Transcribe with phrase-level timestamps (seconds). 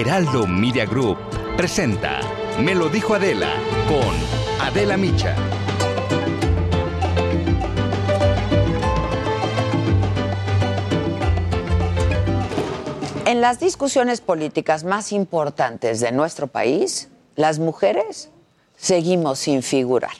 [0.00, 1.18] Heraldo Media Group
[1.58, 2.20] presenta
[2.58, 3.52] Me lo dijo Adela
[3.86, 5.36] con Adela Micha.
[13.26, 18.30] En las discusiones políticas más importantes de nuestro país, las mujeres
[18.78, 20.12] seguimos sin figurar.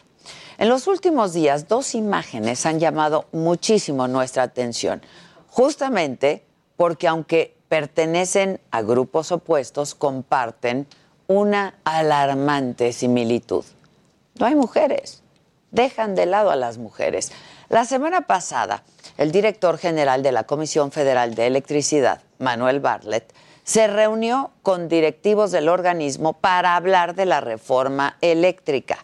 [0.59, 5.01] En los últimos días, dos imágenes han llamado muchísimo nuestra atención,
[5.49, 6.45] justamente
[6.77, 10.89] porque aunque pertenecen a grupos opuestos, comparten
[11.29, 13.65] una alarmante similitud.
[14.41, 15.23] No hay mujeres,
[15.71, 17.31] dejan de lado a las mujeres.
[17.69, 18.83] La semana pasada,
[19.19, 25.53] el director general de la Comisión Federal de Electricidad, Manuel Bartlett, se reunió con directivos
[25.53, 28.99] del organismo para hablar de la reforma eléctrica.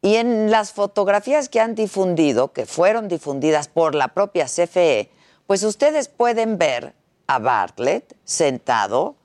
[0.00, 5.10] Y en las fotografías que han difundido, que fueron difundidas por la propia CFE,
[5.46, 6.94] pues ustedes pueden ver
[7.26, 9.16] a Bartlett sentado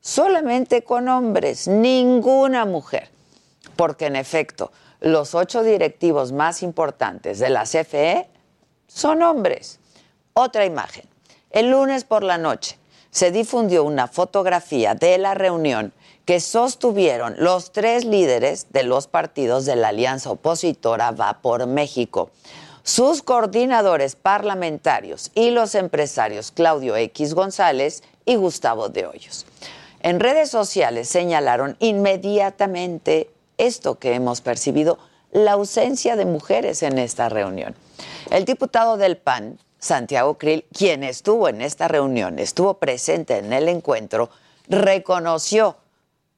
[0.00, 3.10] solamente con hombres, ninguna mujer.
[3.76, 8.28] Porque en efecto, los ocho directivos más importantes de la CFE
[8.86, 9.80] son hombres.
[10.32, 11.04] Otra imagen.
[11.50, 12.78] El lunes por la noche
[13.10, 15.92] se difundió una fotografía de la reunión
[16.24, 22.30] que sostuvieron los tres líderes de los partidos de la alianza opositora Va por México
[22.86, 29.44] sus coordinadores parlamentarios y los empresarios Claudio X González y Gustavo de Hoyos.
[30.02, 33.28] En redes sociales señalaron inmediatamente
[33.58, 35.00] esto que hemos percibido,
[35.32, 37.74] la ausencia de mujeres en esta reunión.
[38.30, 43.68] El diputado del PAN, Santiago Krill, quien estuvo en esta reunión, estuvo presente en el
[43.68, 44.30] encuentro,
[44.68, 45.76] reconoció,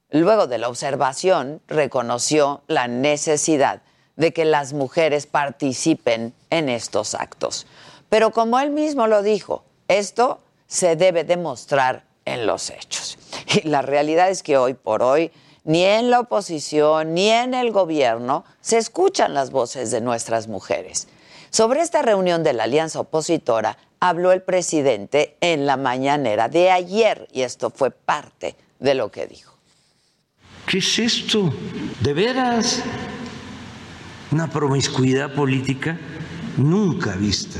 [0.09, 3.83] luego de la observación, reconoció la necesidad
[4.19, 7.65] de que las mujeres participen en estos actos.
[8.09, 13.17] Pero como él mismo lo dijo, esto se debe demostrar en los hechos.
[13.63, 15.31] Y la realidad es que hoy por hoy,
[15.63, 21.07] ni en la oposición ni en el gobierno se escuchan las voces de nuestras mujeres.
[21.49, 27.27] Sobre esta reunión de la alianza opositora habló el presidente en la mañanera de ayer
[27.31, 29.53] y esto fue parte de lo que dijo.
[30.67, 31.51] ¿Qué es esto?
[32.01, 32.83] ¿De veras?
[34.31, 35.97] Una promiscuidad política
[36.57, 37.59] nunca vista.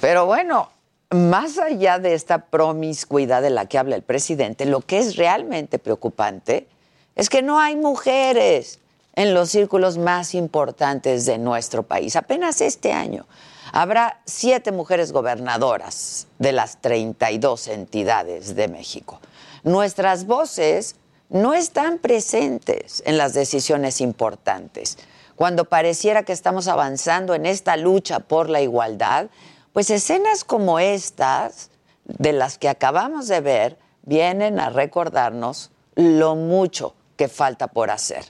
[0.00, 0.70] Pero bueno,
[1.10, 5.78] más allá de esta promiscuidad de la que habla el presidente, lo que es realmente
[5.78, 6.68] preocupante
[7.16, 8.80] es que no hay mujeres
[9.14, 12.16] en los círculos más importantes de nuestro país.
[12.16, 13.26] Apenas este año
[13.72, 19.20] habrá siete mujeres gobernadoras de las 32 entidades de México.
[19.64, 20.96] Nuestras voces
[21.28, 24.96] no están presentes en las decisiones importantes
[25.40, 29.30] cuando pareciera que estamos avanzando en esta lucha por la igualdad,
[29.72, 31.70] pues escenas como estas,
[32.04, 38.26] de las que acabamos de ver, vienen a recordarnos lo mucho que falta por hacer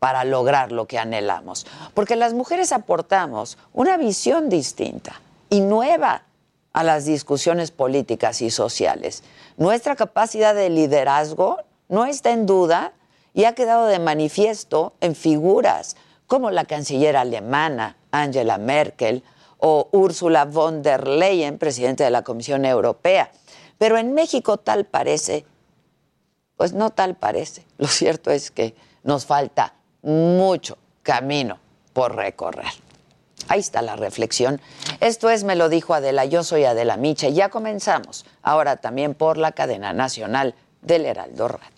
[0.00, 1.64] para lograr lo que anhelamos.
[1.94, 5.20] Porque las mujeres aportamos una visión distinta
[5.50, 6.24] y nueva
[6.72, 9.22] a las discusiones políticas y sociales.
[9.58, 11.58] Nuestra capacidad de liderazgo
[11.88, 12.94] no está en duda
[13.32, 15.94] y ha quedado de manifiesto en figuras
[16.28, 19.24] como la canciller alemana Angela Merkel
[19.56, 23.32] o Ursula von der Leyen, presidente de la Comisión Europea.
[23.78, 25.44] Pero en México tal parece,
[26.56, 27.64] pues no tal parece.
[27.78, 31.58] Lo cierto es que nos falta mucho camino
[31.92, 32.72] por recorrer.
[33.48, 34.60] Ahí está la reflexión.
[35.00, 39.14] Esto es Me lo dijo Adela, yo soy Adela Micha y ya comenzamos, ahora también
[39.14, 41.77] por la cadena nacional del Heraldo Radio.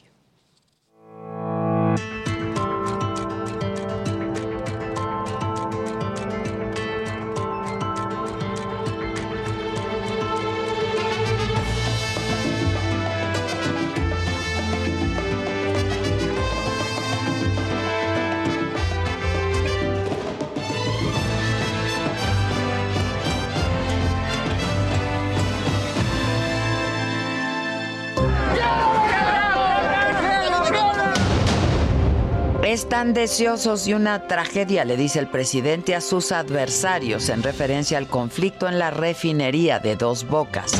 [32.90, 38.08] Están deseosos de una tragedia, le dice el presidente a sus adversarios en referencia al
[38.08, 40.72] conflicto en la refinería de Dos Bocas.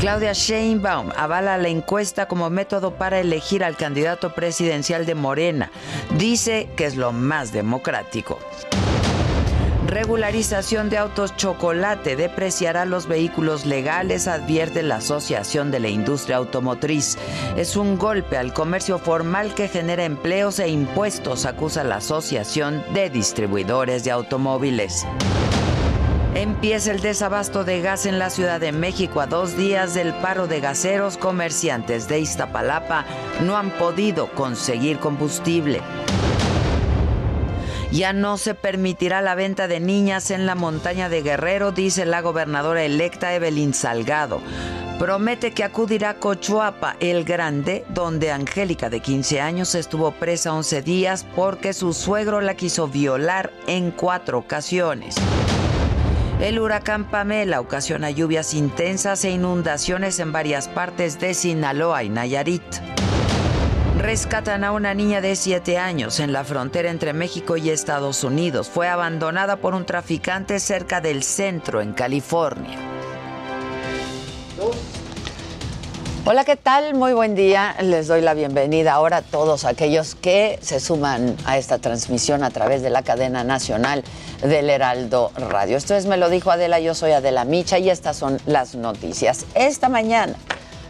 [0.00, 5.70] Claudia Sheinbaum avala la encuesta como método para elegir al candidato presidencial de Morena.
[6.16, 8.40] Dice que es lo más democrático.
[9.88, 17.16] Regularización de autos chocolate depreciará los vehículos legales, advierte la Asociación de la Industria Automotriz.
[17.56, 23.08] Es un golpe al comercio formal que genera empleos e impuestos, acusa la Asociación de
[23.08, 25.06] Distribuidores de Automóviles.
[26.34, 30.46] Empieza el desabasto de gas en la Ciudad de México a dos días del paro
[30.46, 31.16] de gaseros.
[31.16, 33.06] Comerciantes de Iztapalapa
[33.42, 35.80] no han podido conseguir combustible.
[37.90, 42.20] Ya no se permitirá la venta de niñas en la montaña de Guerrero, dice la
[42.20, 44.42] gobernadora electa Evelyn Salgado.
[44.98, 50.82] Promete que acudirá a Cochuapa el Grande, donde Angélica de 15 años estuvo presa 11
[50.82, 55.14] días porque su suegro la quiso violar en cuatro ocasiones.
[56.40, 62.62] El huracán Pamela ocasiona lluvias intensas e inundaciones en varias partes de Sinaloa y Nayarit.
[63.98, 68.68] Rescatan a una niña de 7 años en la frontera entre México y Estados Unidos.
[68.68, 72.78] Fue abandonada por un traficante cerca del centro, en California.
[76.24, 76.94] Hola, ¿qué tal?
[76.94, 77.74] Muy buen día.
[77.82, 82.50] Les doy la bienvenida ahora a todos aquellos que se suman a esta transmisión a
[82.50, 84.04] través de la cadena nacional
[84.42, 85.76] del Heraldo Radio.
[85.76, 89.44] Esto es Me lo dijo Adela, yo soy Adela Micha y estas son las noticias.
[89.54, 90.34] Esta mañana,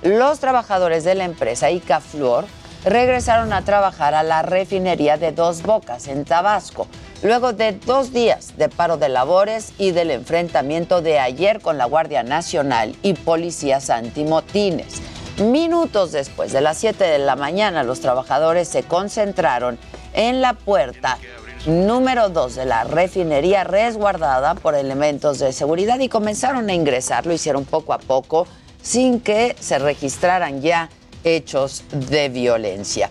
[0.03, 2.45] los trabajadores de la empresa Icaflor
[2.85, 6.87] regresaron a trabajar a la refinería de Dos Bocas en Tabasco,
[7.23, 11.87] luego de dos días de paro de labores y del enfrentamiento de ayer con la
[11.87, 15.03] Guardia Nacional y policías antimotines.
[15.39, 19.79] Minutos después de las 7 de la mañana, los trabajadores se concentraron
[20.13, 21.19] en la puerta
[21.67, 27.27] número 2 de la refinería resguardada por elementos de seguridad y comenzaron a ingresar.
[27.27, 28.47] Lo hicieron poco a poco
[28.83, 30.89] sin que se registraran ya
[31.37, 33.11] hechos de violencia.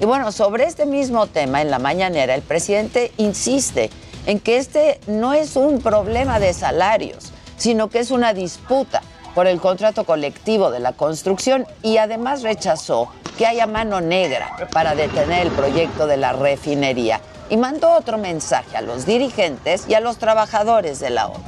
[0.00, 3.90] Y bueno, sobre este mismo tema en la mañanera, el presidente insiste
[4.26, 9.02] en que este no es un problema de salarios, sino que es una disputa
[9.34, 14.94] por el contrato colectivo de la construcción y además rechazó que haya mano negra para
[14.94, 20.00] detener el proyecto de la refinería y mandó otro mensaje a los dirigentes y a
[20.00, 21.40] los trabajadores de la obra.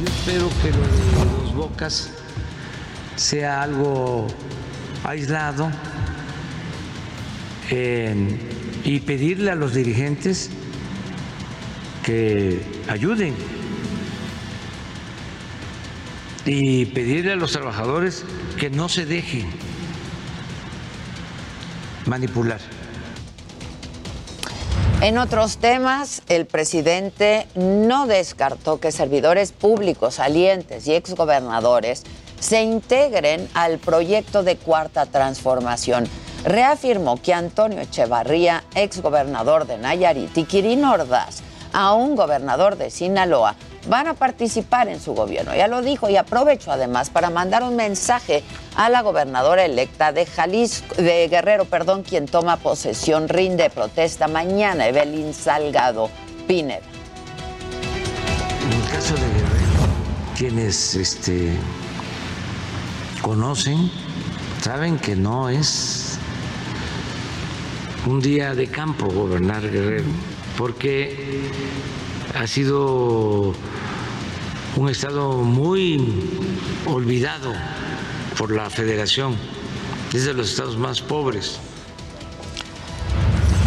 [0.00, 0.70] Yo espero que
[1.42, 2.10] los bocas
[3.16, 4.26] sea algo
[5.04, 5.70] aislado
[7.70, 10.50] y pedirle a los dirigentes
[12.02, 13.34] que ayuden
[16.44, 18.24] y pedirle a los trabajadores
[18.58, 19.48] que no se dejen
[22.06, 22.60] manipular.
[25.00, 32.04] En otros temas, el presidente no descartó que servidores públicos, salientes y exgobernadores
[32.42, 36.08] se integren al proyecto de cuarta transformación.
[36.44, 41.42] Reafirmó que Antonio Echevarría, exgobernador de Nayarit, y Quirino Ordaz,
[41.94, 43.54] un gobernador de Sinaloa,
[43.86, 45.54] van a participar en su gobierno.
[45.54, 48.42] Ya lo dijo y aprovecho además para mandar un mensaje
[48.74, 54.88] a la gobernadora electa de Jalisco, de Guerrero, perdón, quien toma posesión, rinde protesta mañana,
[54.88, 56.10] Evelyn Salgado
[56.48, 56.82] Pineda.
[58.64, 59.82] En el caso de Guerrero,
[60.36, 61.56] quienes este,
[63.22, 63.90] conocen,
[64.60, 66.18] saben que no es
[68.06, 70.10] un día de campo gobernar Guerrero,
[70.58, 71.50] porque
[72.34, 73.54] ha sido
[74.76, 76.04] un estado muy
[76.86, 77.52] olvidado
[78.36, 79.36] por la federación,
[80.12, 81.60] es de los estados más pobres.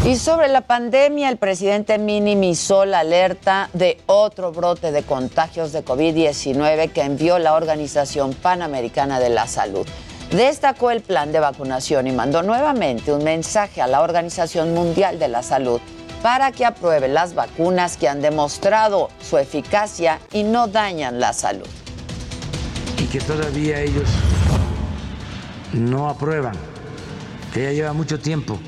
[0.06, 5.84] Y sobre la pandemia, el presidente minimizó la alerta de otro brote de contagios de
[5.84, 9.88] COVID-19 que envió la Organización Panamericana de la Salud.
[10.30, 15.28] Destacó el plan de vacunación y mandó nuevamente un mensaje a la Organización Mundial de
[15.28, 15.82] la Salud
[16.22, 21.68] para que apruebe las vacunas que han demostrado su eficacia y no dañan la salud.
[23.00, 24.08] Y que todavía ellos
[25.74, 26.56] no aprueban,
[27.52, 28.60] que ya lleva mucho tiempo.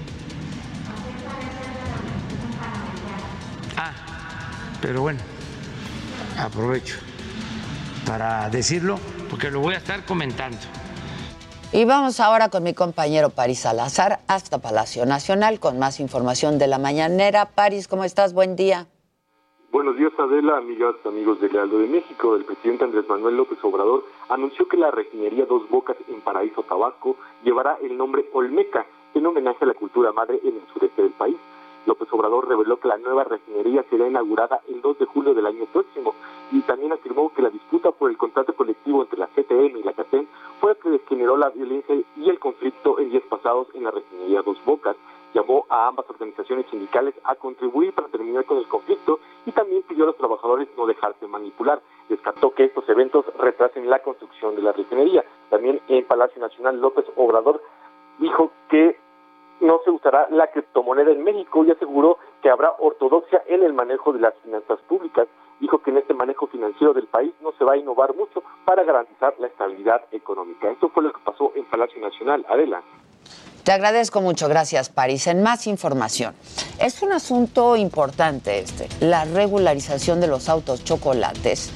[4.82, 5.20] Pero bueno,
[6.40, 6.96] aprovecho
[8.06, 8.98] para decirlo
[9.30, 10.58] porque lo voy a estar comentando.
[11.74, 16.68] Y vamos ahora con mi compañero París Salazar hasta Palacio Nacional con más información de
[16.68, 17.50] la mañanera.
[17.54, 18.34] París, ¿cómo estás?
[18.34, 18.88] Buen día.
[19.70, 22.38] Buenos días, Adela, amigas, amigos del Realdo de México.
[22.38, 27.18] El presidente Andrés Manuel López Obrador anunció que la refinería Dos Bocas en Paraíso, Tabasco,
[27.44, 31.36] llevará el nombre Olmeca, en homenaje a la cultura madre en el sureste del país.
[31.88, 35.66] López Obrador reveló que la nueva refinería será inaugurada el 2 de julio del año
[35.72, 36.14] próximo
[36.52, 39.94] y también afirmó que la disputa por el contrato colectivo entre la CTM y la
[39.94, 40.28] CATEM
[40.60, 44.42] fue la que generó la violencia y el conflicto en días pasados en la refinería
[44.42, 44.98] Dos Bocas.
[45.34, 50.04] Llamó a ambas organizaciones sindicales a contribuir para terminar con el conflicto y también pidió
[50.04, 51.82] a los trabajadores no dejarse manipular.
[52.10, 55.24] Descartó que estos eventos retrasen la construcción de la refinería.
[55.50, 57.62] También en Palacio Nacional López Obrador
[58.20, 58.98] dijo que
[59.60, 64.14] no se usará la criptomoneda en México y aseguró que habrá ortodoxia en el manejo
[64.14, 65.28] de las finanzas públicas.
[65.60, 68.84] Dijo que en este manejo financiero del país no se va a innovar mucho para
[68.84, 70.70] garantizar la estabilidad económica.
[70.70, 72.46] Esto fue lo que pasó en Palacio Nacional.
[72.48, 72.88] Adelante.
[73.64, 75.28] Te agradezco mucho, gracias París.
[75.28, 76.34] En más información,
[76.80, 81.74] es un asunto importante este, la regularización de los autos chocolates.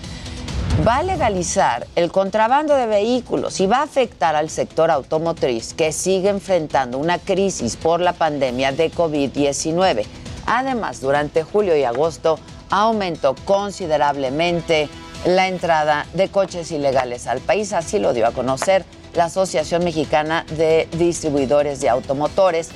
[0.79, 5.91] Va a legalizar el contrabando de vehículos y va a afectar al sector automotriz que
[5.91, 10.05] sigue enfrentando una crisis por la pandemia de COVID-19.
[10.47, 12.39] Además, durante julio y agosto
[12.71, 14.89] aumentó considerablemente
[15.25, 20.45] la entrada de coches ilegales al país, así lo dio a conocer la Asociación Mexicana
[20.57, 22.69] de Distribuidores de Automotores.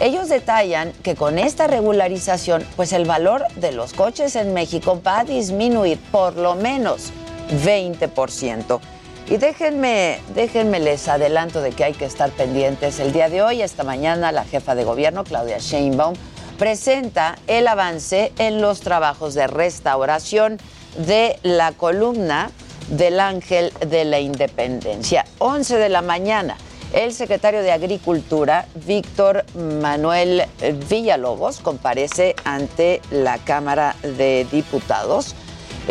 [0.00, 5.20] Ellos detallan que con esta regularización, pues el valor de los coches en México va
[5.20, 7.12] a disminuir por lo menos
[7.50, 8.80] 20%.
[9.28, 12.98] Y déjenme, déjenme les adelanto de que hay que estar pendientes.
[12.98, 16.14] El día de hoy, esta mañana, la jefa de gobierno, Claudia Sheinbaum,
[16.58, 20.58] presenta el avance en los trabajos de restauración
[21.06, 22.50] de la columna
[22.88, 25.24] del Ángel de la Independencia.
[25.38, 26.56] 11 de la mañana,
[26.92, 30.42] el secretario de Agricultura, Víctor Manuel
[30.88, 35.36] Villalobos, comparece ante la Cámara de Diputados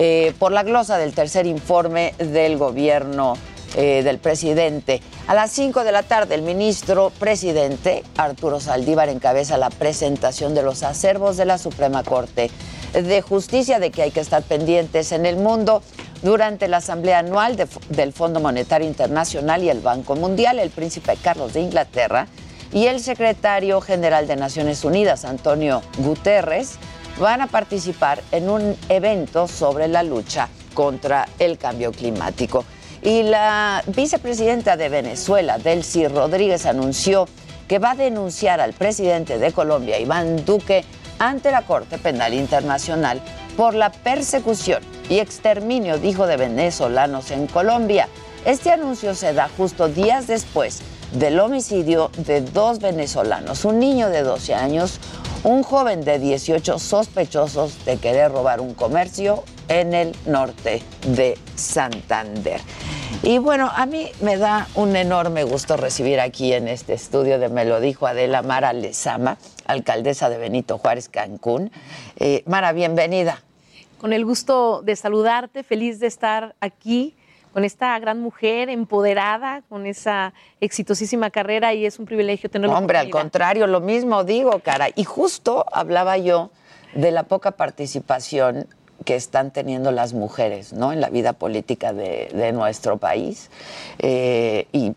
[0.02, 3.34] eh, por la glosa del tercer informe del gobierno
[3.76, 5.02] eh, del presidente.
[5.28, 10.64] A las 5 de la tarde, el ministro presidente, Arturo Saldívar, encabeza la presentación de
[10.64, 12.50] los acervos de la Suprema Corte
[12.94, 15.84] de Justicia, de que hay que estar pendientes en el mundo
[16.24, 17.58] durante la Asamblea Anual
[17.90, 22.28] del Fondo Monetario Internacional y el Banco Mundial, el príncipe Carlos de Inglaterra
[22.72, 26.80] y el secretario general de Naciones Unidas, Antonio Guterres,
[27.20, 32.64] van a participar en un evento sobre la lucha contra el cambio climático.
[33.02, 37.28] Y la vicepresidenta de Venezuela, Delcy Rodríguez, anunció
[37.68, 40.84] que va a denunciar al presidente de Colombia, Iván Duque,
[41.20, 43.22] ante la Corte Penal Internacional
[43.58, 48.08] por la persecución y exterminio, dijo, de venezolanos en Colombia.
[48.46, 50.82] Este anuncio se da justo días después
[51.14, 55.00] del homicidio de dos venezolanos, un niño de 12 años,
[55.44, 62.60] un joven de 18 sospechosos de querer robar un comercio en el norte de Santander.
[63.24, 67.50] Y bueno, a mí me da un enorme gusto recibir aquí en este estudio de
[67.50, 71.72] Me lo dijo Adela Mara Lezama, alcaldesa de Benito Juárez, Cancún.
[72.18, 73.42] Eh, Mara, bienvenida.
[73.98, 77.16] Con el gusto de saludarte, feliz de estar aquí
[77.54, 82.78] con esta gran mujer empoderada, con esa exitosísima carrera y es un privilegio tenerlo.
[82.78, 84.90] Hombre, al contrario, lo mismo digo, cara.
[84.96, 86.52] Y justo hablaba yo
[86.94, 88.68] de la poca participación
[89.06, 90.92] que están teniendo las mujeres, ¿no?
[90.92, 93.50] En la vida política de, nuestro país.
[94.00, 94.94] Eh, y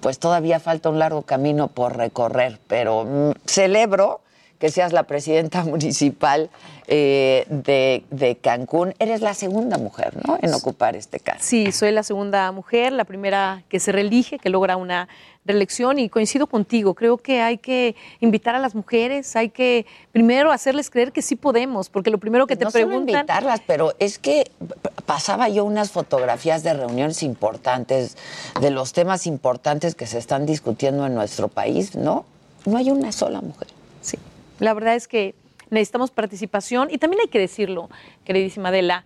[0.00, 4.20] pues todavía falta un largo camino por recorrer, pero mm, celebro
[4.58, 6.50] que seas la presidenta municipal
[6.88, 8.94] eh, de, Cancún.
[8.98, 10.38] Eres la segunda mujer, ¿no?
[10.40, 11.40] En ocupar este cargo.
[11.42, 15.08] Sí, soy la segunda mujer, la primera que se reelige, que logra una
[15.44, 16.94] reelección y coincido contigo.
[16.94, 21.36] Creo que hay que invitar a las mujeres, hay que primero hacerles creer que sí
[21.36, 23.06] podemos, porque lo primero que te no preguntan.
[23.06, 24.50] Solo invitarlas, pero es que
[25.06, 28.16] pasaba yo unas fotografías de reuniones importantes,
[28.60, 32.24] de los temas importantes que se están discutiendo en nuestro país, ¿no?
[32.64, 33.68] No hay una sola mujer.
[34.02, 34.18] Sí.
[34.58, 35.34] La verdad es que
[35.70, 37.88] necesitamos participación y también hay que decirlo,
[38.24, 39.04] queridísima Adela,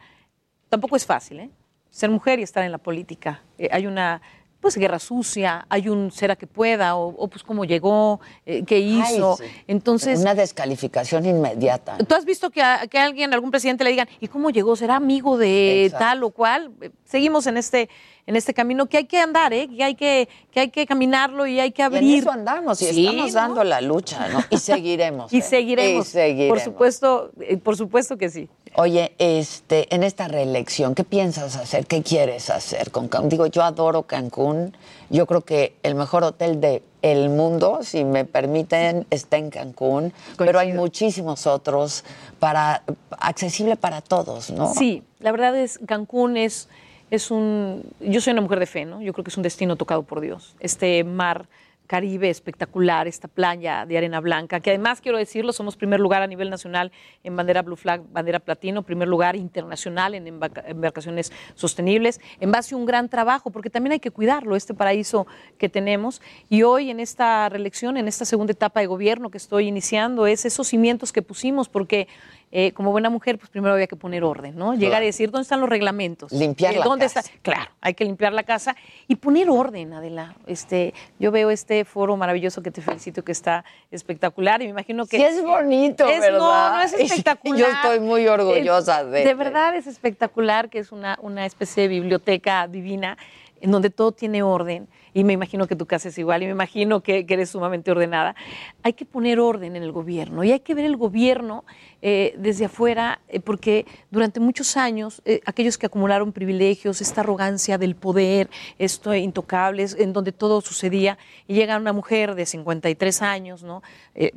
[0.69, 1.51] tampoco es fácil, ¿eh?
[1.91, 3.43] Ser mujer y estar en la política.
[3.59, 4.23] Eh, hay una
[4.61, 9.39] pues guerra sucia, hay un será que pueda, o, pues cómo llegó, eh, qué hizo.
[9.67, 10.21] Entonces.
[10.21, 11.97] Una descalificación inmediata.
[11.99, 14.77] ¿Tú has visto que a, que alguien, algún presidente le digan, ¿y cómo llegó?
[14.77, 16.73] ¿Será amigo de tal o cual?
[17.05, 17.89] Seguimos en este,
[18.31, 19.69] en este camino que hay que andar, ¿eh?
[19.69, 22.05] que, hay que, que hay que caminarlo y hay que abrir.
[22.05, 24.39] Y en eso andamos y estamos dando la lucha, ¿no?
[24.51, 25.33] Y seguiremos.
[25.33, 25.43] y, ¿eh?
[25.43, 26.57] seguiremos, y seguiremos.
[26.57, 28.49] Por supuesto, eh, por supuesto que sí.
[28.77, 31.87] Oye, este, en esta reelección, ¿qué piensas hacer?
[31.87, 33.31] ¿Qué quieres hacer con Cancún?
[33.31, 34.77] Digo, yo adoro Cancún.
[35.09, 40.13] Yo creo que el mejor hotel de el mundo, si me permiten, está en Cancún,
[40.39, 42.05] pero hay muchísimos otros
[42.39, 42.85] para
[43.19, 44.73] accesible para todos, ¿no?
[44.73, 46.69] Sí, la verdad es Cancún es
[47.11, 49.03] es un yo soy una mujer de fe, ¿no?
[49.03, 50.57] Yo creo que es un destino tocado por Dios.
[50.61, 51.49] Este mar
[51.91, 56.29] Caribe espectacular, esta playa de arena blanca, que además quiero decirlo, somos primer lugar a
[56.29, 56.93] nivel nacional
[57.25, 62.79] en bandera Blue Flag, bandera platino, primer lugar internacional en embarcaciones sostenibles, en base a
[62.79, 65.27] un gran trabajo, porque también hay que cuidarlo, este paraíso
[65.59, 66.23] que tenemos.
[66.49, 70.45] Y hoy en esta reelección, en esta segunda etapa de gobierno que estoy iniciando, es
[70.45, 72.07] esos cimientos que pusimos, porque
[72.53, 74.75] eh, como buena mujer, pues primero había que poner orden, ¿no?
[74.75, 76.33] Llegar y decir, ¿dónde están los reglamentos?
[76.33, 77.21] Limpiar Eh, la ¿dónde casa.
[77.21, 77.33] Está?
[77.43, 78.75] Claro, hay que limpiar la casa
[79.07, 80.35] y poner orden, Adela.
[80.49, 85.07] Este, yo veo este foro maravilloso que te felicito, que está espectacular y me imagino
[85.07, 85.17] que...
[85.19, 86.39] Sí, es bonito, Es- ¿verdad?
[86.39, 87.59] No, no es espectacular.
[87.59, 91.89] Yo estoy muy orgullosa de De verdad es espectacular que es una, una especie de
[91.89, 93.17] biblioteca divina
[93.61, 94.89] en donde todo tiene orden.
[95.15, 98.35] Y me imagino que tu casa es igual y me imagino que, eres sumamente ordenada.
[98.83, 101.65] Hay que poner orden en el gobierno y hay que ver el gobierno
[102.03, 107.79] eh, desde afuera eh, porque durante muchos años eh, aquellos que acumularon privilegios, esta arrogancia
[107.79, 113.23] del poder, esto intocable, es en donde todo sucedía y llega una mujer de 53
[113.23, 113.83] años, ¿no?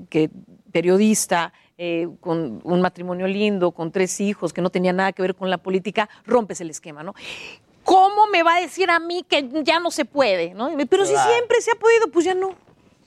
[0.10, 0.30] Que
[0.72, 1.54] periodista,
[2.20, 5.58] con un matrimonio lindo, con tres hijos, que no tenía nada que ver con la
[5.58, 7.14] política, rompes el esquema, ¿no?
[7.84, 10.54] ¿Cómo me va a decir a mí que ya no se puede?
[10.54, 10.70] ¿no?
[10.90, 12.56] Pero si siempre se ha podido, pues ya no.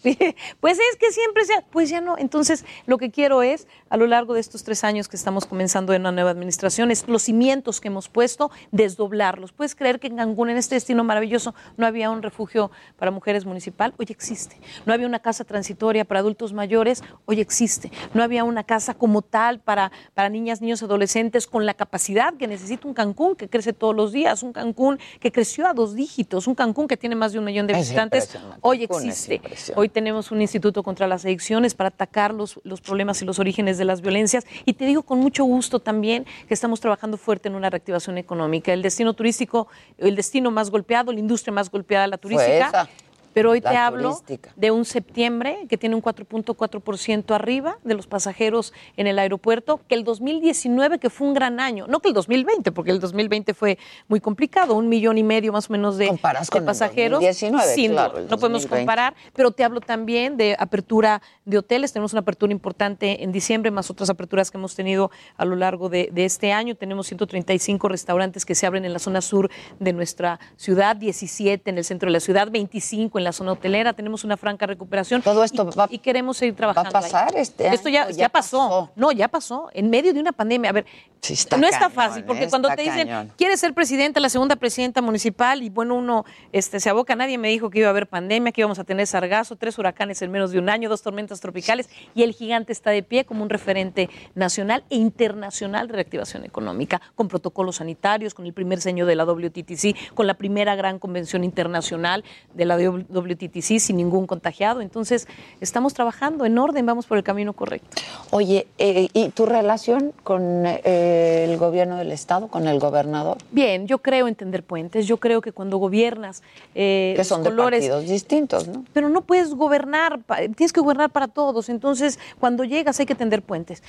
[0.61, 2.17] Pues es que siempre se ha, pues ya no.
[2.19, 5.93] Entonces, lo que quiero es, a lo largo de estos tres años que estamos comenzando
[5.93, 9.53] en una nueva administración, es los cimientos que hemos puesto, desdoblarlos.
[9.53, 13.45] ¿Puedes creer que en Cancún, en este destino maravilloso, no había un refugio para mujeres
[13.45, 13.95] municipal?
[13.99, 14.57] Hoy existe.
[14.85, 17.91] No había una casa transitoria para adultos mayores, hoy existe.
[18.15, 22.47] No había una casa como tal para, para niñas, niños, adolescentes con la capacidad que
[22.47, 26.47] necesita un Cancún que crece todos los días, un Cancún que creció a dos dígitos,
[26.47, 28.37] un Cancún que tiene más de un millón de Es visitantes.
[28.61, 29.41] Hoy existe.
[29.75, 33.76] Hoy tenemos un instituto contra las adicciones para atacar los, los problemas y los orígenes
[33.79, 34.47] de las violencias.
[34.65, 38.73] Y te digo con mucho gusto también que estamos trabajando fuerte en una reactivación económica.
[38.73, 39.69] El destino turístico,
[39.99, 42.89] el destino más golpeado, la industria más golpeada, la turística.
[43.37, 44.19] Pero hoy la te hablo
[44.57, 49.95] de un septiembre que tiene un 4.4% arriba de los pasajeros en el aeropuerto, que
[49.95, 53.77] el 2019, que fue un gran año, no que el 2020, porque el 2020 fue
[54.09, 57.21] muy complicado, un millón y medio más o menos de, Comparas de con el pasajeros.
[57.21, 58.69] 2019, Sin claro, duda, el no podemos 2020.
[58.69, 61.93] comparar, pero te hablo también de apertura de hoteles.
[61.93, 65.91] Tenemos una apertura importante en diciembre, más otras aperturas que hemos tenido a lo largo
[65.91, 66.75] de, de este año.
[66.75, 71.77] Tenemos 135 restaurantes que se abren en la zona sur de nuestra ciudad, 17 en
[71.77, 73.93] el centro de la ciudad, 25 en la zona hotelera.
[73.93, 75.21] Tenemos una franca recuperación.
[75.21, 76.91] Todo esto y, va- y queremos seguir trabajando.
[76.91, 78.59] ¿Va a pasar este Esto ya Ya pasó.
[78.59, 78.91] pasó.
[78.97, 79.69] No, ya pasó.
[79.75, 80.71] En medio de una pandemia.
[80.71, 80.87] A ver,
[81.27, 82.49] Sí, está no está fácil, porque ¿eh?
[82.49, 83.33] cuando te dicen, cañón.
[83.37, 85.61] ¿quieres ser presidenta, la segunda presidenta municipal?
[85.61, 87.17] Y bueno, uno este, se aboca.
[87.17, 90.23] Nadie me dijo que iba a haber pandemia, que íbamos a tener sargazo, tres huracanes
[90.23, 93.43] en menos de un año, dos tormentas tropicales, y el gigante está de pie como
[93.43, 99.05] un referente nacional e internacional de reactivación económica, con protocolos sanitarios, con el primer seño
[99.05, 102.23] de la WTTC, con la primera gran convención internacional
[102.55, 104.81] de la WTTC sin ningún contagiado.
[104.81, 105.27] Entonces,
[105.61, 108.01] estamos trabajando en orden, vamos por el camino correcto.
[108.31, 113.39] Oye, eh, ¿y tu relación con eh, el gobierno del estado, con el gobernador?
[113.51, 116.43] Bien, yo creo en tender puentes, yo creo que cuando gobiernas
[116.75, 118.85] eh, Que los son de colores, partidos distintos, ¿no?
[118.93, 120.21] pero no puedes gobernar,
[120.57, 121.69] tienes que gobernar para todos.
[121.69, 123.83] Entonces, cuando llegas hay que tender puentes.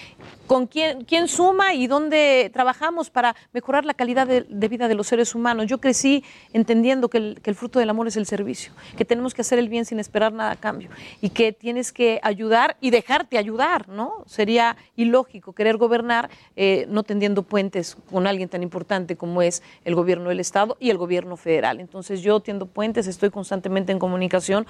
[0.47, 4.95] ¿Con quién, quién suma y dónde trabajamos para mejorar la calidad de, de vida de
[4.95, 5.67] los seres humanos?
[5.67, 9.33] Yo crecí entendiendo que el, que el fruto del amor es el servicio, que tenemos
[9.33, 10.89] que hacer el bien sin esperar nada a cambio
[11.21, 14.23] y que tienes que ayudar y dejarte ayudar, ¿no?
[14.25, 19.95] Sería ilógico querer gobernar eh, no tendiendo puentes con alguien tan importante como es el
[19.95, 21.79] gobierno del Estado y el gobierno federal.
[21.79, 24.67] Entonces yo tiendo puentes, estoy constantemente en comunicación.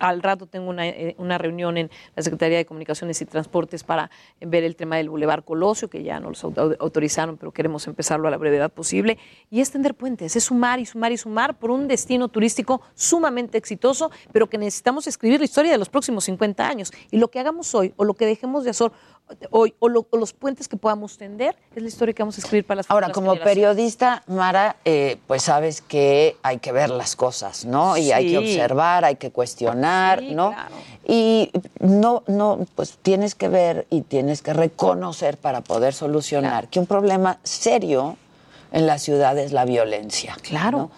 [0.00, 4.10] Al rato tengo una, eh, una reunión en la Secretaría de Comunicaciones y Transportes para
[4.40, 8.26] ver el tema del Boulevard Colosio, que ya no los au- autorizaron, pero queremos empezarlo
[8.26, 9.18] a la brevedad posible.
[9.50, 13.58] Y es tender puentes, es sumar y sumar y sumar por un destino turístico sumamente
[13.58, 16.92] exitoso, pero que necesitamos escribir la historia de los próximos 50 años.
[17.10, 18.90] Y lo que hagamos hoy o lo que dejemos de hacer
[19.50, 22.40] hoy o, lo- o los puentes que podamos tender es la historia que vamos a
[22.40, 27.16] escribir para las Ahora, como periodista, Mara, eh, pues sabes que hay que ver las
[27.16, 27.96] cosas, ¿no?
[27.96, 30.50] Y hay que observar, hay que cuestionar, Sí, ¿no?
[30.52, 30.74] claro.
[31.06, 36.68] Y no, no, pues tienes que ver y tienes que reconocer para poder solucionar Claro.
[36.70, 38.16] que un problema serio
[38.72, 40.36] en la ciudad es la violencia.
[40.42, 40.78] Claro.
[40.78, 40.90] ¿no?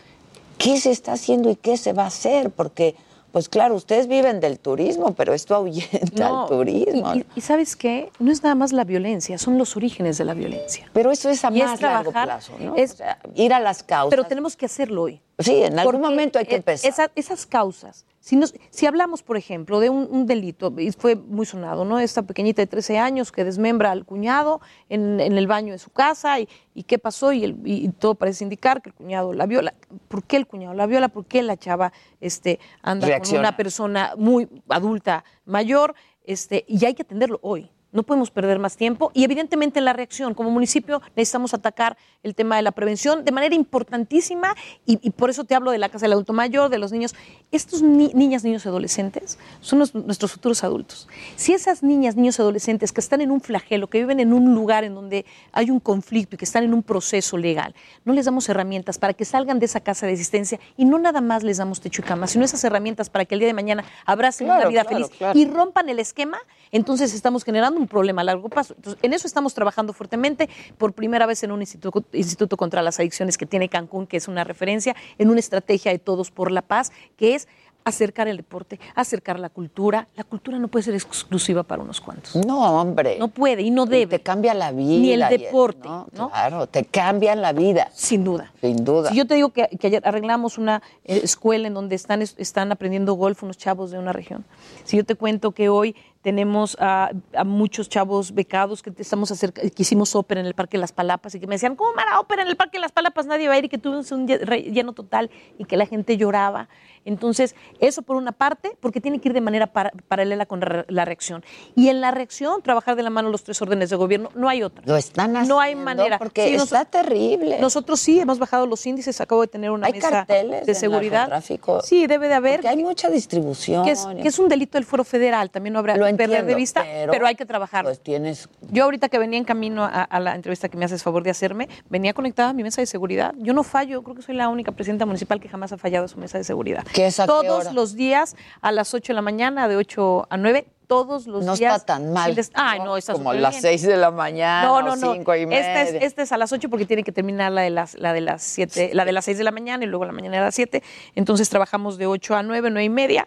[0.59, 2.51] ¿Qué se está haciendo y qué se va a hacer?
[2.51, 2.97] Porque,
[3.37, 7.15] pues claro, ustedes viven del turismo, pero esto ahuyenta No, al turismo.
[7.17, 8.09] Y, y- sabes qué?
[8.19, 10.89] No es nada más la violencia, son los orígenes de la violencia.
[10.95, 12.75] pero eso es a y es más largo plazo, ¿no?
[12.77, 14.09] es- O sea, ir a las causas.
[14.09, 15.21] Pero tenemos que hacerlo hoy.
[15.39, 16.89] Sí, en algún Porque, momento hay que eh, empezar.
[16.91, 21.15] esa- esas causas, si, nos- si hablamos, por ejemplo, de un, un delito, y fue
[21.15, 21.99] muy sonado, ¿no?
[21.99, 25.91] Esta pequeñita de 13 años que desmembra al cuñado en, en el baño de su
[25.91, 29.45] casa, y, y qué pasó, y, el- y- todo parece indicar que el cuñado la
[29.45, 29.75] viola.
[30.09, 31.09] ¿Por qué el cuñado la viola?
[31.09, 35.95] ¿Por qué la chava este, anda con una persona muy adulta, mayor?
[36.25, 37.71] Este, y hay que atenderlo hoy.
[37.93, 40.35] No podemos perder más tiempo y evidentemente la reacción.
[40.35, 45.31] Como municipio necesitamos atacar el tema de la prevención de manera importantísima y, y por
[45.31, 47.15] eso te hablo de la casa del adulto mayor, de los niños.
[47.53, 51.09] Estos ni- niñas, niños y adolescentes son los- nuestros futuros adultos.
[51.37, 54.55] Si esas niñas, niños y adolescentes que están en un flagelo, que viven en un
[54.55, 58.25] lugar en donde hay un conflicto y que están en un proceso legal, no les
[58.27, 61.57] damos herramientas para que salgan de esa casa de existencia y no nada más les
[61.59, 64.61] damos techo y cama, sino esas herramientas para que el día de mañana abracen Claro,
[64.63, 65.39] una vida claro, feliz claro.
[65.39, 66.39] y rompan el esquema,
[66.73, 68.75] entonces estamos generando un problema a largo plazo.
[68.77, 72.99] Entonces, en eso estamos trabajando fuertemente, por primera vez en un instituto, instituto contra las
[72.99, 76.63] adicciones que tiene Cancún, que es una referencia, en una estrategia de todos por la
[76.63, 77.49] paz, que es
[77.85, 80.09] acercar el deporte, acercar la cultura.
[80.17, 82.35] La cultura no puede ser exclusiva para unos cuantos.
[82.35, 83.17] No, hombre.
[83.17, 84.19] No puede y no debe.
[84.19, 84.99] Te cambia la vida.
[85.01, 86.09] Ni el deporte, ¿no?
[86.13, 86.31] ¿no?
[86.31, 87.89] Claro, te cambian la vida.
[87.95, 88.53] Sin duda.
[88.61, 89.11] Sin duda.
[89.11, 92.35] Si yo te digo que, que ayer arreglamos una eh, escuela en donde están, es-
[92.39, 94.45] están aprendiendo golf unos chavos de una región.
[94.83, 95.95] Si yo te cuento que hoy
[96.27, 100.77] tenemos a, a muchos chavos becados que estamos acerca, que hicimos ópera en el Parque
[100.77, 103.27] Las Palapas y que me decían, ¿cómo van a ópera en el Parque Las Palapas?
[103.27, 106.69] Nadie va a ir y que tuvimos un lleno total y que la gente lloraba.
[107.05, 110.59] Entonces, eso por una parte, porque tiene que ir de manera para- paralela con
[110.89, 111.45] la, reacción.
[111.77, 114.65] Y en la reacción, trabajar de la mano los tres órdenes de gobierno, no hay
[114.65, 114.83] otra.
[114.85, 115.55] Lo están haciendo.
[115.55, 116.19] No hay manera.
[116.19, 117.61] Porque Sí, nos- está terrible.
[117.61, 120.75] nosotros sí hemos bajado los índices, acabo de tener una ¿Hay mesa carteles de de
[120.75, 121.43] seguridad.
[121.85, 122.57] Sí, debe de haber.
[122.57, 123.85] Porque hay mucha distribución.
[123.85, 126.55] Que es, que es un delito del fuero federal, también no habrá Lo perder de
[126.55, 127.91] vista, pero, pero, hay que trabajarlo.
[127.91, 128.49] Pues tienes.
[128.71, 131.31] Yo ahorita que venía en camino a, a la entrevista que me haces favor de
[131.31, 133.35] hacerme, venía conectada a mi mesa de seguridad.
[133.39, 136.09] Yo no fallo, creo que soy la única presidenta municipal que jamás ha fallado a
[136.09, 136.85] su mesa de seguridad.
[136.93, 137.73] ¿Qué es a qué Todos hora?
[137.73, 141.57] los días a las 8 de la mañana, de 8 a 9, todos los No
[141.57, 141.77] días.
[141.79, 142.33] está tan mal.
[142.55, 143.63] Ay, no, está Como súper las bien.
[143.63, 144.63] seis de la mañana.
[144.69, 145.13] No, no, o no.
[145.15, 145.83] cinco y media.
[145.83, 148.13] Esta es, esta es a las 8 porque tiene que terminar la de las, la
[148.13, 150.43] de las 7, la de las 6 de la mañana y luego la mañana a
[150.43, 150.83] las 7.
[151.17, 153.27] Entonces trabajamos de 8 a 9, 9 y media,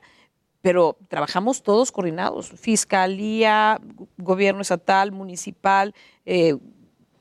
[0.61, 2.49] pero trabajamos todos coordinados.
[2.49, 3.79] Fiscalía,
[4.17, 5.93] gobierno estatal, municipal,
[6.25, 6.57] eh,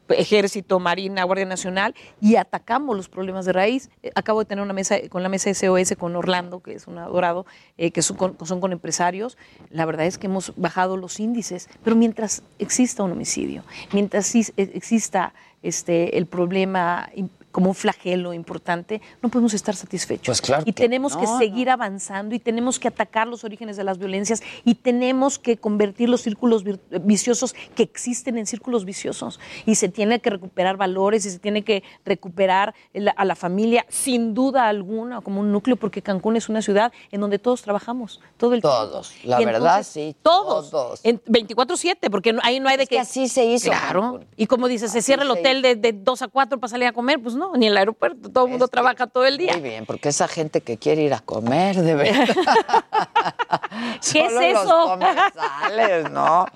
[0.09, 3.91] Ejército, Marina, Guardia Nacional, y atacamos los problemas de raíz.
[4.03, 6.99] Eh, Acabo de tener una mesa con la mesa SOS con Orlando, que es un
[6.99, 7.45] adorado,
[7.77, 9.37] eh, que son con, son con empresarios.
[9.71, 15.35] La verdad es que hemos bajado los índices, pero mientras exista un homicidio, mientras exista
[15.63, 17.11] este, el problema
[17.51, 20.27] como un flagelo importante, no podemos estar satisfechos.
[20.27, 23.85] Pues claro y tenemos que no, seguir avanzando y tenemos que atacar los orígenes de
[23.85, 26.65] las violencias y tenemos que convertir los círculos
[27.03, 29.41] viciosos que existen en círculos viciosos.
[29.67, 32.75] Y se tiene que recuperar valores y se tiene que recuperar
[33.17, 37.21] a la familia, sin duda alguna, como un núcleo, porque Cancún es una ciudad en
[37.21, 39.29] donde todos trabajamos, todo el Todos, tiempo.
[39.31, 40.71] la Y verdad, sí, Todos.
[40.71, 41.01] todos.
[41.05, 43.01] En 24-7, porque ahí no hay de Es que que.
[43.01, 44.01] así se hizo, Claro.
[44.03, 44.27] Cancún.
[44.37, 46.87] Y como dices, se Así cierra el hotel de, de 2 a 4 para salir
[46.89, 49.53] a comer, pues no, ni el aeropuerto, todo el mundo que- trabaja todo el día.
[49.55, 52.27] Muy bien, porque esa gente que quiere ir a comer, de verdad.
[54.13, 54.85] ¿Qué es Solo los eso?
[54.87, 56.47] comensales, ¿no?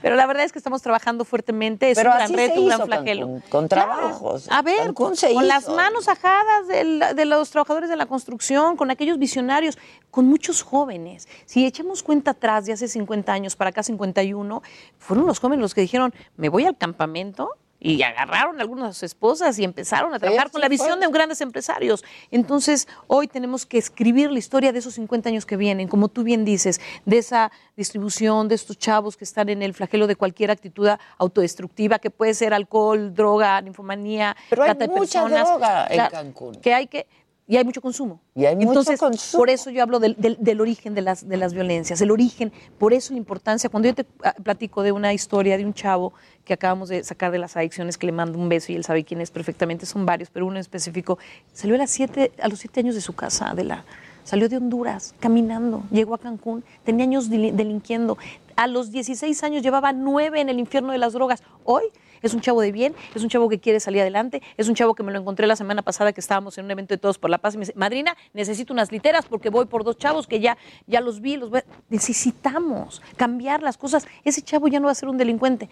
[0.00, 1.90] Pero la verdad es que estamos trabajando fuertemente.
[1.90, 3.26] Es Pero un gran reto, un gran flagelo.
[3.26, 3.92] Cancún, con Claro.
[3.96, 4.48] trabajos.
[4.50, 8.06] A ver, Cancún con, se con las manos ajadas del- de los trabajadores de la
[8.06, 9.78] construcción, con aquellos visionarios,
[10.10, 11.28] con muchos jóvenes.
[11.46, 14.62] Si echamos cuenta atrás de hace 50 años para acá 51,
[14.98, 17.50] fueron los jóvenes los que dijeron, me voy al campamento.
[17.82, 21.00] Y agarraron algunas de sus esposas y empezaron a trabajar Sí, con sí la visión
[21.00, 22.04] de grandes empresarios.
[22.30, 26.22] Entonces, hoy tenemos que escribir la historia de esos 50 años que vienen, como tú
[26.22, 30.50] bien dices, de esa distribución de estos chavos que están en el flagelo de cualquier
[30.50, 35.48] actitud autodestructiva, que puede ser alcohol, droga, ninfomanía, Pero hay trata de mucha personas.
[35.48, 36.54] droga en Cancún.
[36.56, 37.06] Que hay que
[37.50, 38.20] y hay mucho consumo.
[38.36, 39.40] Y hay mucho Entonces, consumo.
[39.40, 42.52] por eso yo hablo del, del- del origen de las, de las violencias, el origen,
[42.78, 43.68] por eso la importancia.
[43.68, 46.12] Cuando yo te ah, platico de una historia de un chavo
[46.44, 49.02] que acabamos de sacar de las adicciones, que le mando un beso y él sabe
[49.02, 51.18] quién es perfectamente, son varios, pero uno en específico,
[51.52, 53.84] salió a, las siete, a los siete años de su casa, de la,
[54.22, 58.16] salió de Honduras caminando, llegó a Cancún, tenía años deli- delinquiendo,
[58.54, 61.42] a los 16 años llevaba nueve en el infierno de las drogas.
[61.64, 61.82] Hoy
[62.22, 64.94] es un chavo de bien, es un chavo que quiere salir adelante, es un chavo
[64.94, 67.30] que me lo encontré la semana pasada que estábamos en un evento de Todos por
[67.30, 70.56] la Paz y me madrina, necesito unas literas porque voy por dos chavos que ya,
[70.86, 71.64] ya los vi, los voy a-".
[71.88, 74.06] necesitamos cambiar las cosas.
[74.24, 75.68] Ese chavo ya no va a ser un delincuente.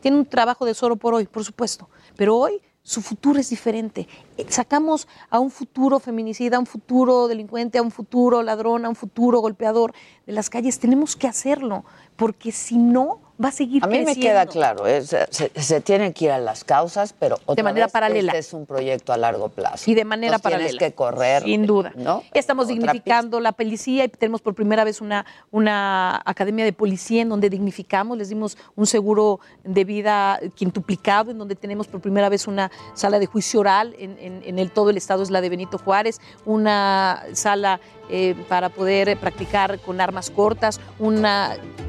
[0.00, 4.08] Tiene un trabajo de solo por hoy, por supuesto, pero hoy su futuro es diferente.
[4.36, 8.88] Eh, Sacamos a un futuro feminicida, a un futuro delincuente, a un futuro ladrón, a
[8.88, 9.94] un futuro golpeador
[10.26, 10.80] de las calles.
[10.80, 11.84] Tenemos que hacerlo,
[12.16, 16.26] porque si no, va a seguir A mí me queda claro, eh, se, tienen que
[16.26, 18.32] ir a las causas, pero otra manera vez, paralela.
[18.32, 19.90] Este es un proyecto a largo plazo.
[19.90, 20.78] Y de manera Entonces paralela.
[20.78, 21.42] Tienes que correr.
[21.42, 21.92] Sin duda.
[21.96, 22.22] ¿no?
[22.34, 27.22] Estamos Otra dignificando la policía y tenemos por primera vez una, una academia de policía
[27.22, 32.28] en donde dignificamos, les dimos un seguro de vida quintuplicado, en donde tenemos por primera
[32.28, 35.40] vez una sala de juicio oral en, en- en el todo el estado, es la
[35.40, 37.80] de Benito Juárez, una sala
[38.14, 41.24] eh, para poder practicar con armas cortas, un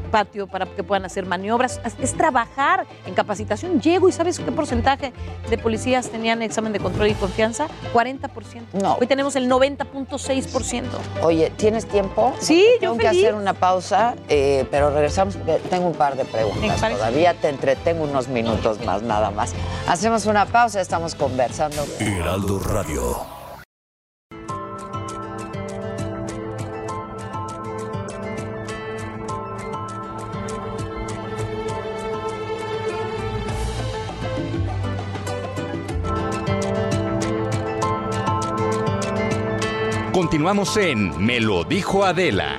[0.09, 3.81] patio para que puedan hacer maniobras, es trabajar en capacitación.
[3.81, 5.11] Llego y ¿sabes qué porcentaje
[5.49, 7.67] de policías tenían examen de control y confianza?
[7.93, 8.29] 40%.
[8.81, 8.93] No.
[9.01, 10.83] Hoy tenemos el 90.6%.
[11.23, 12.33] Oye, ¿tienes tiempo?
[12.39, 16.23] Sí, yo Tengo que hacer una pausa, eh, pero regresamos porque tengo un par de
[16.23, 16.79] preguntas.
[16.79, 19.53] Todavía te entretengo unos minutos más, nada más.
[19.89, 21.83] Hacemos una pausa, estamos conversando.
[21.99, 23.42] Heraldo Radio.
[40.33, 42.57] Continuamos en Me lo dijo Adela.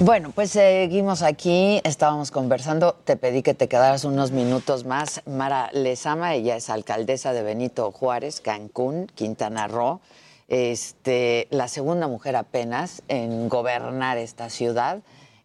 [0.00, 5.22] Bueno, pues seguimos aquí, estábamos conversando, te pedí que te quedaras unos minutos más.
[5.24, 10.02] Mara Lezama, ella es alcaldesa de Benito Juárez, Cancún, Quintana Roo,
[10.48, 14.98] este, la segunda mujer apenas en gobernar esta ciudad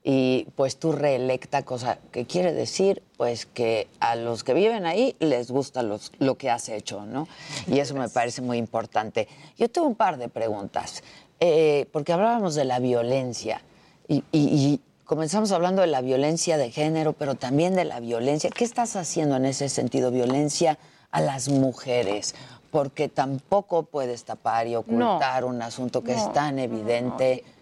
[0.10, 5.18] y pues tú reelecta, cosa que quiere decir pues que a los que viven ahí
[5.20, 7.28] les gusta los- lo que has hecho, ¿no?
[7.68, 9.28] Y eso me parece muy importante.
[9.58, 11.04] Yo tengo un par de preguntas,
[11.42, 13.62] eh, porque hablábamos de la violencia
[14.08, 18.50] y, y- y comenzamos hablando de la violencia de género, pero también de la violencia.
[18.50, 20.10] ¿Qué estás haciendo en ese sentido?
[20.10, 20.80] Violencia
[21.12, 22.34] a las mujeres,
[22.72, 27.44] porque tampoco puedes tapar y ocultar un asunto que es tan evidente.
[27.46, 27.57] No,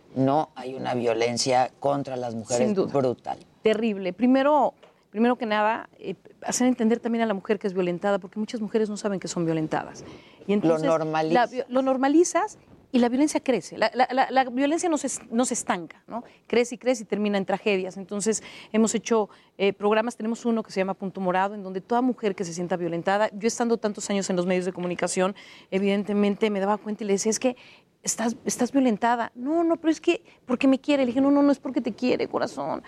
[0.56, 2.92] hay una violencia contra las mujeres Sin duda.
[2.94, 3.38] brutal.
[3.62, 4.14] terrible.
[4.14, 4.74] Primero,
[5.12, 8.62] primero que nada, eh, hacer entender también a la mujer que es violentada, porque muchas
[8.62, 10.04] mujeres no saben que son violentadas.
[10.48, 12.58] Y entonces, la lo normalizas
[12.92, 13.78] y la violencia crece.
[13.78, 16.24] La, la- la- la violencia no se, no se estanca, ¿no?
[16.48, 17.98] Crece y crece y termina en tragedias.
[17.98, 22.02] Entonces, hemos hecho eh, programas, tenemos uno que se llama Punto Morado, en donde toda
[22.02, 25.36] mujer que se sienta violentada, yo estando tantos años en los medios de comunicación,
[25.72, 27.58] evidentemente me daba cuenta y le decía, es que
[28.06, 29.32] estás, estás violentada.
[29.36, 31.04] No, no, pero es que porque me quiere.
[31.04, 32.84] Le dije, no, no, no es porque te quiere, corazón.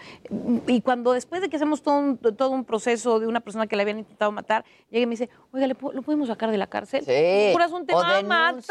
[0.67, 3.75] Y cuando después de que hacemos todo un, todo un proceso de una persona que
[3.75, 6.58] le habían intentado matar, llega y me dice, oiga, ¿le po- ¿lo podemos sacar de
[6.58, 7.03] la cárcel?
[7.03, 7.51] Sí.
[7.51, 8.62] Corazón, te O va a matar.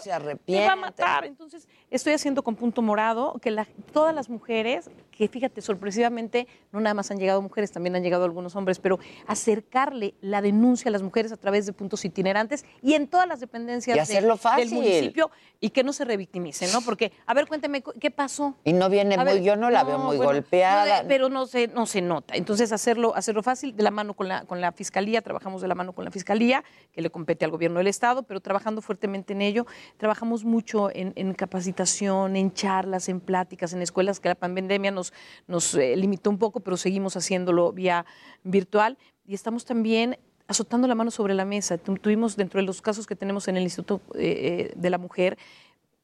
[0.00, 0.10] se
[0.46, 1.24] Te va a matar.
[1.24, 6.80] Entonces, estoy haciendo con punto morado que la- todas las mujeres, que fíjate, sorpresivamente, no
[6.80, 10.92] nada más han llegado mujeres, también han llegado algunos hombres, pero acercarle la denuncia a
[10.92, 14.36] las mujeres a través de puntos itinerantes y en todas las dependencias Y de- hacerlo
[14.36, 14.68] fácil.
[14.70, 16.82] del municipio y que no se revictimicen, ¿no?
[16.82, 18.56] Porque, a ver, cuénteme, cu- ¿qué pasó?
[18.64, 20.96] Y no viene A muy, ver, yo no la veo muy bueno, golpeada.
[20.98, 22.34] no de- pero no se, no se nota.
[22.36, 25.74] Entonces, hacerlo, hacerlo fácil, de la mano con la, con la Fiscalía, trabajamos de la
[25.74, 29.40] mano con la Fiscalía, que le compete al gobierno del Estado, pero trabajando fuertemente en
[29.40, 29.66] ello.
[29.96, 35.05] Trabajamos mucho en, en capacitación, en charlas, en pláticas, en escuelas, que la pandemia nos,
[35.46, 38.04] nos eh, limitó un poco, pero seguimos haciéndolo vía
[38.44, 38.96] virtual.
[39.26, 41.78] Y estamos también azotando la mano sobre la mesa.
[41.78, 44.98] Tu- Tuvimos dentro de los casos que tenemos en el Instituto eh, eh, de la
[44.98, 45.36] Mujer,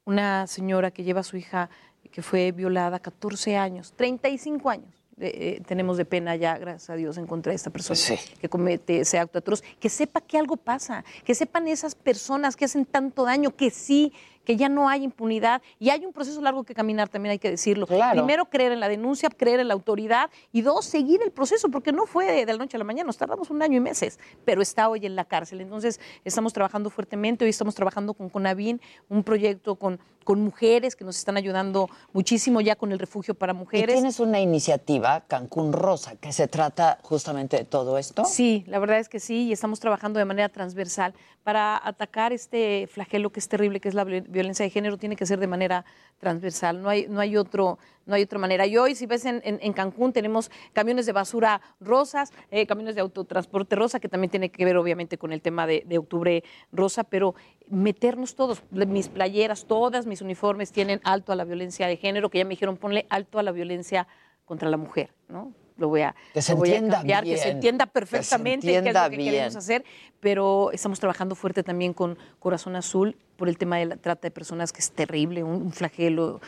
[0.04, 1.70] una señora que lleva a su hija
[2.10, 4.88] que fue violada 14 años, 35 años.
[5.20, 8.16] eh, eh, tenemos de pena ya, gracias a Dios, en contra de esta persona Sí.
[8.40, 12.64] que comete ese acto atroz, que sepa que algo pasa, que sepan esas personas que
[12.64, 14.12] hacen tanto daño, que sí,
[14.44, 17.50] que ya no hay impunidad y hay un proceso largo que caminar, también hay que
[17.50, 17.86] decirlo.
[17.86, 18.12] Claro.
[18.20, 21.92] Primero, creer en la denuncia, creer en la autoridad y dos, seguir el proceso, porque
[21.92, 24.18] no fue de, de la noche a la mañana, nos tardamos un año y meses,
[24.44, 25.60] pero está hoy en la cárcel.
[25.60, 31.04] Entonces, estamos trabajando fuertemente, hoy estamos trabajando con Conavin, un proyecto con, con mujeres que
[31.04, 33.94] nos están ayudando muchísimo ya con el refugio para Y mujeres.
[33.94, 38.24] tienes una iniciativa, Cancún Rosa, que se trata justamente de todo esto.
[38.24, 42.86] Sí, la verdad es que sí, y estamos trabajando de manera transversal para atacar este
[42.86, 45.46] flagelo que es terrible, que es la viol- violencia de género, tiene que ser de
[45.46, 45.84] manera
[46.18, 48.66] transversal, no hay, no hay, otro, no hay otra manera.
[48.66, 53.00] Y hoy, si ves en, en- Cancún, tenemos camiones de basura rosas, eh, camiones de
[53.02, 56.42] autotransporte rosa, que también tiene que ver obviamente con el tema de, de octubre
[56.72, 57.34] rosa, pero
[57.68, 62.38] meternos todos, mis playeras, todas mis uniformes tienen alto a la violencia de género, que
[62.38, 64.08] ya me dijeron, ponle alto a la violencia
[64.44, 65.52] contra la mujer, ¿no?
[65.82, 68.66] Lo voy a, Que se lo voy a cambiar, que se entienda que se perfectamente
[68.68, 69.84] qué es lo que queremos hacer,
[70.20, 74.30] pero estamos trabajando fuerte también con Corazón Azul por el tema de la trata de
[74.30, 76.40] personas, que es terrible, un, un flagelo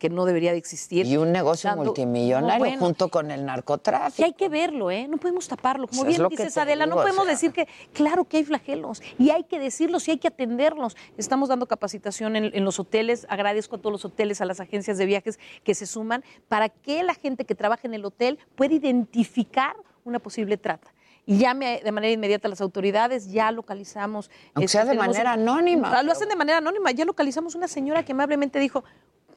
[0.00, 1.04] que no debería de existir.
[1.04, 4.22] Y un negocio multimillonario No, bueno, junto con el narcotráfico.
[4.22, 5.06] y hay que verlo, ¿eh?
[5.06, 5.86] No podemos taparlo.
[5.86, 7.32] Como Pues bien dices, Adela, digo, no o podemos sea.
[7.34, 10.96] decir que, claro que hay flagelos, y hay que decirlos y hay que atenderlos.
[11.18, 13.26] Estamos dando capacitación en, en los hoteles.
[13.28, 17.02] Agradezco a todos los hoteles, a las agencias de viajes que se suman, para que
[17.02, 20.92] la gente que trabaja en el hotel pueda identificar una posible trata.
[21.26, 24.30] Y llame de manera inmediata a las autoridades, ya localizamos.
[24.54, 26.90] Aunque este, sea de tenemos manera anónima, Lo hacen de manera anónima.
[26.90, 28.82] Ya localizamos una señora que amablemente dijo,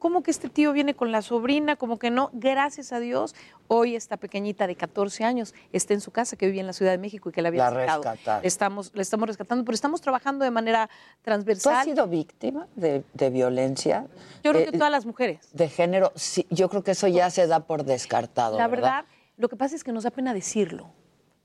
[0.04, 1.78] ¿cómo que este tío viene con la sobrina?
[1.78, 2.30] Como que no.
[2.34, 3.34] Gracias a Dios,
[3.70, 6.92] hoy esta pequeñita de 14 años está en su casa, que vivía en la Ciudad
[6.92, 8.46] de México y que la había rescataron.
[8.46, 11.76] Estamos, la estamos rescatando, pero estamos trabajando de manera ¿Tú transversal.
[11.78, 14.06] has sido víctima de, de violencia?
[14.44, 15.48] Yo creo Eh, que todas las mujeres.
[15.54, 18.58] De género, sí, yo creo que eso ya se da por descartado.
[18.58, 19.04] La ¿verdad?
[19.04, 19.06] verdad,
[19.38, 20.90] lo que pasa es que nos da pena decirlo.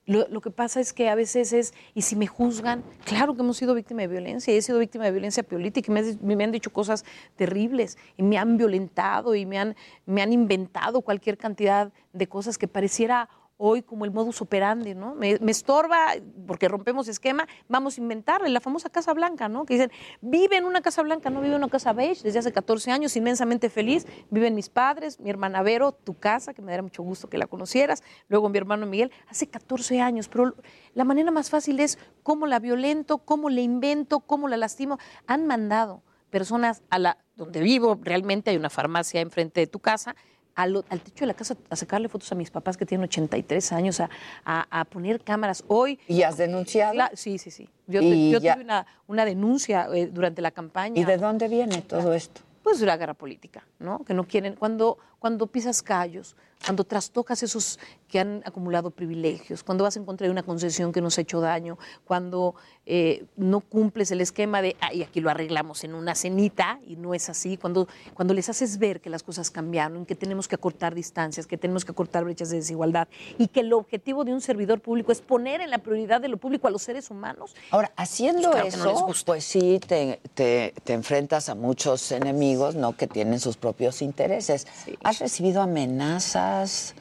[0.09, 3.42] Lo, lo que pasa es que a veces es, y si me juzgan, claro que
[3.42, 6.44] hemos sido víctima de violencia, y he sido víctima de violencia política, y me, me
[6.44, 7.05] han dicho cosas
[7.37, 12.57] terribles, y me han violentado, y me han, me han inventado cualquier cantidad de cosas
[12.57, 15.14] que pareciera hoy como el modus operandi, ¿no?
[15.14, 16.14] Me, estorba
[16.47, 19.66] porque rompemos esquema, vamos a inventarle la famosa Casa Blanca, ¿no?
[19.66, 19.90] Que dicen,
[20.21, 23.16] vive en una Casa Blanca, no vive en una Casa Beige desde hace 14 años,
[23.16, 27.29] inmensamente feliz, viven mis padres, mi hermana Vero, tu casa, que me daría mucho gusto
[27.29, 30.55] que la conocieras, luego mi hermano Miguel, hace 14 años, pero
[30.94, 34.99] la manera más fácil es cómo la violento, cómo le invento, cómo la lastimo.
[35.27, 40.16] Han mandado personas a la donde vivo, realmente hay una farmacia enfrente de tu casa,
[40.59, 43.73] al, al techo de la casa a sacarle fotos a mis papás que tienen 83
[43.73, 44.11] años, a,
[44.44, 45.62] a- a poner cámaras.
[45.68, 46.01] Hoy...
[46.09, 46.99] ¿Y has denunciado?
[47.14, 47.68] Sí, sí, sí.
[47.87, 51.01] Yo, Y yo tuve una, una denuncia eh, durante la campaña.
[51.01, 52.40] ¿Y de dónde viene todo esto?
[52.64, 54.05] Pues de la guerra política, ¿no?
[54.05, 59.85] Que no quieren, cuando, cuando pisas callos, cuando trastocas esos que han acumulado privilegios, cuando
[59.85, 62.55] vas en contra de una concesión que nos ha hecho daño, cuando
[62.87, 67.12] eh, no cumples el esquema de, ay, aquí lo arreglamos en una cenita, y no
[67.14, 70.94] es así, cuando, cuando les haces ver que las cosas cambiaron, que tenemos que acortar
[70.94, 74.81] distancias, que tenemos que acortar brechas de desigualdad, y que el objetivo de un servidor
[74.81, 78.51] público es poner en la prioridad de lo público a los seres humanos, Ahora, haciendo
[78.51, 79.27] Claro no les eso, gusta.
[79.27, 82.97] pues sí, te, te- te enfrentas a muchos enemigos, ¿no?
[82.97, 84.66] Que tienen sus propios intereses.
[84.85, 84.97] Sí.
[85.05, 86.94] ¿Has recibido amenazas?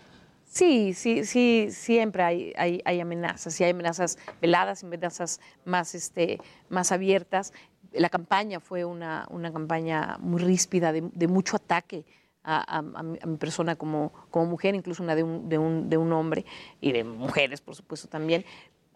[0.58, 6.91] Sí, sí, sí, siempre hay, hay, amenazas, y hay amenazas veladas, amenazas más, este, más
[6.91, 7.54] abiertas.
[7.93, 12.06] La campaña fue una, una campaña muy ríspida, de, de mucho ataque
[12.41, 15.98] a mi, a mi persona como, como mujer, incluso una de un, de, un, de
[15.98, 16.43] un hombre,
[16.82, 18.43] y de mujeres, por supuesto, también.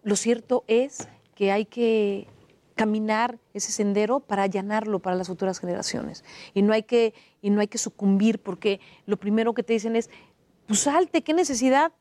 [0.01, 2.27] Lo cierto es que hay que
[2.73, 6.23] caminar ese sendero para allanarlo para las futuras generaciones.
[6.55, 9.95] Y no hay que, y no hay que sucumbir, porque lo primero que te dicen
[9.95, 10.09] es,
[10.67, 11.91] pues salte, ¿qué necesidad?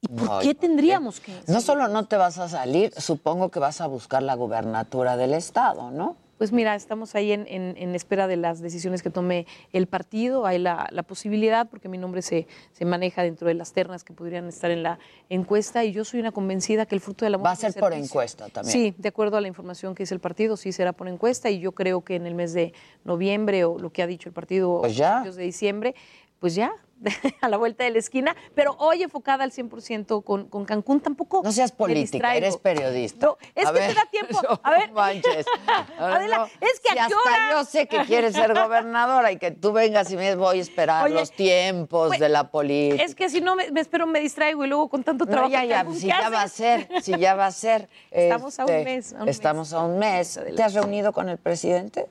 [0.00, 1.32] ¿Y por Ay, qué tendríamos que?
[1.46, 5.32] No solo no te vas a salir, supongo que vas a buscar la gubernatura del
[5.34, 6.16] Estado, ¿no?
[6.38, 10.44] Pues mira, estamos ahí en, en- en espera de las decisiones que tome el partido.
[10.44, 14.12] Hay la, la posibilidad, porque mi nombre se, se maneja dentro de las ternas que
[14.12, 17.46] podrían estar en la encuesta, y yo soy una convencida que el fruto del amor.
[17.46, 18.72] Va a ser por encuesta también.
[18.72, 21.60] Sí, de acuerdo a la información que dice el partido, sí será por encuesta, y
[21.60, 22.72] yo creo que en el mes de
[23.04, 25.22] noviembre, o lo que ha dicho el partido, Pues ya.
[25.22, 25.94] de diciembre,
[26.40, 26.72] pues ya,
[27.40, 31.42] a la vuelta de la esquina, pero hoy enfocada al 100% con, con Cancún, tampoco.
[31.44, 33.26] No seas política, eres periodista.
[33.26, 34.40] No, es A que ver, te da tiempo.
[34.48, 34.92] no A ver.
[34.92, 35.46] manches.
[35.98, 37.50] Adela, No, es que si a qué hasta hora.
[37.52, 41.04] yo sé que quieres ser gobernadora y que tú vengas y me voy a esperar
[41.04, 43.02] Oye, los tiempos pues, de la política.
[43.02, 45.52] Es que si no me, me espero, me distraigo y luego con tanto No, trabajo.
[45.52, 47.88] ya, en ya, si ¿qué ya va a ser, si ya va a ser.
[48.10, 49.72] Estamos a un este, mes, a un estamos mes.
[49.74, 50.40] a un mes.
[50.56, 52.06] ¿Te has reunido con el presidente?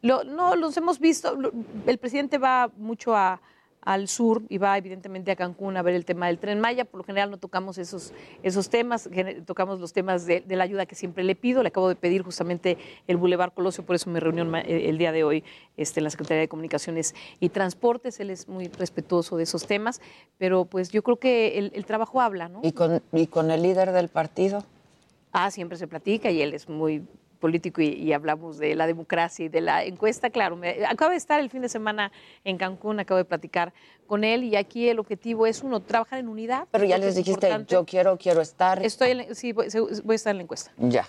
[0.00, 1.36] Lo- no, los hemos visto.
[1.86, 3.40] el presidente va mucho a-
[3.82, 6.84] al sur y va evidentemente a Cancún a ver el tema del tren Maya.
[6.84, 8.12] Por lo general no tocamos esos,
[8.42, 9.08] esos temas,
[9.46, 11.62] tocamos los temas de, de la ayuda que siempre le pido.
[11.62, 15.12] Le acabo de pedir justamente el Boulevard Colosio, por eso mi reunión eh, el día
[15.12, 15.44] de hoy
[15.76, 18.20] este, en la Secretaría de Comunicaciones y Transportes.
[18.20, 20.00] Él es muy respetuoso de esos temas,
[20.36, 22.60] pero pues yo creo que el, el trabajo habla, ¿no?
[22.62, 24.64] ¿Y con, ¿Y con el líder del partido?
[25.32, 27.06] Ah, siempre se platica y él es muy
[27.38, 30.56] político y, y hablamos de la democracia y de la encuesta, claro.
[30.56, 32.12] Me, acabo de estar el fin de semana
[32.44, 33.72] en Cancún, acabo de platicar
[34.06, 36.66] con él y aquí el objetivo es, uno, trabajar en unidad.
[36.70, 38.84] Pero ya les es dijiste, yo quiero, quiero estar.
[38.84, 40.72] Estoy, en sí, voy a estar en la encuesta.
[40.78, 41.06] Ya.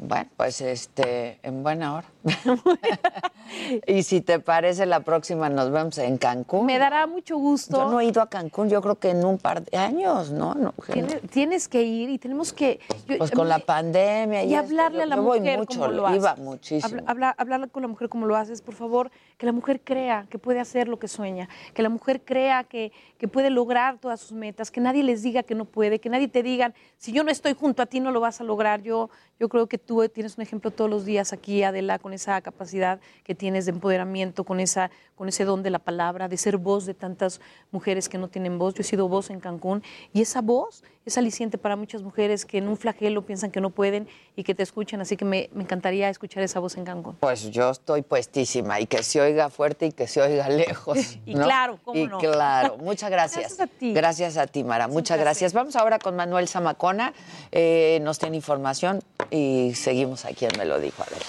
[0.00, 2.06] Bueno, pues este, en buena hora.
[3.86, 6.66] y si te parece, la próxima nos vemos en Cancún.
[6.66, 7.76] Me dará mucho gusto.
[7.76, 10.54] Yo no he ido a Cancún, yo creo que en un par de años, ¿no?
[10.54, 12.78] no Tienes, tienes que ir y tenemos que...
[13.08, 15.40] yo- pues a con la pandemia y, y esto, hablarle yo- a la yo voy
[15.40, 16.16] mujer mucho, como lo haces.
[16.18, 16.86] iba muchísimo.
[17.00, 20.26] Habla- habla- hablarle con la mujer como lo haces, por favor, que la mujer crea
[20.28, 24.20] que puede hacer lo que sueña, que la mujer crea que, que puede lograr todas
[24.20, 27.22] sus metas, que nadie les diga que no puede, que nadie te diga, si yo
[27.22, 28.82] no estoy junto a ti no lo vas a lograr.
[28.82, 32.40] Yo, yo creo que tú tienes un ejemplo todos los días aquí, Adela, con esa
[32.40, 36.56] capacidad que tienes de empoderamiento, con, esa, con ese don de la palabra, de ser
[36.56, 38.74] voz de tantas mujeres que no tienen voz.
[38.74, 42.58] Yo he sido voz en Cancún y esa voz es aliciente para muchas mujeres que
[42.58, 45.00] en un flagelo piensan que no pueden y que te escuchan.
[45.00, 47.16] Así que me, me encantaría escuchar esa voz en Cancún.
[47.20, 50.98] Pues yo estoy puestísima y que se oiga fuerte y que se oiga lejos.
[51.26, 51.44] Y ¿no?
[51.44, 52.18] claro, ¿cómo y no?
[52.18, 53.56] claro, muchas gracias.
[53.56, 53.92] Gracias a ti.
[53.92, 54.88] Gracias a ti, Mara.
[54.88, 55.52] Muchas gracias.
[55.52, 57.12] Vamos ahora con Manuel Zamacona.
[57.52, 61.26] Eh, nos tiene información y seguimos aquí en Me lo dijo Adela.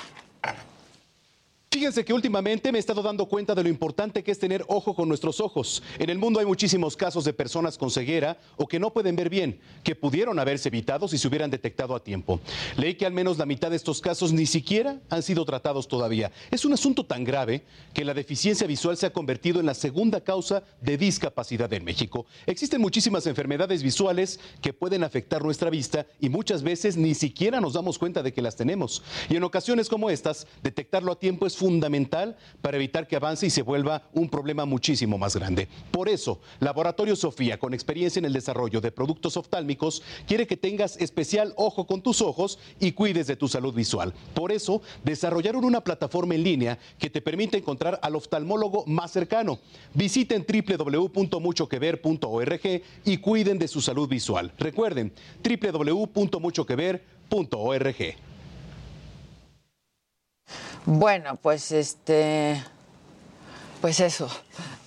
[1.72, 4.96] Fíjense que últimamente me he estado dando cuenta de lo importante que es tener ojo
[4.96, 5.84] con nuestros ojos.
[6.00, 9.30] En el mundo hay muchísimos casos de personas con ceguera o que no pueden ver
[9.30, 12.40] bien, que pudieron haberse evitado si se hubieran detectado a tiempo.
[12.76, 16.32] Leí que al menos la mitad de estos casos ni siquiera han sido tratados todavía.
[16.50, 17.62] Es un asunto tan grave
[17.94, 22.26] que la deficiencia visual se ha convertido en la segunda causa de discapacidad en México.
[22.48, 27.74] Existen muchísimas enfermedades visuales que pueden afectar nuestra vista y muchas veces ni siquiera nos
[27.74, 29.04] damos cuenta de que las tenemos.
[29.30, 33.50] Y en ocasiones como estas, detectarlo a tiempo es fundamental para evitar que avance y
[33.50, 35.68] se vuelva un problema muchísimo más grande.
[35.92, 40.96] Por eso, Laboratorio Sofía, con experiencia en el desarrollo de productos oftálmicos, quiere que tengas
[41.02, 44.14] especial ojo con tus ojos y cuides de tu salud visual.
[44.34, 49.60] Por eso, desarrollaron una plataforma en línea que te permite encontrar al oftalmólogo más cercano.
[49.94, 54.54] Visiten www.muchoquever.org y cuiden de su salud visual.
[54.58, 55.12] Recuerden,
[55.44, 58.29] www.muchoquever.org.
[60.86, 62.64] Bueno, pues este,
[63.82, 64.30] pues eso,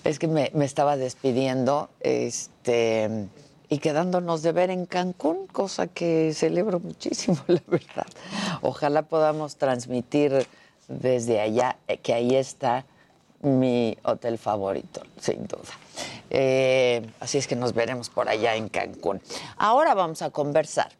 [0.03, 3.27] es que me, estaba despidiendo, este,
[3.69, 8.07] y quedándonos de ver en Cancún, cosa que celebro muchísimo, la verdad.
[8.61, 10.47] Ojalá podamos transmitir
[10.87, 12.85] desde allá, eh, que ahí está
[13.41, 15.61] mi hotel favorito, sin duda.
[16.29, 19.21] Eh, así es que nos veremos por allá en Cancún.
[19.57, 20.91] Ahora vamos a conversar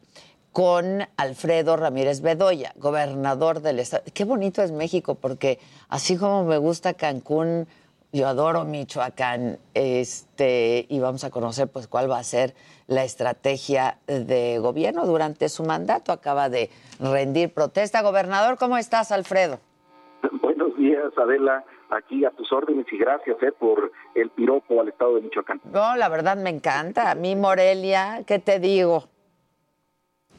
[0.54, 4.04] con Alfredo Ramírez Bedoya, gobernador del estado.
[4.14, 7.66] Qué bonito es México, porque así como me gusta Cancún,
[8.12, 12.54] yo adoro Michoacán, este, y vamos a conocer pues cuál va a ser
[12.86, 16.12] la estrategia de gobierno durante su mandato.
[16.12, 18.02] Acaba de rendir protesta.
[18.02, 19.58] Gobernador, ¿cómo estás, Alfredo?
[20.40, 21.64] Buenos días, Adela.
[21.90, 25.60] Aquí a tus órdenes y gracias eh, por el piropo al estado de Michoacán.
[25.64, 27.10] No, la verdad me encanta.
[27.10, 29.08] A mí, Morelia, ¿qué te digo?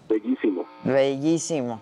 [0.07, 0.65] Bellísimo.
[0.83, 1.81] Bellísimo.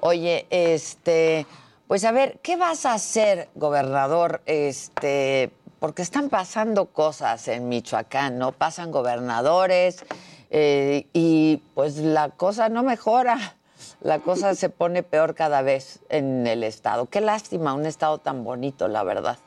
[0.00, 1.46] Oye, este,
[1.86, 4.40] pues a ver, ¿qué vas a hacer, gobernador?
[4.46, 8.52] Este, porque están pasando cosas en Michoacán, ¿no?
[8.52, 10.04] Pasan gobernadores
[10.50, 13.56] eh, y pues la cosa no mejora.
[14.00, 17.06] La cosa se pone peor cada vez en el estado.
[17.06, 19.38] Qué lástima, un estado tan bonito, la verdad.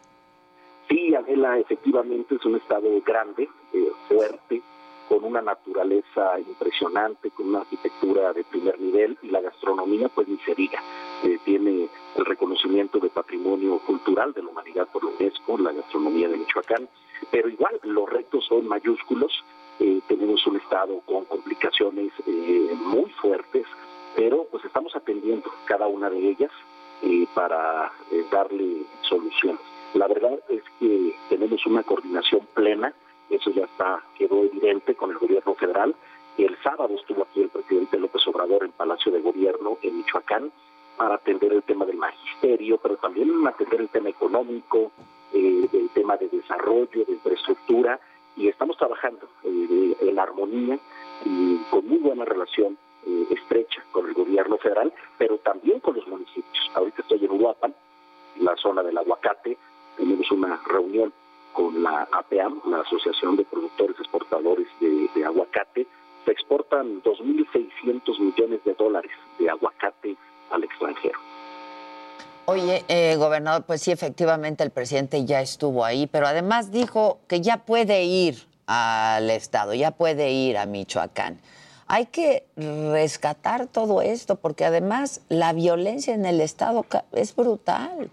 [0.89, 4.61] Sí, Adela, efectivamente es un estado grande, eh, fuerte,
[5.07, 10.37] con una naturaleza impresionante, con una arquitectura de primer nivel y la gastronomía pues ni.
[11.23, 16.27] Eh, tiene el reconocimiento de patrimonio cultural de la humanidad por la UNESCO, la gastronomía
[16.27, 16.87] de Michoacán,
[17.31, 19.31] pero igual los retos son mayúsculos,
[19.79, 23.65] eh, tenemos un estado con complicaciones eh, muy fuertes,
[24.15, 26.51] pero pues estamos atendiendo cada una de ellas
[27.35, 27.91] para
[28.31, 29.61] darle soluciones.
[29.93, 32.93] La verdad es que tenemos una coordinación plena
[33.29, 35.95] eso ya está, quedó evidente con el gobierno federal.
[36.37, 40.51] El sábado estuvo aquí el presidente López Obrador en Palacio de Gobierno en Michoacán
[40.97, 44.91] para atender el tema del magisterio, pero también atender el tema económico,
[45.33, 47.99] eh, el tema de desarrollo, de infraestructura,
[48.37, 50.77] y estamos trabajando eh, en armonía
[51.23, 56.07] y con muy buena relación eh, estrecha con el gobierno federal, pero también con los
[56.07, 56.71] municipios.
[56.73, 57.73] Ahorita estoy en Uruapan,
[58.39, 59.57] la zona del aguacate,
[59.97, 61.13] tenemos una reunión
[61.55, 65.87] con la APAM, la Asociación de Productores Exportadores de, Aguacate,
[66.25, 70.17] se exportan 2.600 millones de dólares de aguacate
[70.51, 71.17] al extranjero.
[72.45, 77.41] Oye, eh, gobernador, pues sí, efectivamente el presidente ya estuvo ahí, pero además dijo que
[77.41, 78.35] ya puede ir
[78.67, 81.39] al Estado, ya puede ir a Michoacán.
[81.87, 88.09] Hay que rescatar todo esto porque además la violencia en el Estado es brutal.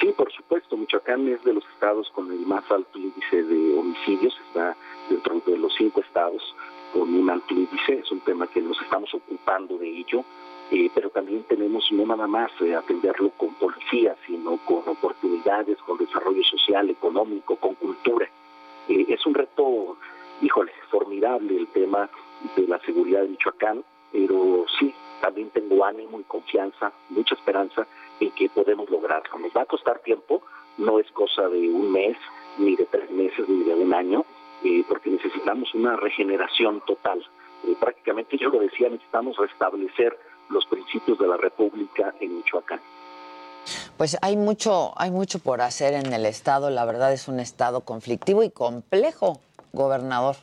[0.00, 4.32] Sí, por supuesto, Michoacán es de los estados con el más alto índice de homicidios,
[4.46, 4.76] está
[5.10, 6.54] dentro de los cinco estados
[6.92, 10.24] con un alto índice, es un tema que nos estamos ocupando de ello,
[10.70, 15.98] eh, pero también tenemos no nada más eh, atenderlo con policía, sino con oportunidades, con
[15.98, 18.28] desarrollo social, económico, con cultura.
[18.88, 19.96] Eh, es un reto,
[20.40, 22.08] híjole, formidable el tema
[22.54, 23.82] de la seguridad de Michoacán,
[24.12, 27.84] pero sí, también tengo ánimo y confianza, mucha esperanza
[28.20, 29.38] en que podemos lograrlo.
[29.38, 30.42] Nos va a costar tiempo,
[30.78, 32.16] no es cosa de un mes,
[32.58, 34.24] ni de tres meses, ni de un año,
[34.64, 37.24] eh, porque necesitamos una regeneración total.
[37.64, 42.80] Eh, prácticamente yo lo decía, necesitamos restablecer los principios de la República en Michoacán.
[43.96, 46.70] Pues hay mucho, hay mucho por hacer en el estado.
[46.70, 49.40] La verdad es un estado conflictivo y complejo,
[49.72, 50.36] gobernador.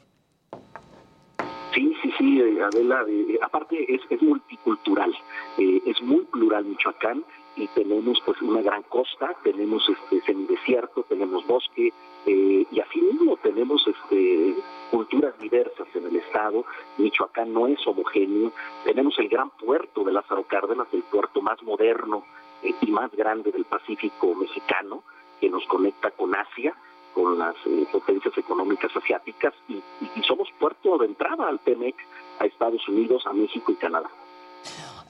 [1.74, 3.06] Sí, sí, sí, eh, Adela.
[3.42, 5.14] aparte es, es multicultural,
[5.58, 11.93] es muy plural Michoacán y tenemos pues una gran costa, tenemos este semidesierto, tenemos bosque
[12.26, 14.56] eh, y así mismo tenemos este
[14.91, 16.66] culturas diversas en el estado.
[16.97, 18.51] Michoacán no es homogéneo,
[18.84, 22.24] tenemos el gran puerto de Lázaro Cárdenas, el puerto más moderno
[22.64, 25.03] eh, y más grande del Pacífico mexicano,
[25.39, 26.76] que nos conecta con Asia,
[27.14, 29.82] con las eh, potencias económicas asiáticas, y,
[30.28, 31.95] somos puerto de entrada al TEMEC
[32.39, 34.10] a Estados Unidos, a México y Canadá.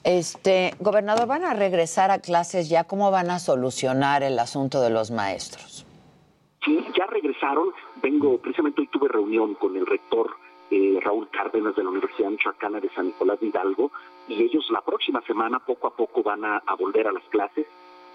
[0.06, 2.84] Este, gobernador, ¿van a regresar a clases ya?
[2.84, 5.84] ¿Cómo van a solucionar el asunto de los maestros?
[6.64, 7.70] Sí, ya regresaron.
[8.00, 10.30] Vengo, precisamente hoy tuve reunión con el rector
[10.70, 13.90] eh, Raúl Cárdenas de la Universidad Michoacana de San Nicolás de Hidalgo
[14.28, 17.66] y ellos la próxima semana poco a poco van a, volver a las clases.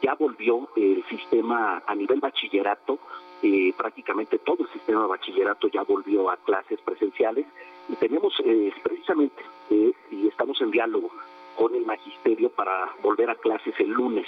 [0.02, 3.00] Ya volvió el sistema a nivel bachillerato,
[3.44, 7.46] eh, prácticamente todo el sistema de bachillerato ya volvió a clases presenciales
[7.90, 11.12] y tenemos eh, precisamente, y estamos en diálogo
[11.58, 14.28] con el magisterio para volver a clases el lunes,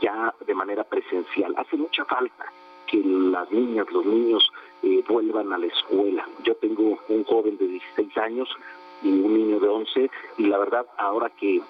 [0.00, 1.54] ya de manera presencial.
[1.56, 2.52] Hace mucha falta
[2.86, 6.28] que las niñas, los niños eh, vuelvan a la escuela.
[6.44, 8.48] Yo tengo un joven de 16 años
[9.02, 11.60] y un niño de 11 y la verdad ahora que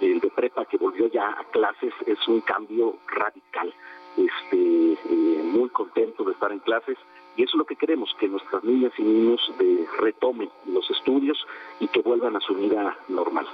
[0.00, 3.72] el de prepa que volvió ya a clases es un cambio radical.
[4.16, 6.96] Este, eh, muy contento de estar en clases
[7.36, 11.36] y eso es lo que queremos, que nuestras niñas y niños de, retomen los estudios
[11.80, 13.46] y que vuelvan a su vida normal.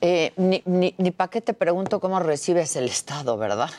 [0.00, 3.70] Eh, ni, ni, ni para qué te pregunto cómo recibes el Estado, ¿verdad?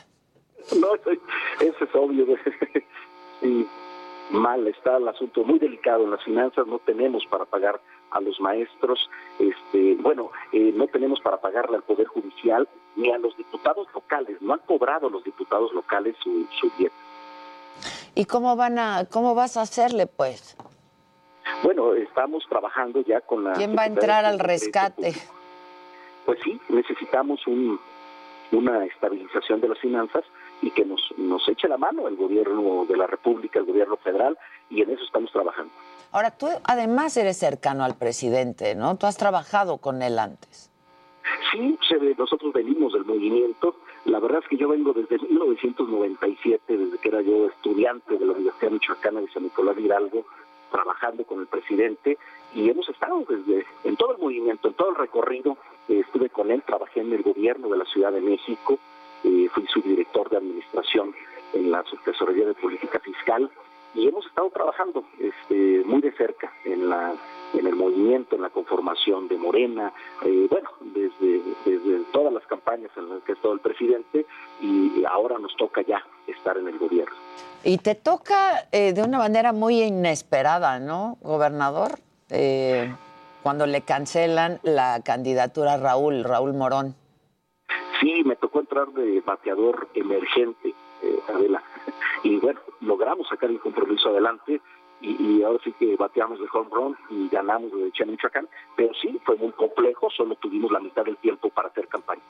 [0.80, 2.26] No, eso es obvio.
[3.42, 3.68] sí,
[4.32, 7.80] mal está el asunto, muy delicado en las finanzas, no tenemos para pagar
[8.12, 9.10] a los maestros,
[9.40, 14.42] este, bueno, eh, no tenemos para pagarle al Poder Judicial ni a los diputados locales,
[14.42, 16.96] no han cobrado los diputados locales su, su dieta.
[18.16, 20.58] ¿Y cómo van a, cómo vas a hacerle, pues?
[21.64, 23.54] Bueno, estamos trabajando ya con la...
[23.54, 25.14] ¿Quién va a entrar al rescate?
[26.30, 27.80] Pues sí, necesitamos un,
[28.52, 30.24] una estabilización de las finanzas
[30.62, 34.38] y que nos, nos eche la mano el gobierno de la República, el gobierno federal,
[34.70, 35.72] y en eso estamos trabajando.
[36.12, 38.96] Ahora, tú además eres cercano al presidente, ¿no?
[38.96, 40.70] Tú has trabajado con él antes.
[41.52, 41.80] Sí,
[42.16, 43.78] nosotros venimos del movimiento.
[44.06, 48.34] La verdad es que yo vengo desde 1997, desde que era yo estudiante de la
[48.34, 50.26] Universidad Michoacana de San Nicolás de Hidalgo,
[50.72, 52.20] trabajando con el presidente
[52.54, 55.58] y hemos estado desde en todo el movimiento, en todo el recorrido.
[55.90, 58.80] Estuve con él, trabajé en el gobierno de la Ciudad de México,
[59.24, 61.14] eh, fui subdirector de administración
[61.54, 63.50] en la Subtesorería de Política Fiscal
[63.96, 67.14] y hemos estado trabajando este, muy de cerca en la
[67.54, 69.92] en el movimiento, en la conformación de Morena,
[70.26, 74.26] eh, bueno, desde, desde todas las campañas en las que ha estado el presidente
[74.62, 77.16] y ahora nos toca ya estar en el gobierno.
[77.64, 82.00] Y te toca eh, de una manera muy inesperada, ¿no, gobernador?
[82.30, 82.94] Eh,
[83.50, 86.93] cuando le cancelan la candidatura a Raúl, Raúl Morón.
[88.00, 91.64] Sí, me tocó entrar de bateador emergente, eh, Adela.
[92.24, 94.62] Y bueno, logramos sacar el compromiso adelante
[95.02, 98.47] y, ahora sí que bateamos de home run y ganamos de Chen Michoacán.
[98.76, 102.22] Pero sí, fue muy complejo, solo tuvimos la mitad del tiempo para hacer campaña.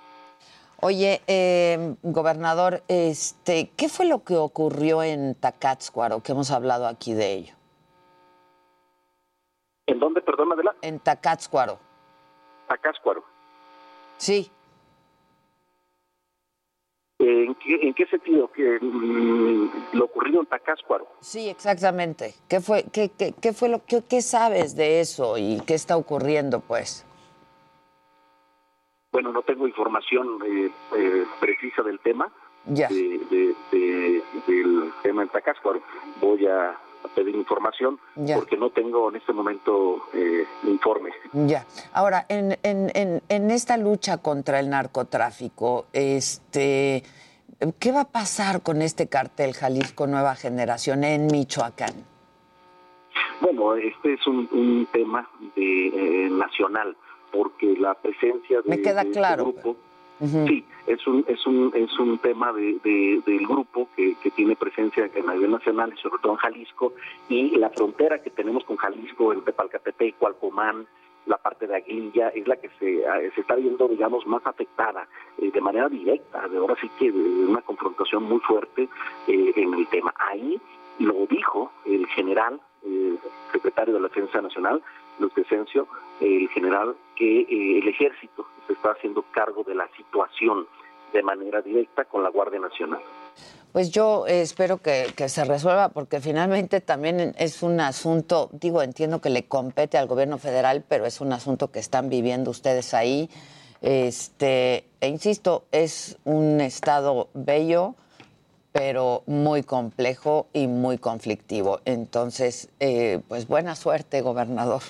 [0.80, 7.13] Oye, eh, gobernador, este, ¿qué fue lo que ocurrió en Tacátzcuaro, que hemos hablado aquí
[7.13, 7.59] de ello?
[9.90, 10.76] ¿En dónde, perdón, Adela?
[10.84, 11.80] En Tacátzcuaro.
[12.68, 13.24] Tacátzcuaro.
[14.18, 14.52] Sí.
[17.18, 18.52] ¿En qué, sentido?
[18.52, 21.08] que mm, ¿Lo ocurrido en Tacáscuaro?
[21.20, 22.36] Sí, exactamente.
[22.48, 26.60] ¿Qué fue, qué, qué, fue lo que qué sabes de eso y qué está ocurriendo,
[26.62, 27.06] pues?
[29.12, 32.32] Bueno, no tengo información eh, eh, precisa del tema,
[32.66, 32.88] ya.
[32.90, 33.56] De,
[34.48, 35.82] del tema en Tacáscuaro.
[36.22, 36.78] Voy a
[37.08, 38.00] pedir información
[38.36, 41.12] porque no tengo en este momento eh, informe.
[41.34, 41.66] Ya.
[41.93, 47.04] Ahora, en, en, en, esta lucha contra el narcotráfico, este,
[47.80, 51.93] ¿qué va a pasar con este cartel Jalisco Nueva Generación en Michoacán?
[53.41, 56.95] Bueno, este es un, tema de, eh, nacional
[57.32, 59.43] porque la presencia de, Me queda este claro.
[59.45, 59.78] grupo
[60.20, 62.78] Sí, es un, es un, es un tema de,
[63.26, 66.93] del grupo que, que, tiene presencia en nivel nacional y sobre todo en Jalisco,
[67.30, 70.88] y la frontera que tenemos con Jalisco, el Tepalcatepec, Cualcomán,
[71.26, 73.03] la parte de Aguilla, es la que se,
[73.34, 75.07] se está viendo, digamos, más afectada
[75.38, 78.89] eh, de manera directa, de ahora sí que de una confrontación muy fuerte
[79.28, 80.13] eh, en el tema.
[80.17, 80.59] Ahí
[80.97, 83.15] lo dijo el general, eh,
[83.51, 84.82] secretario de la Defensa Nacional,
[85.20, 85.88] Luis Desencio,
[86.22, 90.67] el general, que eh, el ejército se está haciendo cargo de la situación
[91.13, 93.01] de manera directa con la Guardia Nacional.
[93.72, 99.22] Pues yo eh, espero que, se resuelva porque finalmente también es un asunto, digo, entiendo
[99.22, 103.30] que le compete al gobierno federal, pero es un asunto que están viviendo ustedes ahí.
[103.82, 107.95] Este, e insisto, es un estado bello,
[108.72, 111.80] pero muy complejo y muy conflictivo.
[111.86, 114.82] Entonces, eh, pues buena suerte, gobernador.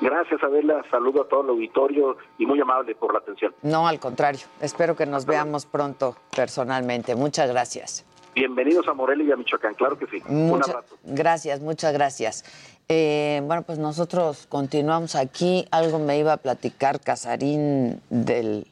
[0.00, 0.82] Gracias, Adela.
[0.90, 3.54] Saludo a todo el auditorio y muy amable por la atención.
[3.62, 4.40] No, al contrario.
[4.60, 7.14] Espero que nos veamos pronto personalmente.
[7.14, 8.04] Muchas gracias.
[8.34, 10.20] Bienvenidos a Morelia y a Michoacán, claro que sí.
[10.28, 10.96] Un Mucha- abrazo.
[11.04, 12.44] gracias, muchas gracias.
[12.88, 15.66] Eh, bueno, pues nosotros continuamos aquí.
[15.70, 18.66] Algo me iba a platicar Casarín del,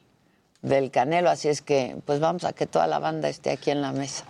[0.61, 3.81] del Canelo, así es que pues vamos a que toda la banda esté aquí en
[3.81, 4.25] la mesa.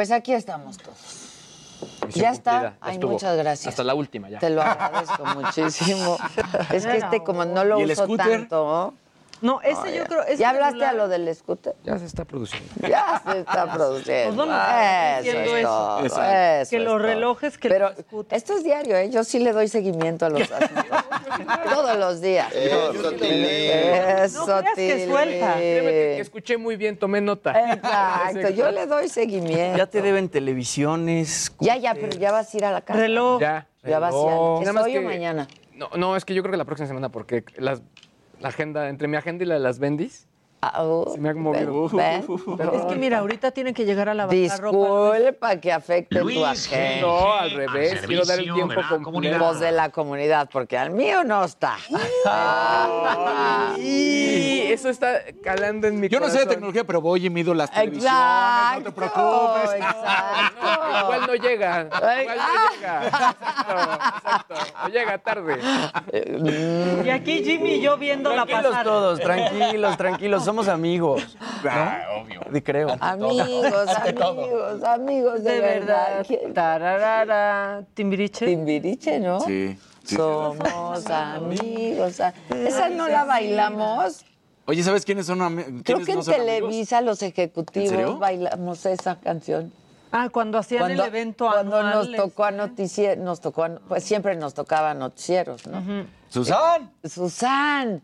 [0.00, 0.96] Pues aquí estamos todos.
[2.06, 2.50] Misión Ya está.
[2.52, 3.10] cumplida, Ay, estuvo.
[3.12, 3.66] muchas gracias.
[3.66, 4.38] Hasta la última ya.
[4.38, 6.16] Te lo agradezco muchísimo.
[6.72, 8.26] Es que este, como no lo ¿Y el uso scooter?
[8.40, 8.94] tanto.
[9.42, 10.22] No, ese yo creo.
[10.22, 11.74] ese ¿Ya hablaste celular- a lo del scooter?
[11.84, 12.68] Ya se está produciendo.
[12.88, 14.46] Ya se está produciendo.
[14.46, 15.68] Nos estamos Eso es eso.
[15.68, 16.98] todo, eso Que es los todo.
[16.98, 17.92] relojes, que Pero
[18.30, 19.10] esto es diario, ¿eh?
[19.10, 20.84] Yo sí le doy seguimiento a los asuntos.
[21.72, 22.52] Todos los días.
[22.54, 25.54] Eso, No creas que suelta.
[25.54, 27.72] Créeme que, que escuché muy bien, tomé nota.
[27.72, 29.78] Exacto, yo le doy seguimiento.
[29.78, 31.52] Ya te deben televisiones.
[31.60, 32.98] Ya, ya, pero ya vas a ir a la casa.
[33.00, 33.40] Reloj.
[33.40, 33.66] Ya.
[33.84, 34.24] Ya vas a ir.
[34.24, 34.62] reloj.
[34.62, 35.48] ¿Es hoy o que- mañana?
[35.74, 37.80] No, no, es que yo creo que la próxima semana, porque las,
[38.40, 40.26] la agenda, entre mi agenda y la de las bendis,
[40.62, 40.84] Ah,
[41.14, 41.88] Se me ha movido.
[41.88, 42.70] ven, ven.
[42.74, 44.34] Es que mira, ahorita tienen que llegar a la ropa.
[44.34, 47.00] Disculpa que afecte tu agenda.
[47.00, 49.38] no, al revés, quiero dar el tiempo completo.
[49.38, 51.76] Voz de la comunidad, porque al mío no está.
[53.78, 57.54] Y eso está calando en mi Yo no sé de tecnología, pero voy y mido
[57.54, 59.72] las televisiones, Exacto, no te preocupes.
[59.74, 61.04] exacto.
[61.04, 61.80] Igual no llega.
[61.82, 62.46] Igual ah.
[62.46, 63.06] no llega.
[63.06, 63.74] Exacto,
[64.16, 64.54] exacto.
[64.82, 65.58] No llega tarde.
[67.04, 68.84] Y aquí Jimmy y yo viendo la Tranquilos pasar.
[68.84, 70.44] todos, tranquilos, tranquilos.
[70.50, 71.36] Somos amigos.
[71.62, 72.40] obvio.
[72.50, 72.62] ¿no?
[72.64, 72.96] Creo.
[72.98, 76.26] Amigos, amigos, amigos, de, De verdad.
[76.52, 77.84] Tararara.
[77.94, 78.46] Timbiriche.
[78.46, 79.38] Timbiriche, ¿no?
[79.42, 79.78] Sí.
[80.02, 80.16] sí.
[80.16, 82.18] Somos amigos.
[82.20, 84.24] a- Esa no la bailamos.
[84.66, 86.26] Oye, ¿sabes quiénes son ami- Creo que en amigos?
[86.26, 89.72] Televisa los ejecutivos bailamos esa canción.
[90.10, 92.56] Ah, cuando hacían el evento cuando nos tocó a este.
[92.60, 95.80] noticieros, nos tocó, a- pues siempre nos tocaba noticieros, ¿no?
[96.28, 96.90] ¡Susan!
[97.04, 98.02] Susan.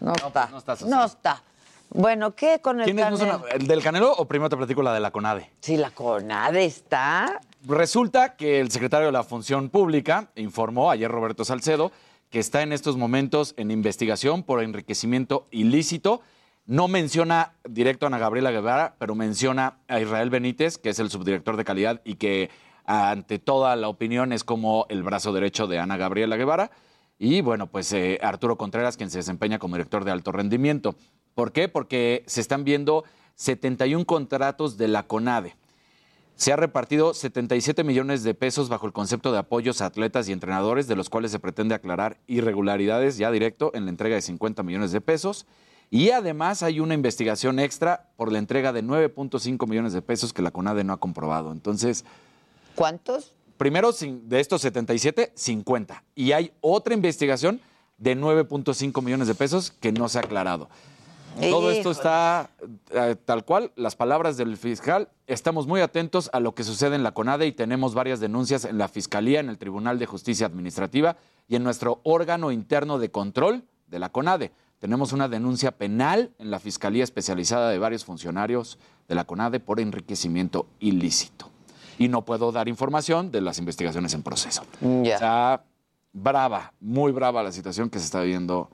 [0.00, 0.48] No, está.
[0.50, 0.90] no está Susan.
[0.90, 1.42] No está.
[1.96, 3.44] Bueno, ¿qué con el ¿Quiénes no son Canelo?
[3.46, 5.50] am- ¿El del Canelo o primero te platico la de la CONADE?
[5.60, 7.40] Sí, la CONADE está.
[7.66, 11.90] Resulta que el secretario de la Función Pública informó ayer Roberto Salcedo
[12.30, 16.20] que está en estos momentos en investigación por enriquecimiento ilícito.
[16.66, 21.08] No menciona directo a Ana Gabriela Guevara, pero menciona a Israel Benítez, que es el
[21.08, 22.50] subdirector de calidad y que
[22.84, 26.72] ante toda la opinión es como el brazo derecho de Ana Gabriela Guevara.
[27.18, 30.94] Y bueno, pues eh, Arturo Contreras, quien se desempeña como director de alto rendimiento.
[31.34, 31.68] ¿Por qué?
[31.68, 33.04] Porque se están viendo
[33.36, 35.56] 71 contratos de la CONADE.
[36.34, 40.32] Se ha repartido 77 millones de pesos bajo el concepto de apoyos a atletas y
[40.32, 44.62] entrenadores, de los cuales se pretende aclarar irregularidades ya directo en la entrega de 50
[44.62, 45.46] millones de pesos.
[45.90, 50.42] Y además hay una investigación extra por la entrega de 9.5 millones de pesos que
[50.42, 51.52] la CONADE no ha comprobado.
[51.52, 52.04] Entonces,
[52.74, 53.32] ¿Cuántos?
[53.56, 56.02] Primero de estos 77, 50.
[56.14, 57.60] Y hay otra investigación
[57.98, 60.68] de 9.5 millones de pesos que no se ha aclarado.
[61.40, 62.48] Todo esto está
[62.90, 65.10] eh, tal cual, las palabras del fiscal.
[65.26, 68.78] Estamos muy atentos a lo que sucede en la CONADE y tenemos varias denuncias en
[68.78, 73.64] la Fiscalía, en el Tribunal de Justicia Administrativa y en nuestro órgano interno de control
[73.86, 74.50] de la CONADE.
[74.78, 79.78] Tenemos una denuncia penal en la Fiscalía especializada de varios funcionarios de la CONADE por
[79.78, 81.50] enriquecimiento ilícito.
[81.98, 84.62] Y no puedo dar información de las investigaciones en proceso.
[84.80, 85.14] Ya.
[85.14, 85.64] Está
[86.12, 88.70] brava, muy brava la situación que se está viviendo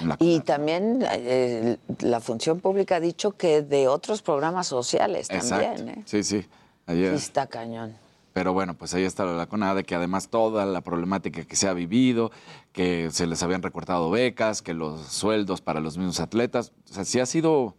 [0.00, 5.28] en la Y también eh, la función pública ha dicho que de otros programas sociales
[5.30, 5.66] Exacto.
[5.66, 6.02] también, ¿eh?
[6.06, 6.42] Sí, sí.
[6.42, 6.48] Sí
[6.86, 7.14] Ayer.
[7.14, 7.94] está cañón.
[8.32, 11.72] Pero bueno, pues ahí está la CONADE, que además toda la problemática que se ha
[11.72, 12.30] vivido,
[12.72, 16.72] que se les habían recortado becas, que los sueldos para los mismos atletas.
[16.88, 17.74] O sea, sí ha sido,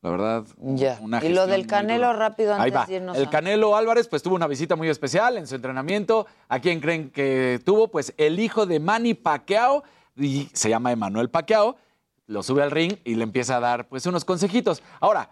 [0.00, 0.98] la verdad, Ya.
[1.00, 2.86] una Y lo del Canelo rápido Ahí antes va.
[2.86, 6.26] de irnos El a- Canelo Álvarez, pues tuvo una visita muy especial en su entrenamiento.
[6.48, 7.88] ¿A quién creen que tuvo?
[7.88, 9.82] Pues el hijo de Manny Pacquiao,
[10.16, 11.76] y se llama Emanuel Pacquiao,
[12.26, 14.82] lo sube al ring y le empieza a dar pues unos consejitos.
[15.00, 15.30] Ahora,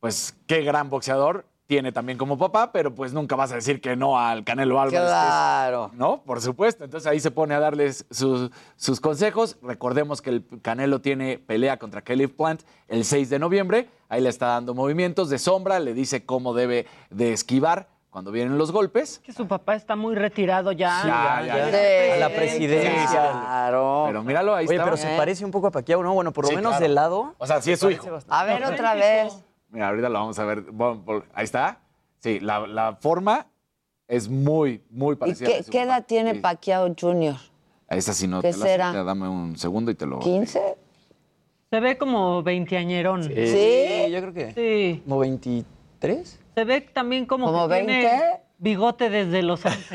[0.00, 3.96] pues qué gran boxeador tiene también como papá, pero pues nunca vas a decir que
[3.96, 5.00] no al Canelo Álvarez.
[5.00, 5.90] es- Claro.
[5.94, 6.22] ¿No?
[6.22, 6.84] Por supuesto.
[6.84, 9.56] Entonces ahí se pone a darles sus, sus consejos.
[9.62, 13.88] Recordemos que el Canelo tiene pelea contra Kelly Plant el 6 de noviembre.
[14.10, 18.58] Ahí le está dando movimientos de sombra, le dice cómo debe de esquivar cuando vienen
[18.58, 19.20] los golpes.
[19.24, 21.00] Que su papá está muy retirado ya.
[21.04, 22.14] Ya, ya, ya.
[22.14, 23.30] A la presidencia.
[23.32, 24.04] Claro.
[24.06, 24.84] Pero míralo, ahí Oye, está.
[24.84, 26.12] pero se parece un poco a Paquiao, ¿no?
[26.14, 26.82] Bueno, por lo Sí, menos claro.
[26.82, 27.34] de lado.
[27.38, 28.06] O sea, sí es su hijo.
[28.28, 29.42] A ver otra vez.
[29.74, 30.64] Mira, ahorita lo vamos a ver.
[31.34, 31.80] Ahí está.
[32.20, 33.48] Sí, la, la forma
[34.06, 35.50] es muy, muy ¿Y parecida.
[35.70, 36.06] qué, edad papá.
[36.06, 36.38] tiene Sí.
[36.38, 37.34] Pacquiao Jr.?
[37.88, 39.04] Esa sí no ¿Qué te la será?
[39.04, 40.20] Dame un segundo y te lo...
[40.20, 40.76] ¿15?
[41.70, 43.24] Se ve como veinteañerón.
[43.24, 44.52] Sí, yo creo que.
[44.54, 45.02] Sí.
[45.02, 46.40] ¿Como 23?
[46.54, 48.40] Se ve también como, ¿Como que tiene 20?
[48.64, 49.94] Bigote desde los 11.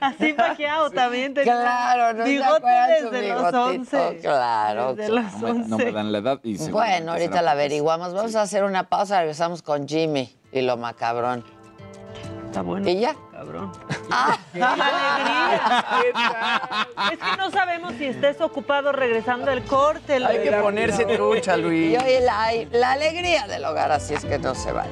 [0.00, 1.34] Así paqueado también.
[1.34, 2.66] tenía Claro, no Bigote
[3.02, 3.64] desde los bigotito,
[4.06, 4.18] 11.
[4.22, 5.26] claro, Desde claro.
[5.30, 5.92] los No me, no me 11.
[5.92, 8.14] dan la edad y Bueno, ahorita la averiguamos.
[8.14, 11.44] Vamos a hacer una pausa, regresamos con Jimmy y lo macabrón.
[12.46, 12.88] Está bueno.
[12.88, 13.14] ¿Y ya?
[13.30, 13.70] Cabrón.
[14.12, 15.60] Ah, ¡Qué alegría!
[17.12, 20.16] es que no sabemos si estés ocupado regresando del corte.
[20.16, 21.96] Hay que ponerse trucha, y Luis.
[22.02, 24.90] hoy la, la alegría del hogar, así es que no se vaya.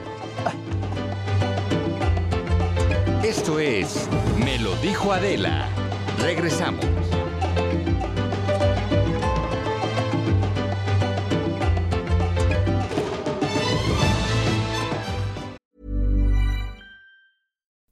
[3.28, 4.08] Esto es
[4.42, 5.68] Me lo dijo Adela.
[6.16, 6.82] Regresamos.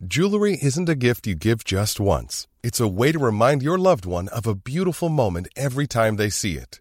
[0.01, 2.49] Jewelry isn't a gift you give just once.
[2.63, 6.31] It's a way to remind your loved one of a beautiful moment every time they
[6.31, 6.81] see it.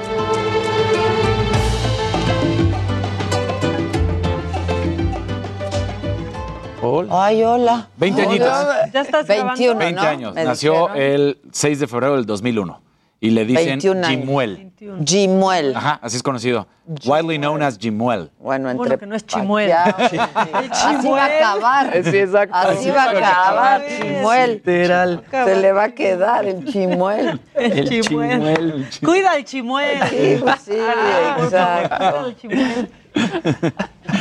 [7.11, 7.87] Ay, hola.
[7.97, 8.47] 20 añitos.
[8.93, 10.07] ¿Ya estás 21, 20 ¿no?
[10.07, 10.33] años.
[10.33, 10.97] Me Nació dijeron.
[11.01, 12.81] el 6 de febrero del 2001.
[13.23, 14.19] Y le dicen 21 años.
[14.21, 14.71] Jimuel.
[15.05, 15.75] Jimuel.
[15.75, 16.65] Ajá, así es conocido.
[17.05, 18.31] Widely known as Jimuel.
[18.39, 19.69] Bueno, entre Bueno, que no es Chimuel.
[19.69, 20.27] paqueado.
[20.71, 22.03] Así va a acabar.
[22.03, 22.55] Sí, exacto.
[22.55, 24.51] Así va a acabar, Chimuel.
[24.53, 25.23] Literal.
[25.29, 27.39] Se le va a quedar el Chimuel.
[27.53, 28.87] El, chimuel.
[29.05, 29.99] Cuida el chimuel.
[30.09, 32.25] Sí, pues sí, Cuida exacto.
[32.25, 32.91] el chimuel.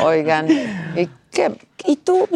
[0.02, 0.46] Oigan,
[0.96, 1.08] ¿y,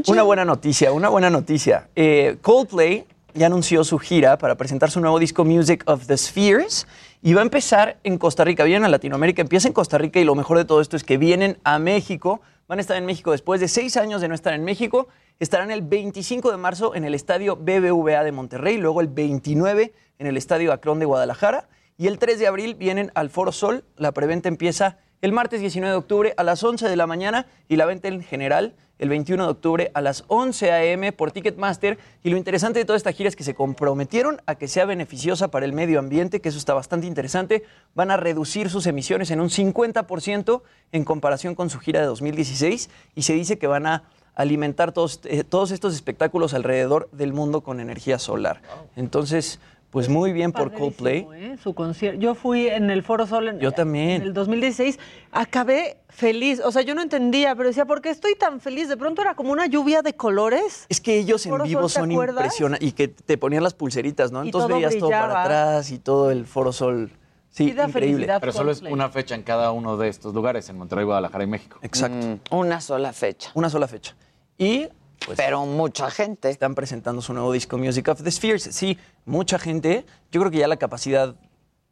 [0.07, 1.89] Una buena noticia, una buena noticia.
[1.97, 6.87] Eh, Coldplay ya anunció su gira para presentar su nuevo disco Music of the Spheres
[7.21, 8.63] y va a empezar en Costa Rica.
[8.65, 11.19] Vienen a Latinoamérica, empieza en Costa Rica y lo mejor de todo esto es que
[11.19, 12.41] vienen a México.
[12.69, 15.09] Van a estar en México después de seis años de no estar en México.
[15.41, 20.27] Estarán el 25 de marzo en el estadio BBVA de Monterrey, luego el 29 en
[20.27, 23.85] el estadio Acron de Guadalajara y el 3 de abril vienen al Foro Sol.
[23.97, 27.77] La preventa empieza el martes 19 de octubre a las 11 de la mañana y
[27.77, 31.13] la venta en general el 21 de octubre a las 11 a.m.
[31.13, 31.97] por Ticketmaster.
[32.23, 35.49] Y lo interesante de toda esta gira es que se comprometieron a que sea beneficiosa
[35.49, 37.65] para el medio ambiente, que eso está bastante interesante.
[37.95, 40.61] Van a reducir sus emisiones en un 50%
[40.93, 44.05] en comparación con su gira de 2016 y se dice que van a
[44.35, 48.61] alimentar todos, eh, todos estos espectáculos alrededor del mundo con energía solar.
[48.95, 49.59] Entonces,
[49.95, 51.25] pues muy bien por Coldplay.
[51.35, 51.57] ¿eh?
[51.63, 52.21] Su concierto.
[52.21, 54.11] Yo fui en el Foro Sol en, Yo también.
[54.11, 54.99] en el 2016.
[55.31, 56.61] Acabé feliz.
[56.65, 58.89] O sea, yo no entendía, pero decía, ¿por qué estoy tan feliz?
[58.89, 60.87] De pronto era como una lluvia de colores.
[60.89, 64.33] Es que ellos en vivo Sol, ¿te son impresionantes y que te ponían las pulseritas,
[64.33, 64.43] ¿no?
[64.43, 67.13] Y Entonces todo veías todo para atrás y todo el Foro Sol.
[67.51, 68.27] Sí, increíble.
[68.41, 71.47] Pero solo es una fecha en cada uno de estos lugares, en Monterrey, Guadalajara y
[71.47, 71.79] México.
[71.83, 72.27] Exacto.
[72.27, 73.53] Mm, Una sola fecha.
[73.55, 74.17] Una sola fecha.
[74.59, 74.89] Y
[75.27, 76.51] pues Pero mucha gente.
[76.51, 78.63] están presentando su nuevo disco Music of the Spheres.
[78.65, 80.05] Sí, mucha gente.
[80.31, 81.35] Yo creo que ya la capacidad,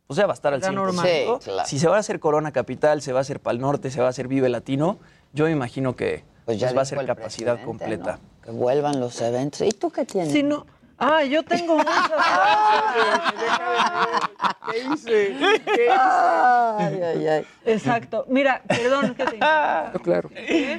[0.07, 0.75] o sea, va a estar al Ya 100%.
[0.75, 1.07] normal.
[1.07, 1.69] Sí, claro.
[1.69, 4.07] Si se va a hacer Corona Capital, se va a hacer Pal Norte, se va
[4.07, 4.99] a hacer Vive Latino,
[5.33, 8.19] yo me imagino que Pues ya pues, va a ser capacidad completa.
[8.21, 8.43] ¿no?
[8.45, 9.61] Que vuelvan los eventos.
[9.63, 10.33] ¿Y tú qué tienes?
[10.33, 10.67] Sí, no.
[10.99, 11.93] Ah, yo tengo muchas
[14.71, 15.37] ¿Qué hice?
[15.91, 17.47] Ay, ay, ay.
[17.65, 18.25] Exacto.
[18.29, 19.93] Mira, perdón que te interrumpa.
[20.03, 20.31] Claro.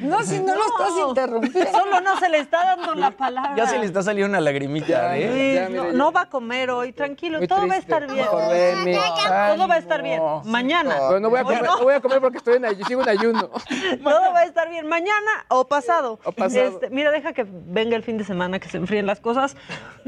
[0.02, 1.72] No, si no, lo estás interrumpiendo.
[1.72, 3.56] Solo no se le está dando la palabra.
[3.56, 5.68] Ya se le está saliendo una lagrimita, ¿eh?
[5.70, 8.26] No, no va a comer hoy, tranquilo, Muy todo va a estar bien.
[8.26, 10.22] Todo va a estar bien.
[10.46, 10.96] Mañana.
[11.08, 11.78] Pero no voy a comer, no.
[11.78, 13.50] no voy a comer porque estoy en ayuno, sigo en ayuno.
[14.04, 14.88] Todo va a estar bien.
[14.88, 16.20] Mañana o pasado.
[16.24, 16.66] O pasado.
[16.66, 19.56] Este, mira, deja que venga el fin de semana, que se enfríen las cosas.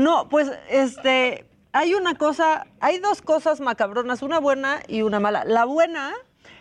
[0.05, 5.43] No, pues, este, hay una cosa, hay dos cosas macabronas, una buena y una mala.
[5.45, 6.13] La buena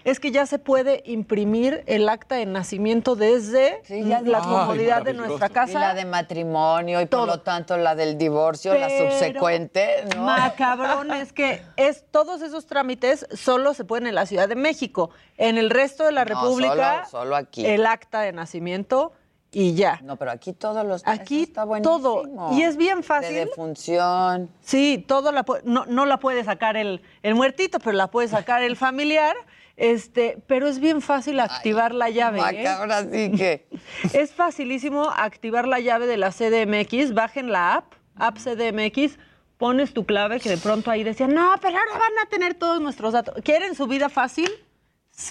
[0.04, 5.02] es que ya se puede imprimir el acta de nacimiento desde Sí, ya la comodidad
[5.02, 5.78] de nuestra Y casa.
[5.78, 10.22] la de matrimonio y por lo tanto la del divorcio, la subsecuente, ¿no?
[10.22, 15.10] Macabrón es que es todos esos trámites solo se pueden en la Ciudad de México.
[15.36, 17.66] En el resto de la No, República, solo- solo aquí.
[17.66, 19.12] el acta de nacimiento
[19.54, 20.00] y ya.
[20.02, 22.24] No, pero aquí todos los Aquí está todo.
[22.52, 23.34] Y es bien fácil.
[23.34, 24.50] De defunción.
[24.60, 28.62] Sí, todo la no, no la puede sacar el, el muertito, pero la puede sacar
[28.62, 29.36] el familiar.
[29.76, 32.38] Este, pero es bien fácil activar la llave.
[32.38, 32.64] ¿eh?
[32.64, 33.66] Macabra, sí que.
[34.12, 37.14] Es facilísimo activar la llave de la CDMX.
[37.14, 39.18] Bajen la app, app CDMX.
[39.56, 42.80] pones tu clave, que de pronto ahí decían, no, pero ahora van a tener todos
[42.80, 43.36] nuestros datos.
[43.42, 44.50] ¿Quieren su vida fácil?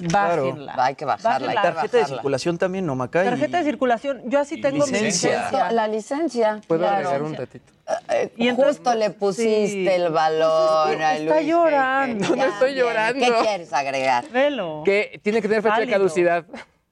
[0.07, 0.45] Claro.
[0.45, 0.75] Bájenla.
[0.77, 3.21] Hay que bajarla, que Tarjeta de circulación también, no, Maca.
[3.23, 5.71] y- Tarjeta de circulación, yo así tengo mi licencia.
[5.71, 6.61] La licencia.
[6.67, 6.95] Puedo claro.
[7.09, 7.73] agregar un ratito.
[8.09, 9.87] Eh, Y entonces, Justo le pusiste sí.
[9.89, 12.35] el balón Pues es que a está llorando.
[12.35, 13.25] No estoy llorando.
[13.25, 14.25] ¿Qué quieres agregar?
[14.29, 14.83] Velo.
[14.85, 16.45] Que tiene que tener fecha de caducidad.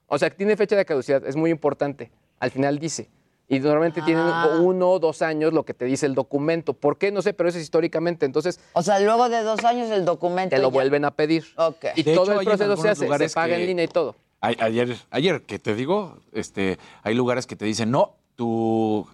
[0.07, 1.25] O sea, que tiene fecha de caducidad.
[1.25, 2.11] Es muy importante.
[2.39, 3.09] Al final dice.
[3.51, 4.57] Y normalmente tienen Ah.
[4.61, 6.71] uno o dos años lo que te dice el documento.
[6.73, 7.11] ¿Por qué?
[7.11, 8.25] No sé, pero eso es históricamente.
[8.25, 10.55] Entonces, O sea, luego de dos años el documento.
[10.55, 11.43] te lo ya- vuelven a pedir.
[11.57, 11.85] Ok.
[11.97, 14.15] Y De todo hecho, el proceso se hace, se paga que- en línea y todo.
[14.39, 19.05] A- Ayer, ayer que te digo, este, hay lugares que te dicen, no, tu,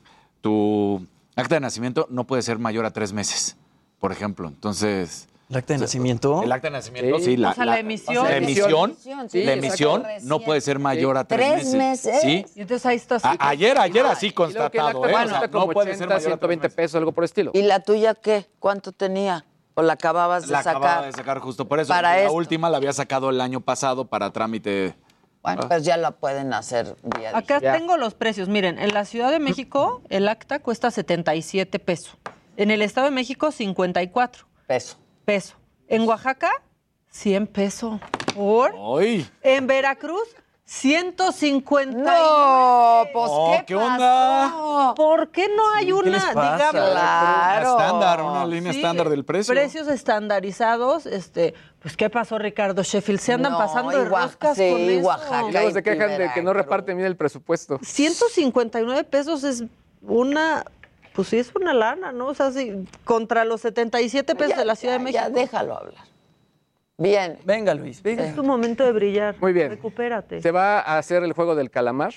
[0.42, 1.04] tu
[1.36, 3.58] acta de nacimiento no puede ser mayor a tres meses,
[4.00, 4.48] por ejemplo.
[4.48, 6.44] Entonces, ¿El acta de nacimiento?
[6.44, 7.24] el acta de nacimiento, Sí.
[7.26, 8.16] sí, la, O sea, la emisión.
[8.26, 8.98] la La emisión,
[9.30, 12.22] sí, la emisión no puede ser mayor a tres, ¿Tres meses?
[12.22, 12.46] Sí.
[12.56, 13.28] Y entonces ahí está así.
[13.28, 15.14] A- ayer, ayer así Y luego que el constatado, acta ¿eh?
[15.14, 16.76] O cuesta sea, como no puede ser 80, mayor a tres 120 meses.
[16.76, 17.52] pesos, algo por el estilo.
[17.54, 18.46] ¿Y la tuya qué?
[18.60, 19.46] ¿Cuánto tenía?
[19.76, 20.82] ¿O la acababas de La sacar?
[20.82, 21.90] acababa de sacar justo por eso.
[21.90, 22.34] Para la esto.
[22.34, 24.96] última la había sacado el año pasado para trámite.
[25.44, 27.72] Bueno, pues ya la pueden hacer vía Acá Ya.
[27.72, 28.50] tengo los precios.
[28.50, 32.18] Miren, en la Ciudad de México el acta cuesta 77 pesos.
[32.58, 34.98] En el Estado de México 54 peso.
[35.28, 35.58] Pesos.
[35.90, 36.50] En Oaxaca
[37.10, 38.00] 100 pesos.
[38.34, 38.74] ¿Por?
[39.02, 39.30] ¡Ay!
[39.42, 40.24] En Veracruz
[40.64, 41.98] 150.
[41.98, 44.52] No, pues No, ¿qué, ¿qué onda?
[44.52, 44.94] pasó?
[44.96, 47.76] ¿Por qué no hay ¿qué una, digamos, Claro.
[47.76, 49.54] Una estándar, una línea Sí, estándar del precio.
[49.54, 53.20] Precios estandarizados, este, pues ¿qué pasó, Ricardo Sheffield?
[53.20, 55.08] Se andan No, pasando de y Oaxaca- roscas sí, con eso.
[55.08, 55.50] Oaxaca.
[55.50, 57.80] Y luego se y quejan de que no reparten bien el presupuesto.
[57.82, 59.64] 159 pesos es
[60.04, 60.64] una,
[61.18, 62.28] pues sí es una lana, ¿no?
[62.28, 65.24] O sea, sí, contra los 77 pesos Ya, de la Ciudad ya, de México.
[65.24, 66.04] Ya, déjalo hablar.
[66.96, 67.40] Bien.
[67.44, 68.24] Venga, Luis, venga.
[68.24, 69.36] Es tu momento de brillar.
[69.42, 69.72] Muy bien.
[69.72, 70.44] Recupérate.
[70.44, 72.14] Se va a hacer el juego del calamar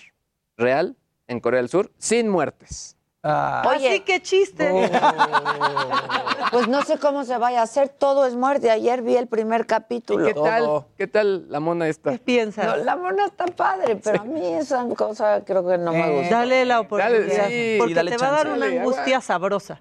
[0.58, 0.98] real
[1.28, 2.98] en Corea del Sur sin muertes.
[3.22, 3.88] Ah, Oye.
[3.90, 4.70] Así que chiste.
[4.72, 4.80] Oh.
[6.50, 8.72] Pues no sé cómo se vaya a hacer, todo es muerte.
[8.72, 10.26] Ayer vi el primer ¿Y capítulo.
[10.26, 10.64] qué tal?
[10.64, 10.86] Todo.
[10.98, 12.10] ¿Qué tal la mona esta?
[12.10, 12.66] ¿Qué piensas?
[12.66, 16.18] No, la mona está padre, pero a mí esa cosa creo que no me Eh,
[16.22, 16.34] gusta.
[16.38, 17.46] Dale la oportunidad.
[17.46, 19.80] sí, porque dale te va a dar una Dale, angustia sabrosa.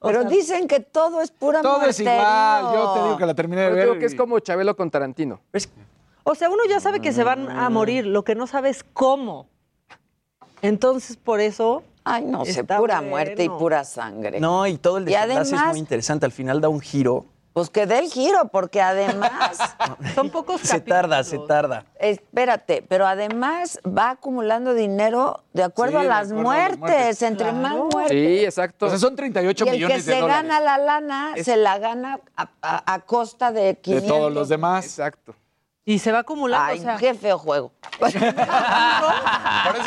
[0.00, 2.02] O Pero sea, dicen que todo es pura Todo es muerte.
[2.02, 2.64] igual.
[2.74, 3.88] Yo te digo que la terminé de Yo ver.
[3.90, 5.38] creo que es como Chabelo con Tarantino.
[5.52, 5.68] es-
[6.24, 8.82] O sea, uno ya sabe que se van a morir, lo que no sabe es
[8.92, 9.46] cómo.
[10.62, 11.84] Entonces, por eso.
[12.04, 13.02] Ay, no sé, pura bueno.
[13.02, 14.40] muerte y pura sangre.
[14.40, 16.26] no, y todo el Y desenlace es además- muy interesante.
[16.26, 17.26] Al final da un giro.
[17.54, 19.58] Pues que dé el giro, porque además,
[20.14, 21.86] Son pocos Se tarda, se tarda.
[21.98, 26.78] espérate, pero además va acumulando dinero de acuerdo Sí, a de las acuerdo muertes.
[26.78, 27.22] muertes.
[27.22, 28.10] Entre más muertes.
[28.10, 28.86] Sí, exacto.
[28.86, 30.42] O sea, son 38 y el millones que de se dólares.
[30.48, 34.08] gana la lana, se la gana a, a- a costa de de 500.
[34.08, 34.84] todos los demás.
[34.84, 35.34] Exacto.
[35.88, 36.66] Y se va acumulando.
[36.66, 37.72] Ay, o sea, qué feo juego.
[37.98, 38.20] Por eso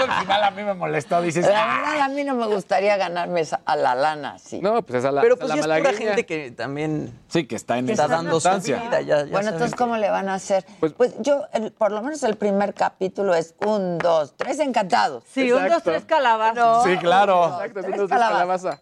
[0.04, 1.22] al final a mí me molestó.
[1.22, 1.78] Dices, La "Ah".
[1.92, 4.60] verdad, a mí no me gustaría ganarme esa- a la lana, sí.
[4.62, 7.78] No, pues esa la, Pero pues la es pura gente que también Sí, que está
[7.78, 8.78] en está esa dando su circunstancia.
[8.90, 9.02] vida.
[9.02, 10.66] Ya, ya bueno, entonces, que- ¿cómo le van a hacer?
[10.80, 15.24] Pues, Pues- yo, el- por lo menos el primer capítulo es un, dos, tres encantados.
[15.32, 15.92] sí, un, dos, Exacto.
[15.92, 16.56] tres calabazas.
[16.56, 16.84] No.
[16.84, 17.46] Sí, claro.
[17.46, 18.40] Exacto, Tres sí, no es calabazas.
[18.64, 18.82] calabaza.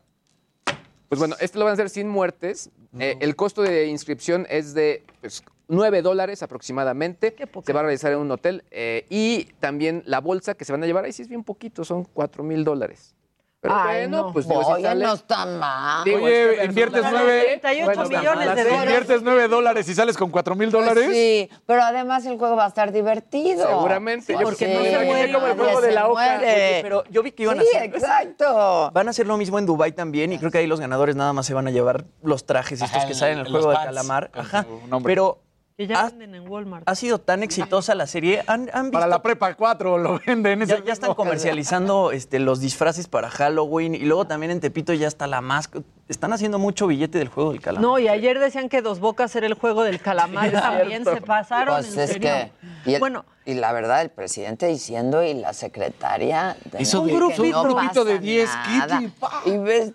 [1.09, 2.69] Pues bueno, este lo van a hacer sin muertes.
[2.97, 7.33] Eh, el costo de inscripción es de pues, 9 dólares aproximadamente.
[7.33, 7.47] Qué.
[7.65, 8.63] Se va a realizar en un hotel.
[8.71, 11.85] eh, y también la bolsa que se van a llevar, ahí sí es bien poquito,
[11.85, 13.15] son 4 mil dólares.
[13.61, 14.31] Pero Ay, bueno, no.
[14.33, 16.05] pues digo, si Oye, sale- no está mal.
[16.05, 18.69] Digo, Oye, es que versus inviertes nueve- 38 Bueno, millones de sí.
[18.69, 18.83] dólares.
[18.85, 21.09] Inviertes 9 dólares y sales con 4 mil dólares.
[21.11, 23.67] sí, pero además el juego va a estar divertido.
[23.67, 24.31] Seguramente.
[24.31, 26.37] Yo porque creo no se muere, como el juego de la oca.
[26.39, 27.83] Oye, pero yo vi que iban Sí, a hacer...
[27.95, 28.91] exacto.
[28.93, 31.33] Van a hacer lo mismo en Dubai también y creo que ahí los ganadores nada
[31.33, 33.73] más se van a llevar los trajes estos Ajá, que el- salen en el juego
[33.73, 34.31] pants calamar.
[34.35, 34.65] Ajá.
[35.03, 35.39] Pero
[35.79, 36.83] Que ya ha, venden en Walmart.
[36.89, 38.43] ha sido tan exitosa la serie.
[38.47, 40.59] ¿Han, han Para la prepa 4 lo venden.
[40.65, 41.15] ya, ese ya están mismo.
[41.15, 45.85] comercializando este, los disfraces para Halloween y luego también en Tepito ya está la máscara.
[46.09, 47.81] Están haciendo mucho billete del juego del calamar.
[47.81, 50.49] No, y ayer decían que Dos Bocas era el juego del calamar.
[50.49, 51.75] Sí, También se pasaron.
[51.77, 52.29] Pues ¿en es serio?
[52.29, 52.51] que.
[52.91, 56.57] Y, el- bueno, y la verdad, el presidente diciendo y la secretaria.
[56.73, 57.25] de- Eso que de- no
[57.61, 58.99] un grupito de pasa 10, nada.
[58.99, 59.41] Kitty, pa.
[59.45, 59.93] Y ves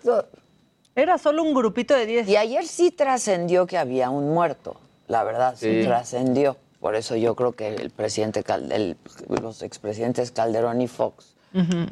[0.95, 2.27] era solo un grupito de 10.
[2.27, 4.77] Y ayer sí trascendió que había un muerto.
[5.07, 6.57] La verdad, sí, trascendió.
[6.79, 8.97] Por eso yo creo que el presidente, Cal- el-
[9.41, 11.35] los expresidentes Calderón y Fox,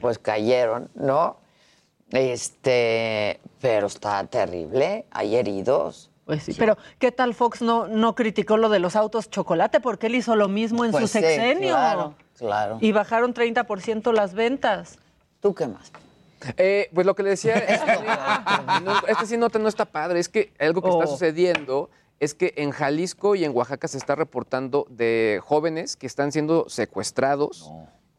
[0.02, 1.38] pues cayeron, ¿no?
[2.12, 5.06] Este, pero está terrible.
[5.12, 6.10] Hay heridos.
[6.26, 9.80] Pues sí, pero ¿qué tal Fox no, no criticó lo de los autos chocolate?
[9.82, 11.74] Porque él hizo lo mismo en Pues su sí, sexenio.
[11.74, 12.78] claro, claro.
[12.80, 15.00] Y bajaron 30% las ventas.
[15.42, 15.92] ¿Tú qué más?
[16.58, 17.98] Eh, pues lo que le decía, este,
[18.84, 21.08] no, este sí nota no está padre, es que algo que está Oh.
[21.08, 21.90] sucediendo
[22.24, 26.70] es que en Jalisco y en Oaxaca se está reportando de jóvenes que están siendo
[26.70, 27.70] secuestrados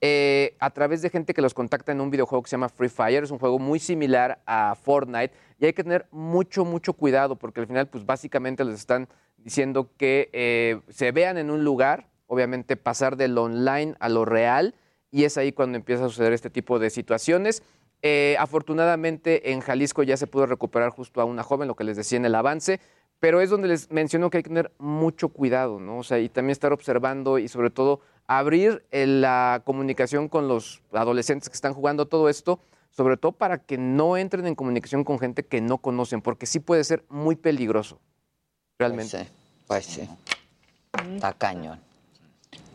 [0.02, 2.90] eh, a través de gente que los contacta en un videojuego que se llama Free
[2.90, 3.24] Fire.
[3.24, 7.60] Es un juego muy similar a Fortnite y hay que tener mucho, mucho cuidado porque
[7.60, 12.76] al final, pues básicamente les están diciendo que eh, se vean en un lugar, obviamente
[12.76, 14.74] pasar del online a lo real
[15.10, 17.62] y es ahí cuando empieza a suceder este tipo de situaciones.
[18.02, 21.96] Eh, afortunadamente en Jalisco ya se pudo recuperar justo a una joven, lo que les
[21.96, 22.80] decía en el avance,
[23.24, 25.96] pero es donde les menciono que hay que tener mucho cuidado, ¿no?
[25.96, 30.82] O sea, y también estar observando y sobre todo abrir eh, la comunicación con los
[30.92, 32.60] adolescentes que están jugando todo esto,
[32.90, 36.60] sobre todo para que no entren en comunicación con gente que no conocen, porque sí
[36.60, 37.98] puede ser muy peligroso,
[38.78, 39.26] realmente.
[39.68, 40.06] Pues sí,
[41.14, 41.80] está cañón.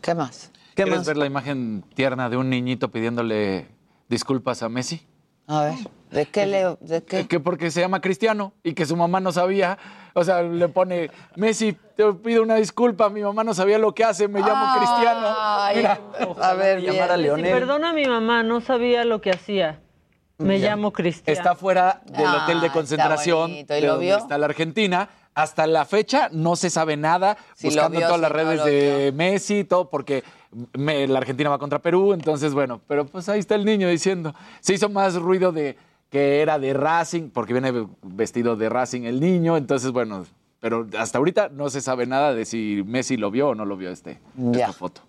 [0.02, 0.50] ¿Qué más?
[0.74, 3.68] ¿Quieres ver la imagen tierna de un niñito pidiéndole
[4.08, 5.06] disculpas a Messi?
[5.46, 5.74] A ver,
[6.10, 7.28] ¿de qué le, de qué?
[7.28, 9.78] Que porque se llama Cristiano y que su mamá no sabía.
[10.14, 14.04] O sea, le pone, Messi, te pido una disculpa, mi mamá no sabía lo que
[14.04, 15.34] hace, me llamo Cristiano.
[15.38, 16.00] Ay, Mira,
[16.40, 17.52] a ver, llamar a Leonel.
[17.52, 19.80] perdona a mi mamá, no sabía lo que hacía.
[20.38, 21.36] Me llamo Cristian.
[21.36, 23.76] está fuera del Ah, hotel de está concentración bonito.
[23.76, 24.16] ¿Y de lo donde vio?
[24.16, 25.08] está la Argentina.
[25.34, 28.64] Hasta la fecha no se sabe nada, Si buscando vio, en todas las no redes
[28.64, 30.24] de Messi, todo, porque
[30.72, 34.34] me- la Argentina va contra Perú, entonces bueno, pero pues ahí está el niño diciendo.
[34.60, 35.76] Se hizo más ruido de
[36.10, 40.26] que era de Racing, porque viene vestido de Racing el niño, entonces bueno,
[40.60, 43.76] pero hasta ahorita no se sabe nada de si Messi lo vio o no lo
[43.76, 44.18] vio este,
[44.52, 45.02] esta foto.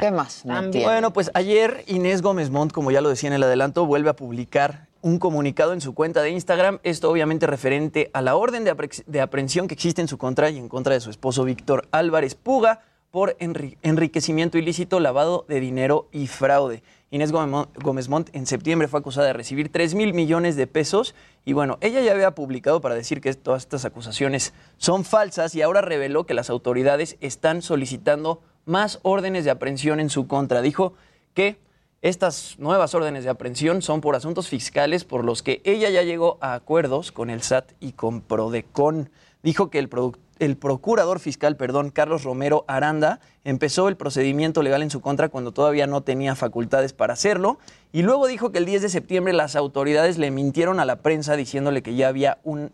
[0.00, 0.44] ¿Qué más?
[0.44, 0.54] No.
[0.84, 4.16] Bueno, pues ayer Inés Gómez Montt, como ya lo decía en el adelanto, vuelve a
[4.16, 6.78] publicar un comunicado en su cuenta de Instagram.
[6.82, 10.48] Esto obviamente referente a la orden de, apre- de aprehensión que existe en su contra
[10.50, 12.80] y en contra de su esposo Víctor Álvarez Puga
[13.10, 16.82] por enri- enriquecimiento ilícito, lavado de dinero y fraude.
[17.10, 20.66] Inés Gómez Mon- Gómez Montt en septiembre fue acusada de recibir 3 mil millones de
[20.66, 25.54] pesos y bueno, ella ya había publicado para decir que todas estas acusaciones son falsas
[25.54, 30.62] y ahora reveló que las autoridades están solicitando más órdenes de aprehensión en su contra.
[30.62, 30.94] Dijo
[31.34, 31.58] que
[32.02, 36.38] estas nuevas órdenes de aprehensión son por asuntos fiscales por los que ella ya llegó
[36.40, 39.10] a acuerdos con el SAT y con Prodecon.
[39.44, 44.82] Dijo que el, produ- el procurador fiscal, perdón, Carlos Romero Aranda, empezó el procedimiento legal
[44.82, 47.58] en su contra cuando todavía no tenía facultades para hacerlo.
[47.92, 51.36] Y luego dijo que el 10 de septiembre las autoridades le mintieron a la prensa
[51.36, 52.70] diciéndole que ya había un-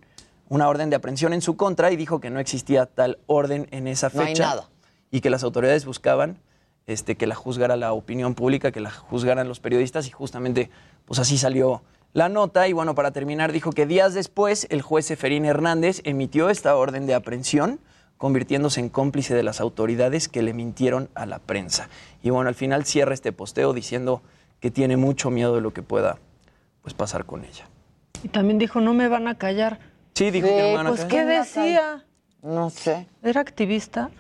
[0.49, 3.87] una orden de aprehensión en su contra y dijo que no existía tal orden en
[3.87, 4.69] esa No hay fecha nada.
[5.11, 6.39] y que las autoridades buscaban
[6.89, 10.69] este, que la juzgara la opinión pública, que la juzgaran los periodistas y justamente
[11.07, 11.83] pues así salió
[12.13, 12.69] la nota.
[12.69, 17.07] Y bueno, para terminar, dijo que días después el juez Seferín Hernández emitió esta orden
[17.07, 17.81] de aprehensión,
[18.19, 21.89] convirtiéndose en cómplice de las autoridades que le mintieron a la prensa.
[22.23, 24.23] Y bueno, al final cierra este posteo diciendo
[24.61, 26.19] que tiene mucho miedo de lo que pueda
[26.83, 27.65] pues, pasar con ella.
[28.23, 29.81] Y también dijo, no me van a callar.
[30.15, 31.27] Sí, dijo Sí, que no van a Pues, callar.
[31.27, 32.05] ¿qué decía?
[32.43, 33.07] No sé.
[33.25, 34.11] ¿Era activista?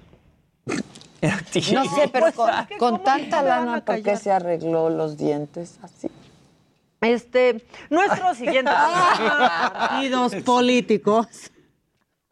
[1.20, 1.84] Era activista.
[1.84, 5.16] No sé, pero Pues, con, con ¿cómo tanta me lana, ¿por qué se arregló los
[5.16, 6.09] dientes así?
[7.03, 8.70] Este, nuestro siguiente
[9.78, 11.26] partidos políticos.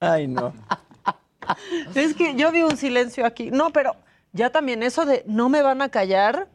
[0.00, 0.54] Ay, no.
[1.94, 3.50] Es que yo vi un silencio aquí.
[3.50, 3.96] No, pero
[4.32, 6.48] ya también eso de no me van a callar,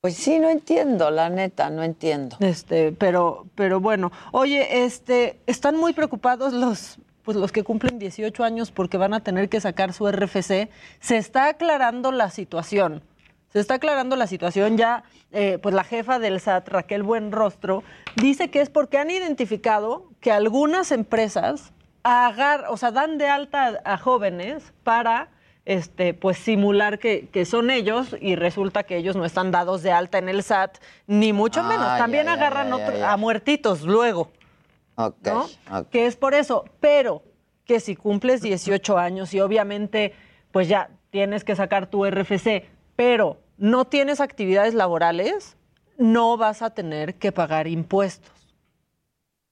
[0.00, 2.36] Pues sí, no entiendo, la neta, no entiendo.
[2.40, 4.12] este, pero, pero bueno.
[4.32, 9.20] Oye, este, están muy preocupados los, pues los que cumplen 18 años porque van a
[9.20, 10.68] tener que sacar su RFC.
[11.00, 13.02] Se está aclarando la situación.
[13.54, 17.84] Se está aclarando la situación ya, eh, pues la jefa del SAT, Raquel Buenrostro,
[18.16, 23.80] dice que es porque han identificado que algunas empresas agar, o sea, dan de alta
[23.84, 25.28] a, jóvenes para
[25.66, 29.92] este, pues simular que, que son ellos y resulta que ellos no están dados de
[29.92, 31.86] alta en el SAT, ni mucho Ah, menos.
[31.96, 34.32] También ya, agarran ya, ya, otro- a muertitos luego.
[34.96, 35.44] Ok, ¿no?
[35.70, 35.88] ok.
[35.90, 37.22] Que es por eso, pero
[37.64, 40.12] que si cumples 18 años y obviamente
[40.50, 45.56] pues ya tienes que sacar tu RFC, pero no tienes actividades laborales,
[45.98, 48.30] no vas a tener que pagar impuestos.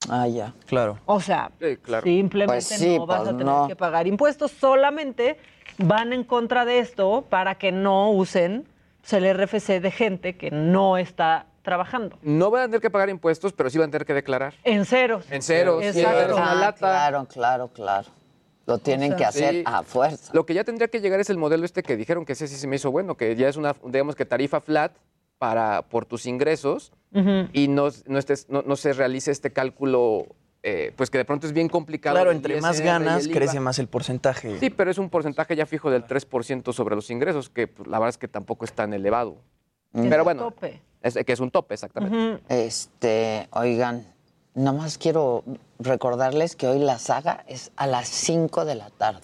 [0.09, 0.53] Ah, ya.
[0.67, 0.99] Claro.
[1.07, 2.03] O sea, Sí, claro.
[2.03, 3.69] simplemente Pues sí, no vas pues a tener no.
[3.69, 5.39] que pagar impuestos, solamente
[5.79, 8.67] van en contra de esto para que no usen
[9.11, 12.19] el RFC de gente que no está trabajando.
[12.23, 14.55] No van a tener que pagar impuestos, pero sí van a tener que declarar.
[14.65, 15.31] En ceros.
[15.31, 16.35] En ceros, sí, Exacto.
[16.37, 18.09] una Ah, claro, claro, claro.
[18.67, 19.63] Lo tienen sea, que hacer sí.
[19.67, 20.31] a fuerza.
[20.35, 22.57] Lo que ya tendría que llegar es el modelo este que dijeron que ese sí
[22.57, 24.93] se me hizo bueno, que ya es una, digamos que tarifa flat
[25.39, 26.93] para, por tus ingresos
[27.53, 30.27] y no, no, estés- no, no se realice este cálculo,
[30.63, 32.15] eh, pues que de pronto es bien complicado.
[32.17, 34.59] Claro, entre más ganas, crece más el porcentaje.
[34.61, 37.99] Sí, pero es un porcentaje ya fijo del 3% sobre los ingresos, que pues, la
[37.99, 39.37] verdad es que tampoco es tan elevado.
[39.93, 40.81] Es Pero bueno, tope.
[41.03, 42.41] es, que es un tope, exactamente.
[42.49, 44.07] Este, oigan,
[44.55, 45.43] nomás quiero
[45.85, 49.21] recordarles que hoy la saga es a las 5 de la tarde.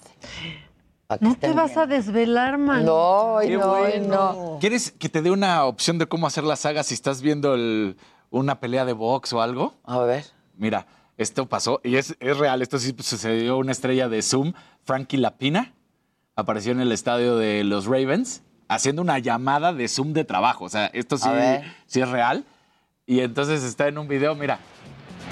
[1.21, 2.85] No te vas a desvelar, man.
[2.85, 4.07] No, Qué no, bueno.
[4.33, 4.57] no.
[4.59, 7.97] ¿Quieres que te dé una opción de cómo hacer la saga si estás viendo el-
[8.29, 9.73] una pelea de box o algo?
[9.85, 10.25] A ver.
[10.55, 10.85] Mira,
[11.17, 12.61] esto pasó y es, es real.
[12.61, 13.57] Esto sí sucedió.
[13.57, 14.53] Una estrella de Zoom,
[14.83, 15.73] Frankie Lapina,
[16.35, 20.65] apareció en el estadio de los Ravens haciendo una llamada de Zoom de trabajo.
[20.65, 21.27] O sea, esto sí,
[21.87, 22.45] sí es real.
[23.07, 24.59] Y entonces está en un video, mira,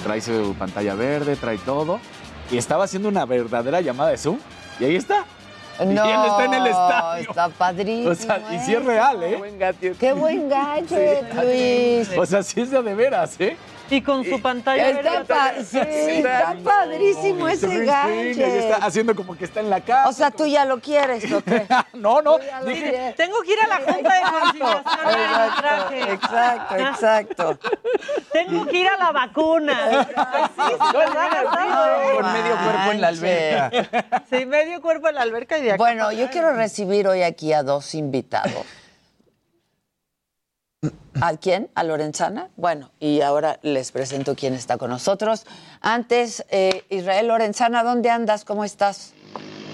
[0.04, 2.00] trae su pantalla verde, trae todo.
[2.52, 4.40] Y estaba haciendo una verdadera llamada de Zoom.
[4.80, 5.26] Y ahí está.
[5.80, 7.30] y él está en el estadio.
[7.30, 8.12] Está padrísimo.
[8.12, 9.32] O sea, y sí es real, ¿eh?
[10.00, 12.18] Qué buen gadget, Luis.
[12.18, 13.58] O sea, sí es de, de veras, ¿eh?
[13.90, 19.38] Y con su pantalla Está, verde pa- sí, está padrísimo ese ahí está haciendo como
[19.38, 20.10] que está en la casa.
[20.10, 21.66] O sea, tú ya lo quieres, ¿o qué?
[21.94, 22.38] no, no.
[22.66, 23.14] dije-.
[23.16, 26.14] Tengo que ir a la junta de conciliación y arbitraje.
[26.14, 27.60] Exacto, exacto.
[28.34, 30.08] Tengo que ir a la vacuna.
[30.58, 31.44] Sí, sí, ¿verdad?
[32.16, 33.72] Con medio cuerpo en la alberca.
[34.30, 35.78] Sí, medio cuerpo en la alberca y de aquí.
[35.78, 38.54] Bueno, yo quiero recibir hoy aquí a dos invitados.
[41.22, 41.70] ¿A quién?
[41.74, 42.52] ¿A Lorenzana?
[42.56, 45.44] Bueno, y ahora les presento quién está con nosotros.
[45.82, 48.46] Antes, eh, Israel Lorenzana, ¿dónde andas?
[48.46, 49.14] ¿Cómo estás?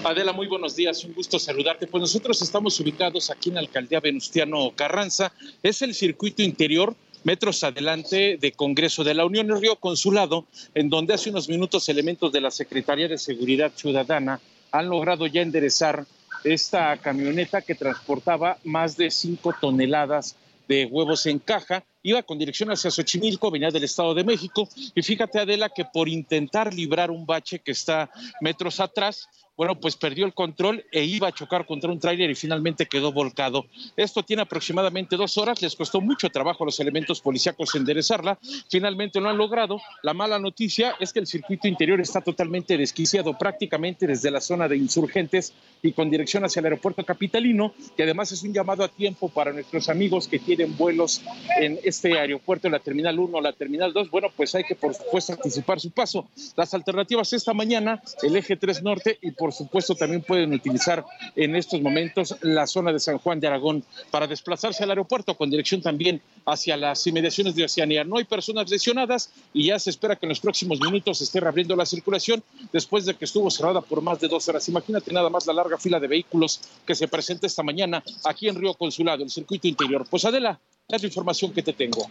[0.02, 1.86] Adela, muy buenos días, un gusto saludarte.
[1.86, 5.30] Pues nosotros estamos ubicados aquí en la alcaldía Venustiano Carranza.
[5.62, 11.12] Es el circuito interior, metros adelante de Congreso de la Unión Río Consulado, en donde
[11.12, 14.40] hace unos minutos elementos de la Secretaría de Seguridad Ciudadana
[14.72, 16.06] han logrado ya enderezar
[16.44, 20.36] esta camioneta que transportaba más de cinco toneladas
[20.68, 21.84] de huevos en caja.
[22.02, 24.68] Iba con dirección hacia Xochimilco, venía del Estado de México.
[24.94, 28.10] Y fíjate, Adela, que por intentar librar un bache que está
[28.40, 32.34] metros atrás, bueno, pues perdió el control e iba a chocar contra un tráiler y
[32.34, 33.66] finalmente quedó volcado.
[33.96, 38.38] Esto tiene aproximadamente dos horas, les costó mucho trabajo a los elementos policíacos enderezarla,
[38.68, 39.80] finalmente lo han logrado.
[40.02, 44.68] La mala noticia es que el circuito interior está totalmente desquiciado prácticamente desde la zona
[44.68, 45.52] de insurgentes
[45.82, 49.52] y con dirección hacia el aeropuerto capitalino, que además es un llamado a tiempo para
[49.52, 51.22] nuestros amigos que tienen vuelos
[51.60, 54.10] en este aeropuerto, la terminal 1 o la terminal 2.
[54.10, 56.26] Bueno, pues hay que por supuesto anticipar su paso.
[56.56, 61.04] Las alternativas esta mañana, el eje 3 norte y por supuesto también pueden utilizar
[61.36, 65.50] en estos momentos la zona de San Juan de Aragón para desplazarse al aeropuerto con
[65.50, 68.04] dirección también hacia las inmediaciones de Oceanía.
[68.04, 71.40] No hay personas lesionadas y ya se espera que en los próximos minutos se esté
[71.40, 72.42] reabriendo la circulación
[72.72, 74.68] después de que estuvo cerrada por más de dos horas.
[74.68, 78.56] Imagínate nada más la larga fila de vehículos que se presenta esta mañana aquí en
[78.56, 80.06] Río Consulado, el circuito interior.
[80.08, 82.06] Pues Adela, es la información que te tengo.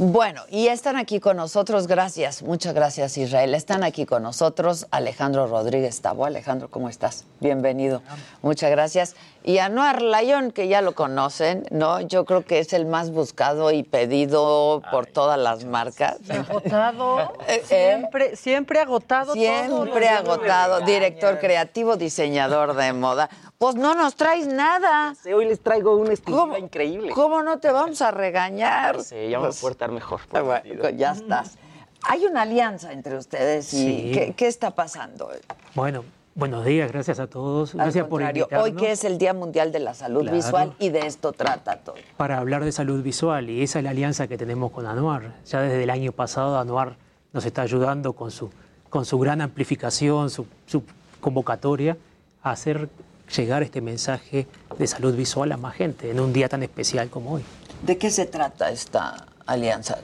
[0.00, 3.52] Bueno, y están aquí con nosotros, gracias, muchas gracias Israel.
[3.52, 6.24] Están aquí con nosotros Alejandro Rodríguez Tabo.
[6.24, 7.24] Alejandro, ¿cómo estás?
[7.40, 8.00] Bienvenido,
[8.40, 9.16] muchas gracias.
[9.48, 12.02] Y Anuar Layón, que ya lo conocen, ¿no?
[12.02, 16.18] Yo creo que es el más buscado y pedido por todas las marcas.
[16.28, 17.32] Agotado.
[17.48, 17.62] Eh, eh.
[17.64, 19.32] Siempre, siempre agotado.
[19.32, 23.30] Siempre agotado, director creativo, diseñador de moda.
[23.56, 25.14] Pues no nos traes nada.
[25.34, 27.12] Hoy les traigo una exclusiva ¿Cómo- increíble.
[27.14, 29.02] ¿Cómo no te vamos a regañar?
[29.02, 30.20] Sí, ya me voy a Pues, portar mejor.
[30.34, 31.56] Ah, bueno, ya estás.
[32.02, 34.10] Hay una alianza entre ustedes y Sí.
[34.12, 35.30] ¿qué, qué está pasando?
[35.74, 36.04] Bueno,
[36.38, 37.74] buenos días, gracias a todos.
[37.74, 40.36] Al Gracias por invitarnos hoy que es el Día Mundial de la Salud Claro.
[40.36, 41.96] Visual y de esto trata todo.
[42.16, 45.34] para hablar de salud visual y esa es la alianza que tenemos con Anuar.
[45.46, 46.96] Ya desde el año pasado Anuar
[47.32, 48.50] nos está ayudando con su,
[48.88, 50.84] con su gran amplificación, su, su
[51.20, 51.96] convocatoria
[52.42, 52.88] a hacer
[53.36, 54.46] llegar este mensaje
[54.78, 57.42] de salud visual a más gente en un día tan especial como hoy.
[57.82, 59.98] ¿De qué se trata esta alianza?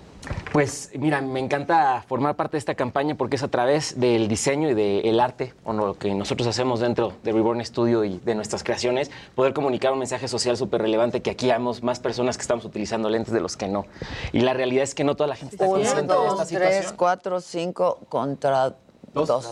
[0.53, 4.71] Pues mira, me encanta formar parte de esta campaña porque es a través del diseño
[4.71, 8.63] y del arte, o lo que nosotros hacemos dentro de Reborn Studio y de nuestras
[8.63, 12.65] creaciones, poder comunicar un mensaje social súper relevante que aquí hamos más personas que estamos
[12.65, 13.87] utilizando lentes de los que no.
[14.33, 16.63] Y la realidad es que no toda la gente está consciente de esta dos, situación.
[16.63, 18.75] tres, cuatro, cinco contra
[19.13, 19.45] dos.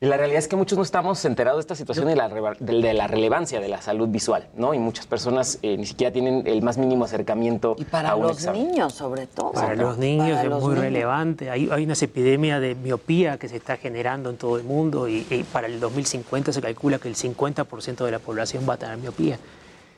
[0.00, 2.28] Y la realidad es que muchos no estamos enterados de esta situación y de la,
[2.28, 4.72] de, de la relevancia de la salud visual, ¿no?
[4.72, 8.36] Y muchas personas eh, ni siquiera tienen el más mínimo acercamiento Para a un los
[8.36, 8.68] examen.
[8.68, 9.50] niños, sobre todo.
[9.50, 9.82] Para ¿no?
[9.82, 10.84] los niños Para es los muy niños.
[10.84, 11.50] relevante.
[11.50, 15.26] Hay, hay una epidemia de miopía que se está generando en todo el mundo y,
[15.30, 18.98] y para el 2050 se calcula que el 50% de la población va a tener
[18.98, 19.36] miopía.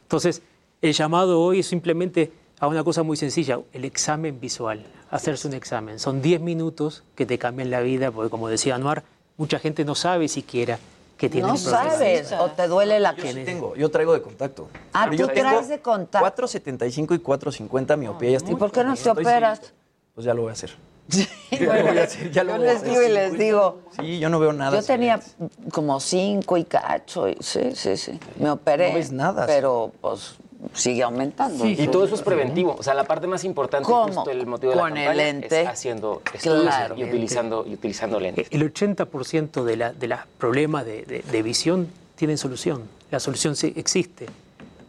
[0.04, 0.40] Entonces,
[0.80, 5.52] el llamado hoy es simplemente a una cosa muy sencilla, el examen visual, hacerse un
[5.52, 5.98] examen.
[5.98, 9.02] Son 10 minutos que te cambian la vida, porque como decía Anuar,
[9.40, 10.78] mucha gente no sabe siquiera
[11.16, 14.68] que tiene No sabes, o te duele la Yo sí tengo, yo traigo de contacto.
[14.92, 16.18] Ah, Pero tú traes de contacto.
[16.20, 18.30] 475 y 450 miopía.
[18.32, 19.72] ya estoy- ¿Y por qué no te estoy operas?
[20.14, 20.70] Pues ya lo voy a hacer.
[21.50, 22.88] Bueno, lo voy a hacer, ya lo yo voy a les hacer.
[22.90, 23.78] digo y les digo.
[23.98, 24.78] Sí, yo no veo nada.
[24.78, 25.18] Yo tenía
[25.72, 27.26] como cinco y cacho.
[27.28, 28.20] y- sí, sí, sí.
[28.38, 28.90] Me operé.
[28.90, 30.34] No ves nada, Pero, pues,
[30.74, 31.66] sigue aumentando.
[31.66, 32.76] y todo eso es preventivo.
[32.78, 34.12] O sea, la parte más importante, ¿Cómo?
[34.12, 35.62] justo el motivo de Con la el campaña, lente.
[35.62, 36.96] es haciendo estudios Claro.
[36.96, 38.46] y, utilizando, y utilizando lentes.
[38.50, 42.82] El 80% de, la- de los problemas de, de- de visión tienen solución.
[43.10, 44.26] La solución sí existe.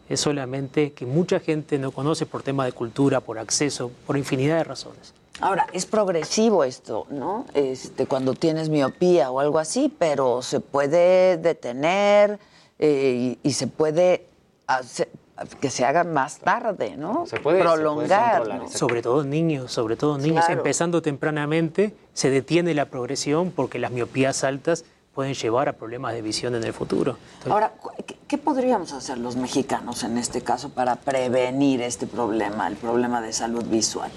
[0.10, 4.58] Es solamente que mucha gente no conoce por tema de cultura, por acceso, por infinidad
[4.58, 5.14] de razones.
[5.40, 7.46] Ahora, es progresivo esto, ¿no?
[7.54, 12.38] Este, cuando tienes miopía o algo así, pero se puede detener
[12.78, 14.26] eh, y, y se puede
[14.68, 15.10] hacer-
[15.60, 17.26] que se haga más tarde, ¿no?
[17.26, 18.48] Se puede- se puede prolongar.
[18.48, 18.70] ¿no?
[18.70, 20.46] Sobre todo en niños, sobre todo en niños.
[20.46, 20.60] Claro.
[20.62, 26.22] Empezando tempranamente, se detiene la progresión porque las miopías altas pueden llevar a problemas de
[26.22, 27.18] visión en el futuro.
[27.34, 32.08] Entonces, Ahora, cu- ¿qué, qué podríamos hacer los mexicanos en este caso para prevenir este
[32.08, 34.10] problema, el problema de salud visual?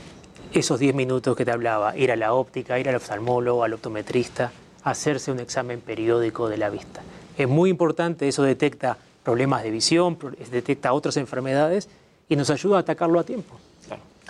[0.53, 4.53] esos 10 minutos que te hablaba, ir a la óptica, ir al oftalmólogo, al optometrista,
[4.85, 7.01] hacerse un examen periódico de la vista.
[7.37, 10.19] Es muy importante, eso detecta problemas de visión,
[10.51, 11.89] detecta otras enfermedades
[12.29, 13.57] y nos ayuda a atacarlo a tiempo.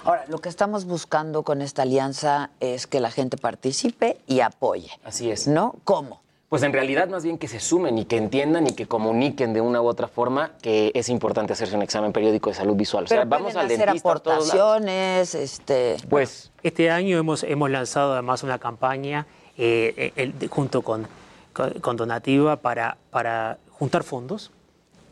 [0.04, 4.90] Ahora, lo que estamos buscando con esta alianza es que la gente participe y apoye.
[5.04, 5.46] Así es.
[5.48, 5.76] ¿No?
[5.84, 6.20] ¿Cómo?
[6.50, 9.60] Pues en realidad más bien que se sumen y que entiendan y que comuniquen de
[9.62, 13.04] una u otra forma que es importante hacerse un examen periódico de salud visual.
[13.04, 15.96] O sea, Pero vamos al hacer dentista aportaciones, este...
[16.08, 19.26] Pues Este año hemos, hemos lanzado además una campaña
[19.56, 21.08] eh, el- de- junto con,
[21.52, 24.50] con, con Donativa para, para juntar fondos,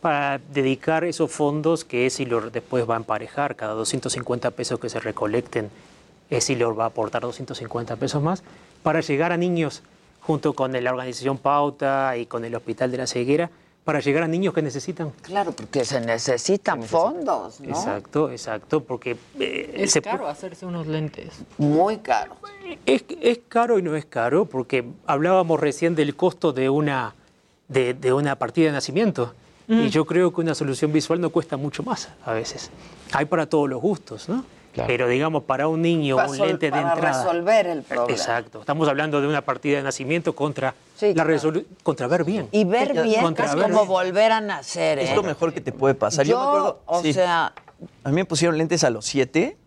[0.03, 4.99] para dedicar esos fondos que Esilor después va a emparejar, cada 250 pesos que se
[4.99, 5.71] recolecten,
[6.29, 8.43] Esilor va a aportar 250 pesos más,
[8.83, 9.85] para llegar a niños
[10.21, 13.49] junto con la organización Pauta y con el Hospital de la Ceguera,
[13.85, 15.13] para llegar a niños que necesitan.
[15.23, 17.69] Claro, porque se necesitan fondos, ¿no?
[17.69, 21.45] Exacto, exacto, porque eh, Es se caro hacerse unos lentes.
[21.59, 22.35] Muy caro.
[22.87, 27.15] Es, es caro y no es caro, porque hablábamos recién del costo de una,
[27.69, 29.35] de, de una partida de nacimiento.
[29.69, 32.71] Y yo creo que una solución visual no cuesta mucho más a veces.
[33.13, 34.45] Hay para todos los gustos, ¿no?
[34.87, 37.25] Pero digamos, para un niño, Para un lente de para entrada.
[37.25, 38.11] resolver el problema.
[38.11, 38.61] Exacto.
[38.61, 42.49] Estamos hablando de una partida de nacimiento contra, la resolu- contra ver bien.
[42.53, 43.89] Y ver bien Contra es ver como bien.
[43.89, 45.05] volver a nacer, ¿eh?
[45.11, 46.25] Es lo mejor que te puede pasar.
[46.25, 47.13] Yo, Yo, me acuerdo, o sí.
[47.13, 47.53] sea,
[48.03, 49.59] a mí me pusieron lentes a los 7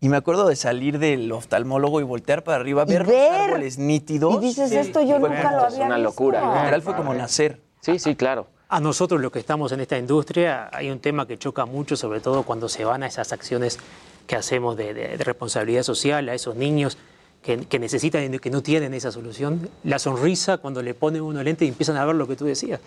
[0.00, 3.30] y me acuerdo de salir del oftalmólogo y voltear para arriba, Y ver, ver.
[3.32, 4.34] los árboles nítidos.
[4.42, 6.10] Y dices, esto yo nunca lo es había una visto.
[6.10, 6.40] locura.
[6.62, 7.60] Literal fue como nacer.
[7.80, 8.48] Sí, sí, claro.
[8.70, 12.20] A nosotros los que estamos en esta industria hay un tema que choca mucho, sobre
[12.20, 13.78] todo cuando se van a esas acciones
[14.26, 16.98] que hacemos de, de- de responsabilidad social a esos niños
[17.42, 19.70] que, que necesitan y que no tienen esa solución.
[19.84, 22.78] La sonrisa cuando le ponen uno lente y empiezan a ver lo que tú decías.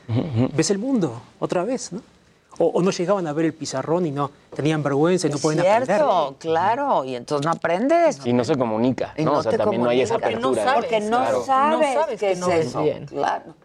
[0.53, 2.01] Ves el mundo otra vez, ¿no?
[2.59, 5.41] O, o no llegaban a ver el pizarrón y no tenían vergüenza y no es
[5.41, 5.85] pueden aprender.
[5.87, 8.23] cierto, claro, y entonces no aprendes.
[8.23, 9.31] Y no se comunica, Y ¿no?
[9.33, 10.63] no o sea, también no hay esa apertura.
[10.65, 11.43] No Porque no Claro.
[11.43, 12.83] sabes, No sabes qué que es no ves eso.
[12.83, 13.05] bien.
[13.07, 13.55] Claro.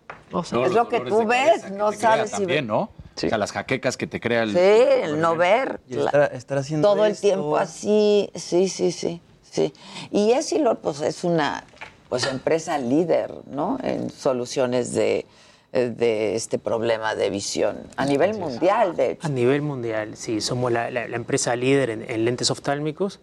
[0.40, 2.80] O sea, es lo que tú ves, no sabes si también, ¿no?
[2.82, 4.52] O sea, las jaquecas que te crea el...
[4.52, 5.80] Sí, el no ver.
[5.88, 9.72] Y estar, estar haciendo Todo el tiempo así, sí, sí, sí, sí.
[10.10, 11.64] Y Esilor, pues es una
[12.10, 13.78] pues empresa líder, ¿no?
[13.82, 15.24] En soluciones de,
[15.72, 19.26] de este problema de visión a nivel mundial, de hecho.
[19.26, 23.18] A nivel mundial, sí, somos la, la- la empresa líder en, en lentes oftálmicos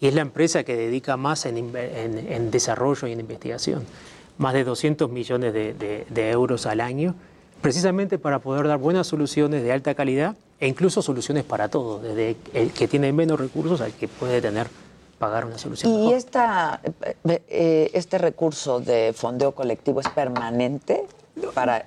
[0.00, 3.84] y es la empresa que dedica más en, inve- en- en desarrollo y en investigación.
[4.38, 7.14] Más de 200 millones de, de- de euros al año,
[7.60, 12.36] precisamente para poder dar buenas soluciones de alta calidad e incluso soluciones para todos, desde
[12.52, 14.66] el que tiene menos recursos al que puede tener
[15.18, 15.92] pagar una solución.
[15.92, 16.14] Y mejor.
[16.14, 16.80] esta,
[17.28, 21.04] eh, eh, este recurso de fondeo colectivo es permanente
[21.54, 21.86] para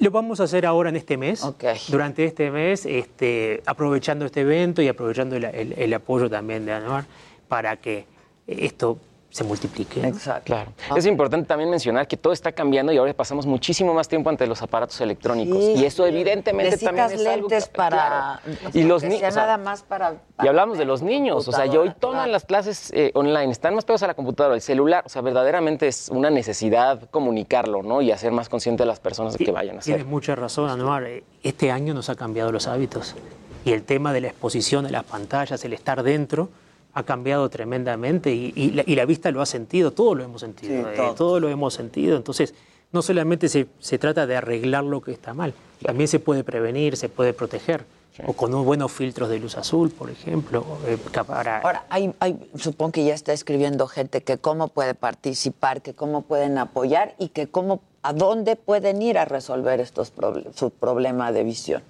[0.00, 1.44] Lo vamos a hacer ahora en este mes.
[1.88, 6.72] Durante este mes, este, aprovechando este evento y aprovechando el, el- el apoyo también de
[6.72, 7.04] ANMAR
[7.48, 8.04] para que
[8.48, 8.98] esto
[9.34, 10.00] se multiplique.
[10.00, 10.06] ¿no?
[10.06, 10.44] Exacto.
[10.44, 10.70] Claro.
[10.94, 14.46] Es importante también mencionar que todo está cambiando y ahora pasamos muchísimo más tiempo ante
[14.46, 15.58] los aparatos electrónicos.
[15.58, 15.72] Sí.
[15.72, 18.70] y eso evidentemente también necesitas es algo lentes que- para claro.
[18.72, 21.76] y los niños sea nada más para, y hablamos de los niños, o sea, y
[21.76, 22.30] hoy toman claro.
[22.32, 25.88] las clases eh, online, están más pegados a la computadora, el celular, o sea, verdaderamente
[25.88, 28.02] es una necesidad comunicarlo, ¿no?
[28.02, 29.96] Y hacer más consciente a las personas de que vayan a hacer.
[29.96, 31.02] Tienes mucha razón, Anuar.
[31.04, 33.16] Eh, Este año nos ha cambiado los hábitos.
[33.64, 36.50] Y el tema de la exposición a las pantallas, el estar dentro,
[36.94, 40.40] ha cambiado tremendamente y, y la, y la vista lo ha sentido, todo lo hemos
[40.40, 41.14] sentido, Sí, eh, todo.
[41.14, 42.16] todo lo hemos sentido.
[42.16, 42.54] Entonces,
[42.92, 45.52] no solamente se, se trata de arreglar lo que está mal,
[45.84, 47.84] también se puede prevenir, se puede proteger.
[48.28, 50.64] O con unos buenos filtros de luz azul, por ejemplo.
[50.86, 50.96] eh,
[51.26, 55.94] para- Ahora, hay, hay, supongo que ya está escribiendo gente que cómo puede participar, que
[55.94, 60.12] cómo pueden apoyar y que cómo, a dónde pueden ir a resolver estos
[60.54, 61.82] su problema de visión.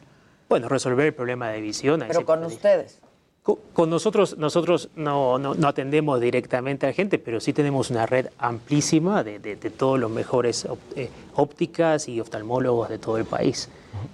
[0.48, 2.02] Bueno, resolver el problema de visión.
[2.08, 3.00] Pero con ustedes.
[3.44, 7.90] Co- Con nosotros, nosotros no, no- no atendemos directamente a la gente, pero sí tenemos
[7.90, 12.98] una red amplísima de, de- de todos los mejores op- eh, ópticas y oftalmólogos de
[12.98, 13.68] todo el país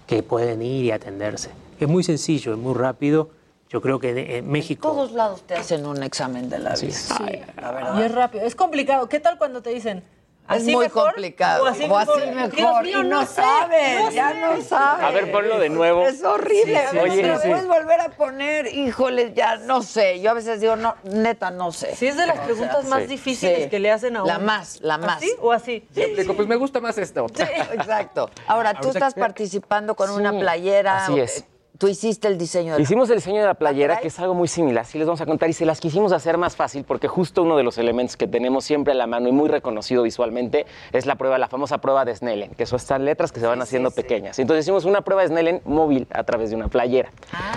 [0.09, 1.51] que pueden ir y atenderse.
[1.79, 3.31] Es muy sencillo, es muy rápido.
[3.69, 4.89] Yo creo que en, en México...
[4.91, 7.17] Todos lados te hacen un examen de la vista.
[7.19, 8.01] Sí, la verdad.
[8.01, 8.45] Y es rápido.
[8.45, 9.09] Es complicado.
[9.09, 10.03] ¿Qué tal cuando te dicen?
[10.51, 11.05] Es ¿Así muy mejor?
[11.13, 11.65] complicado.
[11.65, 12.35] O así O así mejor.
[12.35, 12.53] mejor.
[12.53, 14.41] Dios mío, Y no sé, sabes, ya sé.
[14.41, 15.05] no sabes.
[15.05, 16.07] A ver, ponlo de nuevo.
[16.07, 16.81] Es horrible.
[16.81, 17.49] Sí, sí, Oye, sí, lo sí.
[17.49, 20.21] puedes volver a poner, híjole, ya no sé.
[20.21, 21.95] Yo a veces digo, no, neta, no sé.
[21.95, 23.07] Sí, es de las O sea, preguntas más sí.
[23.07, 23.69] difíciles Sí.
[23.71, 24.33] que le hacen a uno.
[24.33, 25.19] La más, la más.
[25.19, 25.87] ¿Así o así?
[26.35, 27.27] Pues me gusta más esto.
[27.35, 28.31] Sí, exacto.
[28.47, 31.05] Ahora, tú estás participando con Sí, una playera.
[31.05, 31.45] así es.
[31.81, 34.49] Tú hiciste el diseño de Hicimos el diseño de la playera, que es algo muy
[34.49, 37.43] similar, sí les vamos a contar, y se las quisimos hacer más fácil porque justo
[37.43, 41.07] uno de los elementos que tenemos siempre a la mano y muy reconocido visualmente es
[41.07, 43.91] la prueba, la famosa prueba de Snellen, que son estas letras que se van haciendo
[43.93, 44.39] pequeñas.
[44.39, 47.11] Entonces hicimos una prueba de Snellen móvil a través de una playera.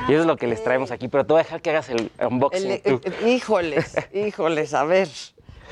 [0.08, 1.90] y eso es lo que les traemos aquí, pero te voy a dejar que hagas
[1.90, 3.02] el unboxing El- tú.
[3.04, 5.10] eh, híjoles, híjoles, a ver.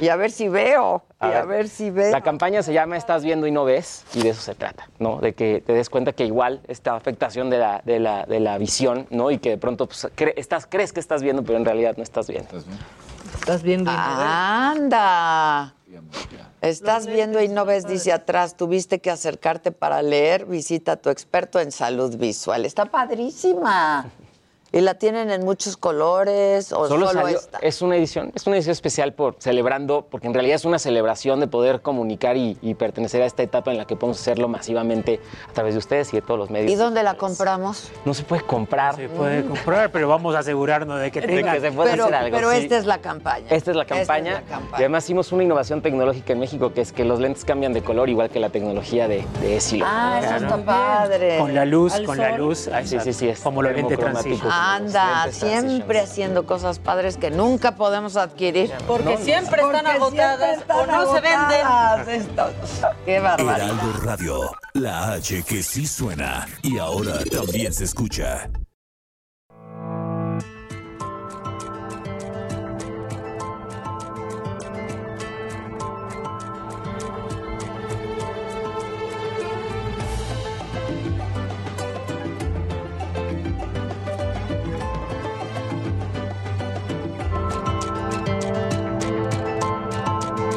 [0.01, 1.03] Y a ver si veo.
[1.21, 2.11] y a ver si veo.
[2.11, 5.19] La campaña se llama Estás viendo y no ves, y de eso se trata, ¿no?
[5.19, 8.57] De que te des cuenta que igual esta afectación de la, de la, de la
[8.57, 9.29] visión, ¿no?
[9.31, 12.03] Y que de pronto pues, cre- estás, crees que estás viendo, pero en realidad no
[12.03, 12.49] estás viendo.
[13.39, 13.91] Estás viendo.
[13.91, 15.75] Anda.
[16.61, 21.09] Estás viendo y no ves, dice atrás, tuviste que acercarte para leer, visita a tu
[21.09, 22.65] experto en salud visual.
[22.65, 24.05] Está padrísima.
[24.73, 27.57] ¿Y la tienen en muchos colores o solo, salió- esta?
[27.59, 31.41] Es una edición, es una edición especial por celebrando, porque en realidad es una celebración
[31.41, 35.19] de poder comunicar y, y pertenecer a esta etapa en la que podemos hacerlo masivamente
[35.49, 36.71] a través de ustedes y de todos los medios.
[36.71, 37.91] ¿Y dónde la compramos?
[38.05, 38.95] No se puede comprar.
[38.95, 41.51] Se puede comprar, pero vamos a asegurarnos de que De tenga...
[41.51, 42.37] que se pueda Pero, hacer algo.
[42.37, 42.57] pero sí.
[42.59, 43.47] esta es la campaña.
[43.49, 44.31] Esta es la campaña.
[44.37, 44.79] Esta es la campaña.
[44.79, 47.81] Y además hicimos una innovación tecnológica en México, que es que los lentes cambian de
[47.83, 49.59] color, igual que la tecnología de, de.
[49.83, 51.39] Ah, eso está padre.
[51.39, 52.69] Con la luz, Al con la luz.
[52.69, 54.47] ahí Sí, sí, sí, es Como los lentes termocromático.
[54.61, 58.71] Anda, siempre haciendo cosas padres que nunca podemos adquirir.
[58.87, 62.05] Porque siempre están agotadas o no se venden.
[62.05, 62.53] venden.
[63.05, 63.69] Qué barbaridad.
[63.69, 68.49] Heraldo Radio, la H que sí suena y ahora también se escucha.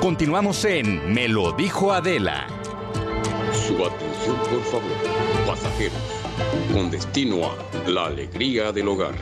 [0.04, 2.46] Continuamos en Me lo dijo Adela.
[3.54, 5.96] Su atención, por favor, pasajeros,
[6.74, 9.14] con destino a la alegría del hogar.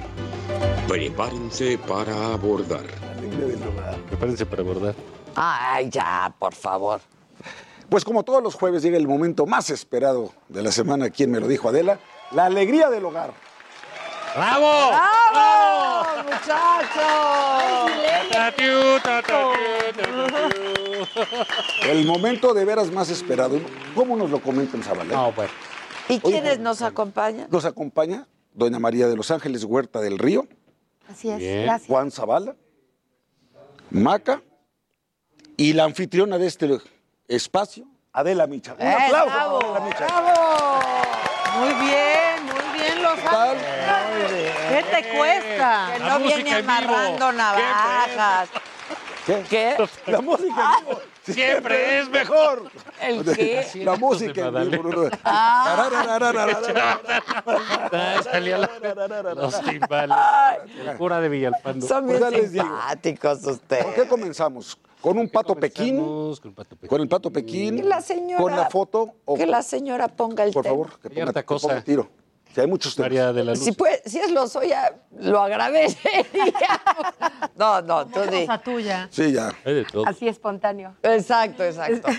[0.89, 2.83] Prepárense para abordar.
[4.09, 4.97] Prepárense para abordar.
[5.37, 7.01] Ay, ya, por favor.
[7.89, 11.39] Pues como todos los jueves llega el momento más esperado de la semana, ¿quién me
[11.39, 12.01] lo dijo Adela?
[12.33, 13.33] La alegría del hogar.
[14.35, 14.91] ¡Bravo!
[14.91, 17.93] ¡Bravo, muchachos!
[21.85, 23.61] El momento de veras más esperado.
[23.95, 25.17] ¿Cómo nos lo comentan, Zabaleta?
[25.17, 25.51] No, bueno.
[26.09, 27.49] ¿Y quiénes nos acompañan?
[27.51, 30.47] Nos acompaña Doña María de los Ángeles Huerta del Río,
[31.11, 31.65] Así es, Bien.
[31.65, 31.89] gracias.
[31.89, 32.55] Juan Zavala,
[33.91, 34.43] Maca
[35.57, 36.79] y la anfitriona de este
[37.29, 38.75] espacio, Adela Micha.
[38.75, 39.59] Un ¡Eh, aplauso bravo!
[39.59, 40.07] Adela Micha.
[40.07, 42.22] Bien, muy bien,
[44.69, 45.91] ¿Qué te cuesta?
[45.93, 48.49] Que no viene amarrando navajas.
[49.27, 49.45] ¿Qué?
[49.49, 49.77] ¿Qué?
[50.11, 52.65] La música en vivo siempre es mejor.
[53.01, 53.65] ¿El qué?
[53.85, 55.09] La música en vivo.
[55.23, 55.89] Ah,
[59.37, 60.17] los timbales.
[60.99, 61.87] Pura de Villalpando.
[61.87, 63.85] Son bien Pues simpáticos ustedes.
[63.85, 64.79] ¿Por qué comenzamos?
[65.01, 65.99] ¿Con un pato pequín?
[66.89, 67.77] ¿Con el pato pequín?
[67.77, 69.15] Que la señora- ¿Con la foto?
[69.25, 71.83] O, Que la señora ponga el por favor, que ponga, cosa.
[71.83, 72.09] tiro.
[72.55, 73.11] Si hay muchos temas.
[73.11, 73.65] María de la Luz.
[73.65, 76.81] Si, puede- si es Lozoya, lo agradecería.
[77.57, 78.47] No, no, tú di.
[78.47, 79.09] Cosa tuya.
[79.11, 79.53] Sí, ya.
[80.07, 80.95] Así espontáneo.
[81.03, 82.09] Exacto, exacto.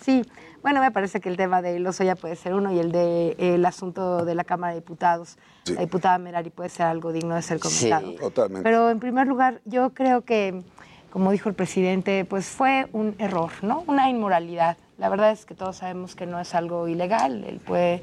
[0.00, 0.22] Sí,
[0.62, 3.66] bueno, me parece que el tema de Lozoya puede ser uno y el de el
[3.66, 5.74] asunto de la Cámara de Diputados, Sí.
[5.74, 8.06] la diputada Merari puede ser algo digno de ser comentado.
[8.06, 8.16] Sí.
[8.20, 8.62] Totalmente.
[8.62, 10.62] Pero en primer lugar, yo creo que,
[11.10, 13.82] como dijo el presidente, pues fue un error, ¿no?
[13.88, 14.76] Una inmoralidad.
[14.96, 17.42] La verdad es que todos sabemos que no es algo ilegal.
[17.44, 18.02] Él puede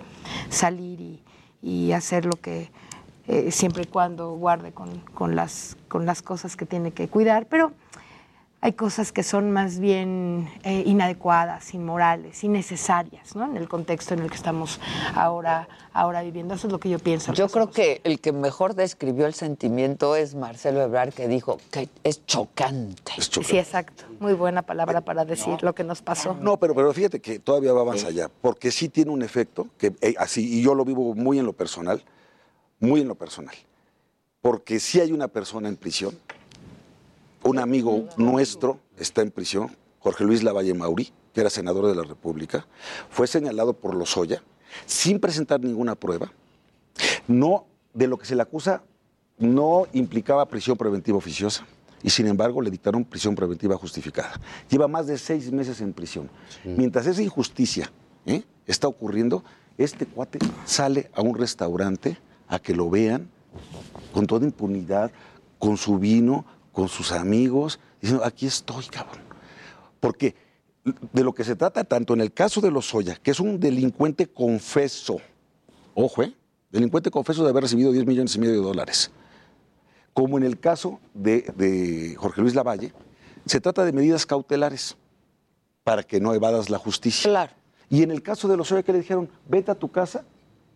[0.50, 1.24] salir y,
[1.62, 2.72] y hacer lo que
[3.28, 7.46] eh, siempre y cuando guarde con, con las, con las cosas que tiene que cuidar.
[7.48, 7.72] Pero
[8.64, 13.46] hay cosas que son más bien eh, inadecuadas, inmorales, innecesarias, ¿no?
[13.46, 14.80] En el contexto en el que estamos
[15.16, 16.54] ahora, ahora viviendo.
[16.54, 17.34] Eso es lo que yo pienso.
[17.34, 21.90] Yo creo que el que mejor describió el sentimiento es Marcelo Ebrard, que dijo que
[22.04, 23.14] es chocante.
[23.18, 23.52] Es chocante.
[23.52, 24.04] Sí, exacto.
[24.20, 26.38] Muy buena palabra para decir lo que nos pasó.
[26.40, 29.94] No, pero, pero fíjate que todavía va más allá, porque sí tiene un efecto, que
[30.02, 32.04] eh, así, y yo lo vivo muy en lo personal,
[32.80, 33.56] muy en lo personal,
[34.40, 36.16] porque si hay una persona en prisión,
[37.44, 42.04] un amigo nuestro está en prisión, Jorge Luis Lavalle Mauri, que era senador de la
[42.04, 42.68] República,
[43.10, 44.44] fue señalado por Lozoya
[44.86, 46.32] sin presentar ninguna prueba,
[47.28, 48.84] no de lo que se le acusa
[49.38, 51.66] no implicaba prisión preventiva oficiosa
[52.04, 54.40] y sin embargo le dictaron prisión preventiva justificada.
[54.70, 56.30] Lleva más de seis meses en prisión.
[56.64, 57.92] Mientras esa injusticia
[58.26, 58.44] ¿eh?
[58.66, 59.44] está ocurriendo,
[59.78, 63.30] este cuate sale a un restaurante a que lo vean
[64.14, 65.12] con toda impunidad,
[65.60, 69.22] con su vino, con sus amigos, diciendo, aquí estoy, cabrón.
[70.00, 70.36] Porque
[71.14, 74.28] de lo que se trata tanto en el caso de Lozoya, que es un delincuente
[74.28, 75.18] confeso,
[75.94, 76.34] ojo, ¿eh?
[76.72, 79.12] delincuente confeso de haber recibido 10 millones y medio de dólares,
[80.14, 82.94] como en el caso de, de Jorge Luis Lavalle,
[83.46, 84.98] se trata de medidas cautelares
[85.84, 87.30] para que no evadas la justicia.
[87.30, 87.52] Claro.
[87.90, 90.24] Y en el caso de Lozoya, que le dijeron, vete a tu casa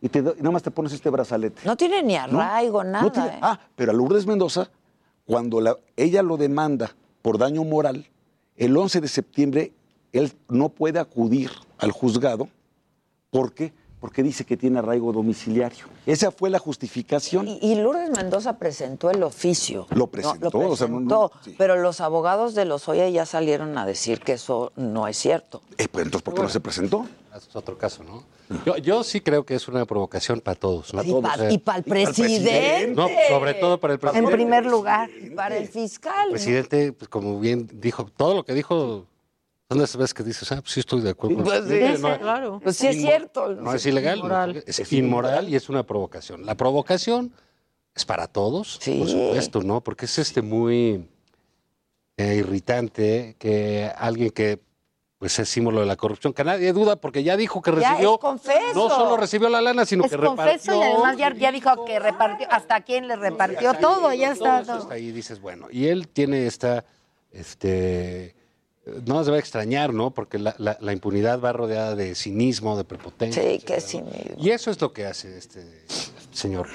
[0.01, 1.61] y, te, y nada más te pones este brazalete.
[1.65, 3.11] No tiene ni arraigo, No nada.
[3.11, 3.39] tiene- ¿eh?
[3.41, 4.69] Ah, pero a Lourdes Mendoza,
[5.25, 8.07] cuando la- ella lo demanda por daño moral,
[8.55, 9.73] el 11 de septiembre
[10.13, 12.47] él no puede acudir al juzgado.
[13.31, 13.73] ¿Por qué?
[14.05, 15.87] Porque dice que tiene arraigo domiciliario.
[16.05, 17.47] Esa fue la justificación.
[17.47, 19.87] Y, y Lourdes Mendoza presentó el oficio.
[19.89, 21.55] Lo presentó, No, lo o sea, no- presentó, no- sí.
[21.57, 25.63] pero los abogados de Lozoya ya salieron a decir que eso no es cierto.
[25.79, 27.07] Eh, pues entonces, ¿por qué no se presentó?
[27.35, 28.23] Es otro caso, ¿no?
[28.63, 30.93] Yo, yo sí creo que es una provocación para todos.
[30.93, 31.01] ¿no?
[31.03, 32.93] Y pa- y pa'l presidente.
[32.95, 34.29] No, sobre todo para el presidente.
[34.29, 35.09] En primer lugar.
[35.35, 36.27] Para el fiscal.
[36.27, 39.07] El presidente, pues, como bien dijo, todo lo que dijo,
[39.69, 41.37] son esas veces que dices, ah, pues sí estoy de acuerdo.
[41.37, 42.59] con Pues sí, no- claro.
[42.61, 43.49] Pues sí es cierto.
[43.55, 44.63] No es ilegal, Inmoral.
[44.65, 46.45] es inmoral y es una provocación.
[46.45, 47.33] La provocación
[47.95, 49.81] es para todos, por supuesto, ¿no?
[49.81, 51.07] Porque es este muy
[52.17, 54.59] eh, irritante que alguien que
[55.17, 58.19] pues es símbolo de la corrupción, que nadie duda porque ya dijo que Ya recibió,
[58.19, 58.73] confeso.
[58.75, 60.75] no solo recibió la lana, sino Es que confeso repartió.
[60.75, 64.57] y además ya, ya dijo que repartió, hasta quién le repartió todo, ya está Todo
[64.61, 64.81] eso todo.
[64.83, 66.83] está ahí, dices, bueno, y él tiene esta,
[67.31, 68.35] este,
[69.05, 70.11] no nos va a extrañar, ¿no?
[70.11, 73.41] Porque la, la- la impunidad va rodeada de cinismo, de prepotencia.
[73.41, 74.35] Sí, que cinismo.
[74.37, 75.83] Y eso es lo que hace este
[76.31, 76.67] señor.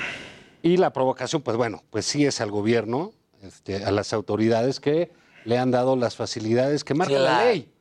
[0.62, 3.12] Y la provocación, pues bueno, pues sí es al gobierno,
[3.42, 5.10] este, a las autoridades que
[5.44, 7.72] le han dado las facilidades que marca la ley.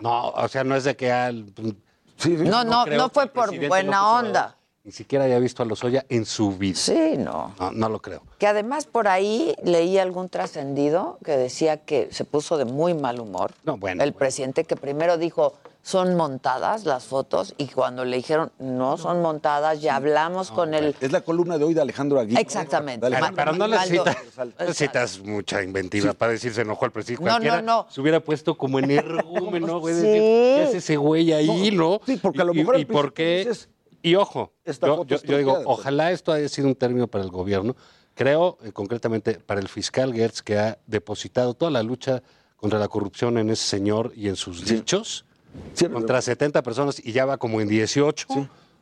[0.00, 1.52] No, o sea, no es de que al...
[2.24, 4.57] No, no, no que fue por buena onda.
[4.88, 6.74] Ni siquiera haya visto a Lozoya en su vida.
[6.78, 7.54] Sí, no.
[7.60, 8.22] No, no lo creo.
[8.38, 13.20] Que además por ahí leí algún trascendido que decía que se puso de muy mal
[13.20, 13.52] humor.
[13.64, 14.02] No, bueno.
[14.02, 15.52] el presidente que primero dijo
[15.82, 20.96] son montadas las fotos y cuando le dijeron no son montadas ya hablamos con el
[21.02, 22.40] Es la columna de hoy de Alejandro Aguirre.
[22.40, 23.04] Exactamente.
[23.04, 24.04] Alejandro Pero no Aguirre.
[24.06, 27.24] necesitas, no necesitas mucha inventiva para decir se enojó el presidente.
[27.24, 27.86] No, no, Cualquiera no.
[27.90, 29.94] Se hubiera puesto como energúmeno, güey.
[29.94, 30.00] Sí.
[30.00, 32.00] decir, ¿Qué hace ese güey ahí, no?
[32.06, 33.50] Sí, porque a lo mejor y, al y por qué-
[34.02, 35.78] Y ojo, Esta yo, foto yo- yo digo, estropeada, pues.
[35.78, 37.74] ojalá esto haya sido un término para el gobierno.
[38.14, 42.22] Creo, eh, concretamente, para el fiscal Gertz, que ha depositado toda la lucha
[42.56, 45.24] contra la corrupción en ese señor y en sus dichos,
[45.92, 48.26] contra 70 personas y ya va como en 18,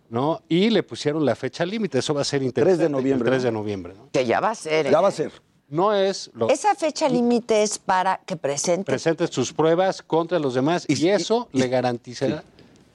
[0.08, 0.40] ¿no?
[0.48, 2.84] Y le pusieron la fecha límite, eso va a ser interesante.
[2.84, 3.46] de noviembre, el 3 ¿no?
[3.46, 4.08] de noviembre, ¿no?
[4.10, 4.90] que ya va a ser.
[4.90, 5.02] Ya ¿eh?
[5.02, 5.32] va a ser.
[5.68, 10.54] No es lo Esa fecha límite es para que presente presente sus pruebas contra los
[10.54, 12.44] demás y, eso le garantizará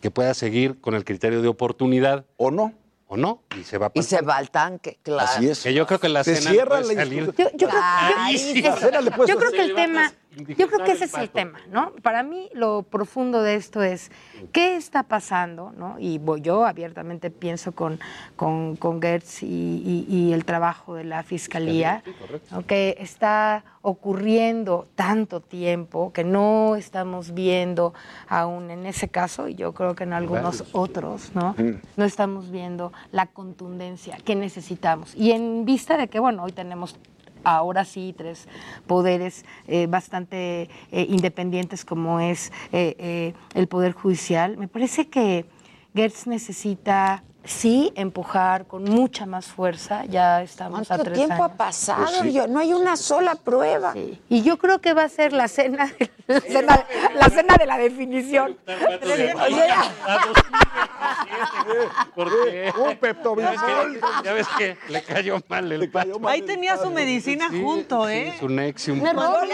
[0.02, 2.26] que pueda seguir con el criterio de oportunidad.
[2.38, 2.74] O no.
[3.14, 5.28] O no, y se va a y se va al tanque, claro.
[5.30, 5.60] Así es.
[5.64, 7.26] Que yo creo que la Se cena cierra puede la salir.
[7.38, 10.92] Yo, yo yo- La cena le puedes yo creo que el tema, yo creo que
[10.94, 11.92] ese es el tema, ¿no?
[12.02, 14.12] Para mí lo profundo de esto es
[14.54, 15.98] qué está pasando, ¿no?
[16.00, 18.00] Y voy- yo abiertamente pienso con,
[18.38, 22.04] con, con Gertz y, y- y el trabajo de la fiscalía,
[22.52, 22.66] ¿no?
[22.66, 27.94] que está ocurriendo tanto tiempo que no estamos viendo
[28.28, 31.56] aún en ese caso y yo creo que en algunos otros, ¿no?
[31.98, 35.14] No estamos viendo la contundencia que necesitamos.
[35.16, 36.96] Y en vista de que, bueno, hoy tenemos
[37.44, 38.48] ahora sí tres
[38.88, 45.46] poderes eh, bastante eh, independientes como es eh, eh, el Poder Judicial, me parece que
[45.94, 51.52] Gertz necesita sí empujar con mucha más fuerza, ya estamos a ¿Cuánto tres tiempo años.
[51.54, 52.24] ha pasado?
[52.26, 53.94] Yo- no hay una sola prueba.
[54.30, 55.92] Y yo creo que va a ser la cena,
[56.28, 56.86] la cena,
[57.16, 58.58] la cena de la definición.
[62.78, 64.00] Un Pepto-Bismol.
[64.24, 66.20] ya ves que le cayó mal el pato.
[66.28, 68.36] Ahí tenía su medicina junto, ¿eh?
[68.40, 69.02] Su Nexium.
[69.02, 69.48] Un error,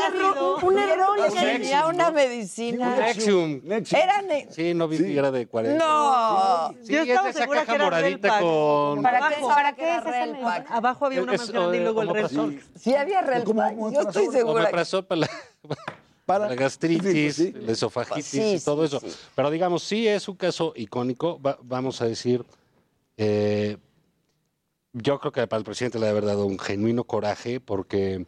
[0.64, 2.96] un error, tenía una medicina.
[2.98, 3.62] Nexium.
[3.66, 4.18] Era
[4.50, 5.84] Sí, no vi era de 40.
[5.84, 6.74] No.
[6.84, 9.02] Sí, Yo es estaba de segura que una moradita con...
[9.02, 10.66] ¿Para qué, ¿Para qué es esa mesa?
[10.70, 12.62] Abajo había una más grande y eh, luego el Repsol.
[12.80, 14.70] Sí había Relpac, yo estoy segura.
[15.08, 15.28] para
[16.26, 19.02] para la gastritis, sí, la esofagitis y todo eso.
[19.34, 22.46] Pero digamos, sí es un caso icónico, vamos a decir,
[23.16, 23.78] eh,
[24.92, 28.26] yo creo que para el presidente le ha dado un genuino coraje porque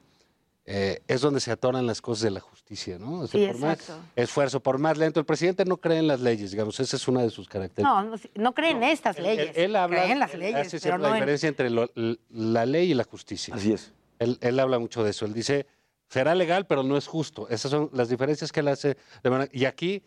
[0.66, 3.58] eh, es donde se atoran las cosas de la justicia por.
[3.60, 5.20] Más esfuerzo, por más lento.
[5.20, 8.06] El presidente no cree en las leyes, digamos, esa es una de sus características.
[8.36, 9.52] No, no, cree en estas leyes.
[9.56, 13.56] Él, habla, en las leyes, hace la diferencia entre la ley y la justicia.
[13.56, 13.92] Así es.
[14.20, 15.26] él habla mucho de eso.
[15.26, 15.66] Él dice,
[16.10, 17.48] será legal, pero no es justo.
[17.50, 18.98] Esas son las diferencias que él hace.
[19.24, 19.50] De manera...
[19.54, 20.04] Y aquí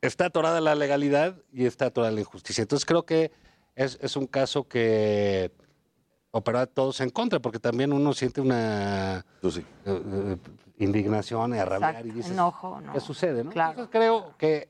[0.00, 2.62] está atorada la legalidad y está atorada la injusticia.
[2.62, 3.30] Entonces creo que
[3.74, 5.52] es, un caso que
[6.30, 9.24] opera todos en contra, porque también uno siente una...
[9.42, 9.60] Sí.
[9.84, 10.36] Eh, eh,
[10.78, 12.92] indignación y a rabiar y dices, Enojo, no.
[12.92, 13.44] ¿qué sucede?
[13.44, 13.50] No?
[13.50, 13.70] Claro.
[13.70, 14.68] Entonces creo que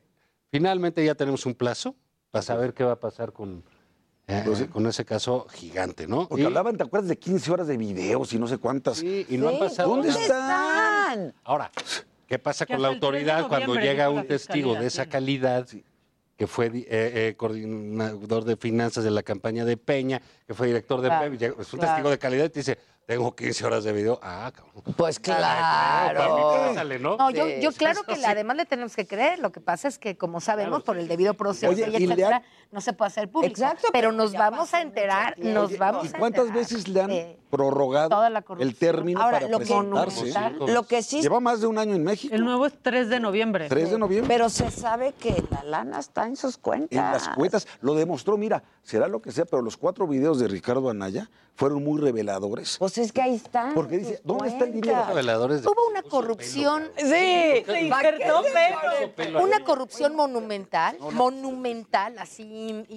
[0.51, 1.95] finalmente ya tenemos un plazo
[2.31, 3.65] para saber qué va a pasar con,
[4.27, 6.28] eh, pues con ese caso gigante, ¿no?
[6.28, 8.99] Porque hablaban, ¿te acuerdas de 15 horas de videos y no sé cuántas?
[8.99, 9.91] Sí, y no han pasado.
[9.91, 11.35] ¿Dónde están?
[11.45, 11.70] Ahora,
[12.27, 15.66] ¿qué pasa con la autoridad cuando llega un testigo de esa calidad?
[16.37, 21.01] Que fue eh, eh, coordinador de finanzas de la campaña de Peña, que fue director
[21.01, 23.93] de claro, Peña, es un testigo de calidad y te dice, tengo 15 horas de
[23.93, 24.19] video.
[24.20, 24.83] Ah, cabrón.
[24.97, 26.74] Pues claro.
[26.99, 27.16] ¿no?
[27.16, 29.39] no, yo, yo claro que le, además le tenemos que creer.
[29.39, 32.45] Lo que pasa es que, como sabemos, por el debido proceso, Oye, y etcétera, le
[32.72, 33.52] no se puede hacer público.
[33.52, 38.10] Exacto, pero nos vamos a enterar, nos vamos a ¿Y cuántas veces le han prorrogado
[38.59, 40.32] el término Ahora, para lo presentarse?
[40.32, 42.34] Que, lo que sí Lleva más de un año en México.
[42.34, 43.68] El nuevo es 3 de noviembre.
[43.68, 44.28] 3 de noviembre.
[44.28, 46.93] Pero se sabe que la lana está en sus cuentas.
[46.93, 47.66] En las cuentas.
[47.80, 51.82] Lo demostró, mira, será lo que sea, pero los cuatro videos de Ricardo Anaya fueron
[51.82, 52.76] muy reveladores.
[52.78, 53.74] Pues es que ahí están.
[53.74, 55.05] Porque dice, ¿dónde está el dinero?
[55.09, 55.64] Reveladores.
[55.64, 56.84] Hubo una corrupción.
[56.97, 59.43] Sí, se pelo.
[59.43, 62.44] Una corrupción monumental, monumental, así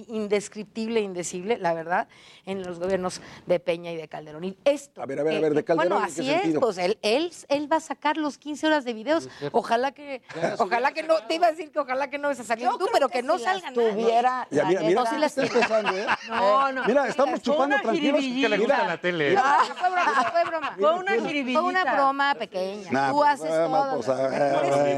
[0.08, 2.08] indescriptible, indecible, la verdad,
[2.46, 4.44] en los gobiernos de Peña y de Calderón.
[4.44, 5.90] Y esto, a ver, a ver, a ver, de Calderón.
[5.90, 6.60] Bueno, así es, sentido?
[6.60, 9.28] pues él, él, él, va a sacar los 15 horas de videos.
[9.52, 10.22] Ojalá que,
[10.58, 13.22] ojalá que no, te iba a decir que ojalá que no salgan tú, pero que,
[13.22, 13.74] no si salgan.
[13.74, 15.92] Tuviera, ya, no, si las pensando.
[16.28, 16.84] No, no.
[16.84, 19.36] Mira, estamos chupando tranquilos que le gusta la tele.
[19.36, 20.76] fue broma, fue broma.
[20.78, 21.60] Fue una jiribillita.
[21.60, 23.10] Fue una broma pequeña.
[23.10, 24.00] Tú haces todo.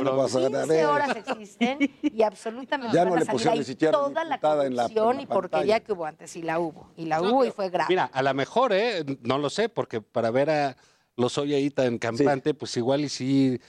[0.03, 4.67] No 15 horas existen y absolutamente ya no le pusieron ni siquiera toda la portada
[4.67, 7.45] en la, en la y porquería que hubo antes, y la hubo, y la hubo
[7.45, 7.89] y fue grave.
[7.89, 9.05] Mira, a lo mejor, ¿eh?
[9.23, 10.77] no lo sé, porque para ver a
[11.17, 12.55] los Oyeita en Campante, sí.
[12.55, 13.61] pues igual y sí...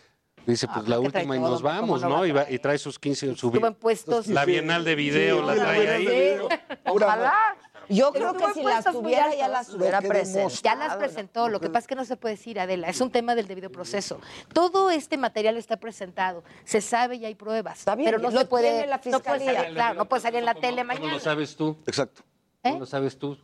[0.45, 2.09] Dice, pues ah, la última y nos vamos, ¿no?
[2.09, 2.53] no trae.
[2.53, 3.49] Y, trae sus 15 en su
[3.79, 4.27] puestos.
[4.27, 6.37] La Bienal de Video la trae ahí.
[6.85, 7.33] Ojalá.
[7.89, 10.49] Yo creo que si las tuviera, ya las hubiera presentado.
[10.63, 11.49] Ya las presentó.
[11.49, 12.87] Lo que pasa es que no se puede decir, Adela.
[12.87, 13.73] Es un tema del debido mm.
[13.73, 14.19] proceso.
[14.53, 16.43] Todo este material está presentado.
[16.63, 17.79] Se sabe y hay pruebas.
[17.79, 18.87] Está bien, pero no se puede.
[18.87, 21.05] La no puede salir, claro, no puede salir en la tele mañana.
[21.05, 21.77] ¿Cómo lo sabes tú?
[21.85, 22.21] Exacto.
[22.63, 22.69] ¿Eh?
[22.69, 23.37] ¿Cómo lo sabes tú?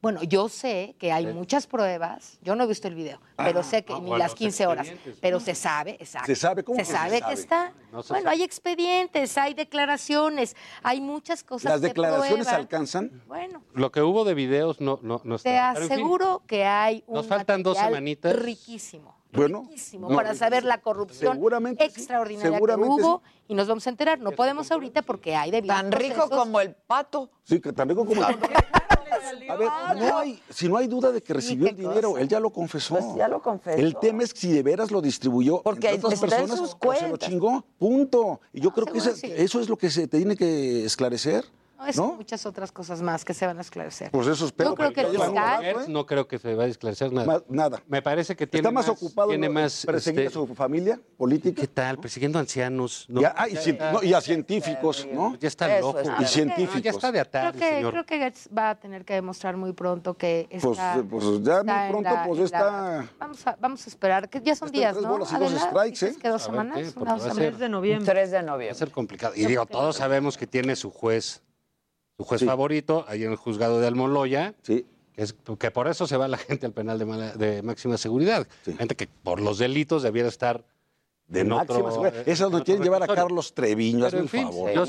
[0.00, 3.64] Bueno, yo sé que hay muchas pruebas, yo no he visto el video, ah, pero
[3.64, 6.26] sé que ah, ni las 15 horas, pero se sabe, exacto.
[6.26, 7.72] Se sabe cómo se, sabe, se sabe que está.
[8.08, 10.54] Bueno, hay expedientes, hay declaraciones,
[10.84, 11.72] hay muchas cosas.
[11.72, 13.24] ¿Las declaraciones alcanzan?
[13.26, 13.64] Bueno.
[13.74, 15.50] Lo que hubo de videos no, no, no está.
[15.50, 18.36] Te aseguro que hay un nos faltan dos semanitas.
[18.36, 19.16] riquísimo.
[19.32, 24.20] Bueno, riquísimo para saber la corrupción seguramente extraordinaria que hubo y nos vamos a enterar.
[24.20, 27.30] No podemos ahorita porque hay de Tan rico como el pato.
[27.42, 28.48] Sí, que tan rico como el pato.
[29.48, 32.28] A ver, no hay, si no hay duda de que recibió el dinero, él pues
[32.28, 32.98] ya lo confesó.
[33.66, 37.16] El tema es si de veras lo distribuyó Porque entre otras personas, o se lo
[37.16, 38.40] chingó, punto.
[38.52, 38.98] Y yo ah, creo que
[39.42, 41.44] eso es lo que se tiene que esclarecer.
[41.86, 44.10] Es muchas otras cosas más que se van a esclarecer.
[44.10, 44.74] Pues eso espero.
[44.74, 45.84] Que el fiscal...
[45.88, 47.42] No creo que se vaya a esclarecer nada.
[47.48, 47.82] Nada.
[47.86, 48.84] Me parece que tiene más.
[48.84, 51.60] ¿Está más, ocupado tiene más, perseguir este, a su familia política?
[51.60, 51.98] ¿Qué tal?
[51.98, 53.06] Persiguiendo ancianos.
[54.02, 55.30] y, a científicos, ¿no?
[55.30, 56.00] Pues ya está loco.
[56.20, 56.82] Y científicos.
[56.82, 57.92] ya está de atar, creo que, señor.
[57.92, 60.96] Creo que va a tener que demostrar muy pronto que pues, está...
[60.96, 63.08] Eh, pues, ya muy pronto, la, pues está...
[63.60, 65.08] Vamos, a, esperar, que ya son días, ¿no?
[65.08, 66.16] bolas y dos strikes, ¿eh?
[66.20, 66.78] que dos semanas?
[67.34, 68.12] 3 de noviembre.
[68.12, 68.66] 3 de noviembre.
[68.66, 69.34] Va a ser complicado.
[69.36, 71.42] Y digo, todos sabemos que tiene su juez
[72.18, 74.52] tu juez favorito, ahí en el juzgado de Almoloya.
[74.64, 74.84] Que,
[75.14, 78.46] es, que por eso se va la gente al penal de, máxima seguridad.
[78.64, 80.64] Gente que por los delitos debiera estar
[81.28, 82.28] de en máxima otro, seguridad.
[82.28, 84.74] Eso lo quieren llevar a Carlos Treviño, hazme un favor.
[84.74, 84.88] Lo que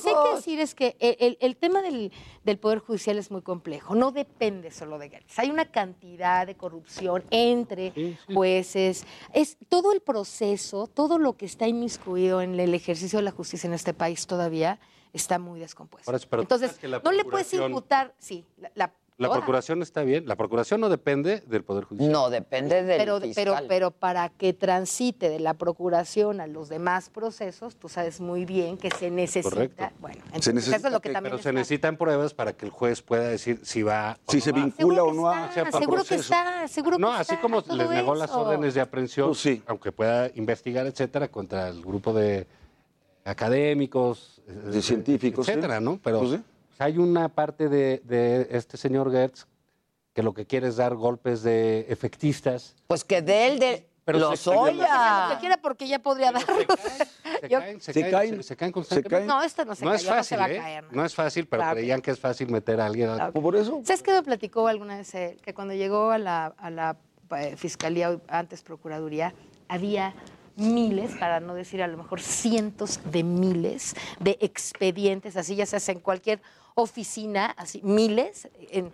[0.00, 0.96] sí hay que decir es que
[1.40, 2.12] el, tema del,
[2.58, 5.38] Poder Judicial es muy complejo, no depende solo de Gales.
[5.38, 11.66] Hay una cantidad de corrupción entre jueces, es todo el proceso, todo lo que está
[11.66, 14.78] inmiscuido en el ejercicio de la justicia en este país todavía
[15.12, 16.10] está muy descompuesto.
[16.38, 18.44] Entonces, no le puedes imputar, sí,
[18.74, 18.92] la,
[19.30, 20.26] procuración está bien.
[20.26, 22.10] La procuración no depende del Poder Judicial.
[22.10, 23.44] No, depende del pero, fiscal.
[23.44, 28.44] Pero, pero para que transite de la procuración a los demás procesos, tú sabes muy
[28.44, 29.92] bien que se necesita.
[30.00, 31.32] Bueno, entonces, eso es lo que okay, también.
[31.32, 34.18] Pero se necesitan pruebas para que el juez pueda decir si va.
[34.26, 35.52] Si se vincula o no a.
[35.52, 36.66] Seguro que está,
[36.98, 39.62] no, así como les negó las órdenes de aprehensión, pues sí.
[39.66, 42.46] aunque pueda investigar, etcétera, contra el grupo de
[43.24, 45.98] académicos, eh, científicos, etcétera, ¿no?
[46.02, 46.40] Pero pues
[46.78, 49.46] hay una parte de, este señor Gertz
[50.12, 52.74] que lo que quiere es dar golpes de efectistas.
[52.86, 55.28] Pues que de él de pero lo soy ya.
[55.28, 56.42] lo que quiera porque ya podría dar.
[57.42, 58.42] Se caen, se, caen,
[58.84, 60.58] se, caen, No, esta no se no es fácil, no se va a ¿eh?
[60.58, 60.84] caer.
[60.84, 60.90] No.
[60.92, 63.12] no es fácil, pero creían que es fácil meter a alguien.
[63.12, 63.32] Claro.
[63.32, 65.12] Pues ¿Sabes qué me platicó alguna vez?
[65.16, 65.36] Eh?
[65.42, 66.96] Que cuando llegó a la,
[67.56, 69.34] fiscalía, antes procuraduría,
[69.66, 70.14] había
[70.56, 75.76] miles, para no decir a lo mejor cientos de miles de expedientes, así ya se
[75.76, 76.40] hace en cualquier
[76.74, 78.48] oficina, así miles.
[78.70, 78.92] En,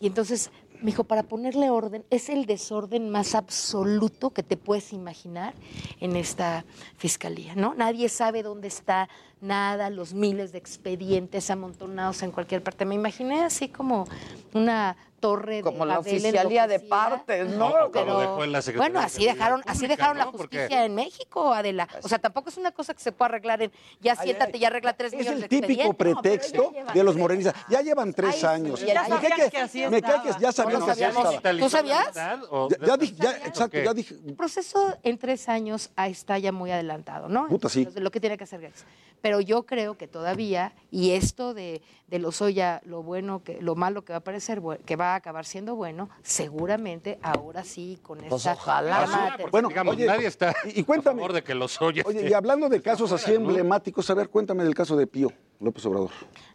[0.00, 0.50] y entonces
[0.82, 5.54] me dijo, para ponerle orden, es el desorden más absoluto que te puedes imaginar
[6.00, 6.64] en esta
[6.96, 7.74] fiscalía, ¿no?
[7.74, 9.08] Nadie sabe dónde está
[9.40, 12.84] nada, los miles de expedientes amontonados en cualquier parte.
[12.84, 14.06] Me imaginé así como
[14.54, 17.70] una torre como de la oficialía de partes, ¿no?
[17.70, 20.24] no pero, dejó en la bueno, así dejaron, así dejaron ¿no?
[20.24, 20.84] la justicia Porque...
[20.84, 21.88] en México, Adela.
[22.02, 24.94] O sea, tampoco es una cosa que se pueda arreglar en ya siéntate, ya arregla
[24.94, 27.54] tres millones de Es el típico pretexto no, de los morenistas.
[27.70, 28.80] Ya llevan tres ay, años.
[28.84, 32.14] Ya me cae que, me cae que ya que así ¿Tú sabías?
[32.14, 34.16] Ya, dije, ya, exacto, ya dije.
[34.26, 37.46] El proceso en tres años está ya muy adelantado, ¿no?
[37.46, 37.88] Puta, sí.
[37.94, 38.84] Lo que tiene que hacer Grex.
[39.20, 43.76] Pero yo creo que todavía, y esto de, de lo soya, lo bueno, que, lo
[43.76, 48.18] malo que va a aparecer, que va a acabar siendo bueno, seguramente ahora sí con
[48.18, 49.04] pues esta pues ojalá.
[49.08, 52.04] Ah, bueno, digamos, oye, nadie está y, cuéntame, a favor de que los oyes.
[52.06, 55.84] Oye, y hablando de casos así emblemáticos, a ver, cuéntame del caso de Pío López
[55.86, 56.10] Obrador.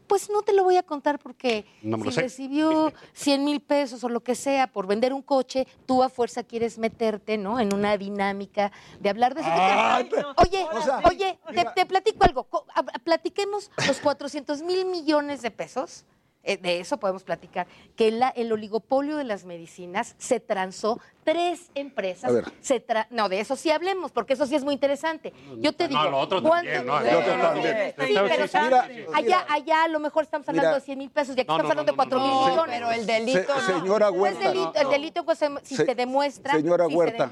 [0.08, 4.22] Pues no te lo voy a contar porque si recibió 100 mil pesos o lo
[4.22, 7.60] que sea por vender un coche, tú a fuerza quieres meterte, ¿no?
[7.60, 9.50] En una dinámica de hablar de eso.
[9.52, 10.02] Ah,
[10.38, 10.66] oye,
[11.04, 12.48] oye, te, te platico algo.
[13.04, 16.06] Platiquemos los 400 mil millones de pesos
[16.44, 21.72] eh, de eso podemos platicar, que la, el oligopolio de las medicinas se transó tres
[21.76, 22.24] empresas.
[22.24, 22.46] A ver.
[22.62, 25.34] Se tra no, de eso sí hablemos, porque eso sí es muy interesante.
[25.58, 26.02] Yo te digo.
[26.02, 26.86] No, lo otro también.
[27.78, 28.08] Este?
[28.08, 28.46] Sí, pero
[29.14, 31.92] allá, allá a lo mejor estamos hablando de 100 mil pesos y aquí estamos hablando
[31.92, 32.64] de 4 mil millones.
[32.68, 33.60] pero el delito.
[33.60, 34.54] Señora Huerta.
[34.80, 36.54] El delito, pues, em, si se, demuestra.
[36.54, 37.30] Señora Huerta.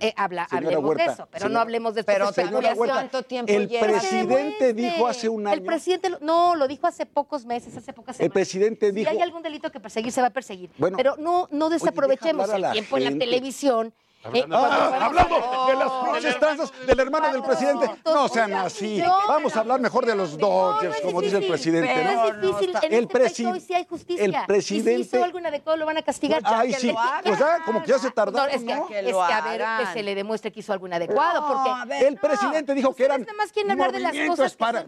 [0.00, 3.68] Eh, habla, hablemos de eso, pero no hablemos de Pero señora Huerta, ¿cuánto tiempo El
[3.68, 5.54] presidente dijo hace un año.
[5.54, 8.26] El presidente, no, lo dijo hace pocos meses, hace pocas semanas.
[8.26, 9.08] El presidente dijo.
[9.08, 10.70] Si hay algún delito que perseguir, se va a perseguir.
[10.96, 15.76] Pero no, no desaprovechemos el tiempo en la televisión eh, ah, ah, hablando, ah, de
[15.76, 17.90] las procestanzas de del hermano del presidente.
[18.04, 19.02] No sean así.
[19.26, 22.04] Vamos a hablar mejor de los Dodgers, como dice el presidente.
[22.04, 22.76] No, es difícil.
[22.82, 23.60] En el este presidente.
[23.60, 24.24] sí hay justicia.
[24.24, 25.04] El presidente.
[25.04, 26.40] si hizo algo inadecuado, lo van a castigar.
[26.40, 26.94] Pues, ay, sí.
[27.24, 28.46] Pues ya, como que ya se tardó.
[28.46, 31.44] es que, a ver, pues, que se le demuestre que hizo algo inadecuado.
[31.48, 33.22] porque el presidente dijo que eran.
[33.22, 34.54] Nada más quieren hablar de las cosas.
[34.54, 34.86] Para,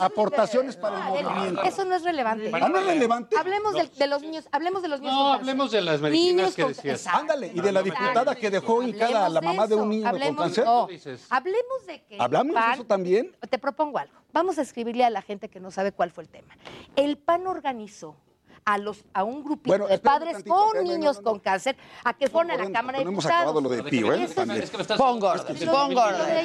[0.00, 1.62] aportaciones para el movimiento.
[1.64, 2.50] Eso no es relevante.
[2.50, 3.36] no es relevante.
[3.36, 4.48] Hablemos de los niños.
[4.52, 5.14] Hablemos de los niños.
[5.14, 7.06] No, hablemos de las medicinas que decías.
[7.08, 10.36] Ándale, y de la diputada que dejó ubicada a la mamá de, un niño hablemos,
[10.36, 11.18] con cáncer.
[11.30, 12.16] Hablemos de que.
[12.20, 13.36] ¿Hablamos de eso también?
[13.50, 14.14] Te propongo algo.
[14.32, 16.56] Vamos a escribirle a la gente que no sabe cuál fue el tema.
[16.94, 18.16] El PAN organizó
[18.64, 22.56] a los a un grupito de padres con niños con cáncer a que fueron a
[22.56, 23.24] la Cámara de Diputados.
[23.24, 24.22] Hemos acabado lo de Pío, ¿eh?
[24.22, 24.34] Es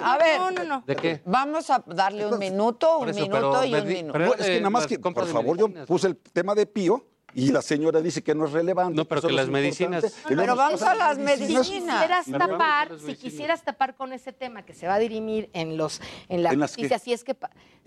[0.03, 1.21] A ver, no, no, ¿De qué?
[1.25, 4.35] Vamos a darle un minuto, un minuto y un minuto.
[4.35, 7.05] Es que nada más que, por favor, yo puse el tema de Pío
[7.37, 8.95] y la señora dice que no es relevante.
[8.95, 10.11] No, pero que, las medicinas.
[10.27, 11.67] Pero vamos a las medicinas.
[11.67, 15.77] Si quisieras tapar, si quisieras tapar con ese tema que se va a dirimir en
[15.77, 17.37] los en la en justicia, si es que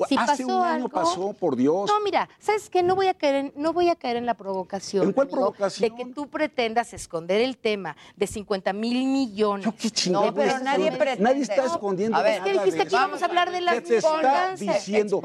[0.08, 1.90] si Hace pasó un año algo, pasó, por Dios.
[1.90, 4.34] No, mira, sabes que no voy a caer en, no voy a caer en la
[4.34, 5.08] provocación.
[5.08, 5.90] ¿En cuál provocación?
[5.90, 9.66] De que tú pretendas esconder el tema de 50 mil millones.
[9.66, 11.22] Yo, qué chingada, no, pero nadie pretende.
[11.24, 12.16] Nadie está escondiendo.
[12.16, 15.20] A ver, es que dijiste que íbamos a hablar de las ¿Qué te diciendo?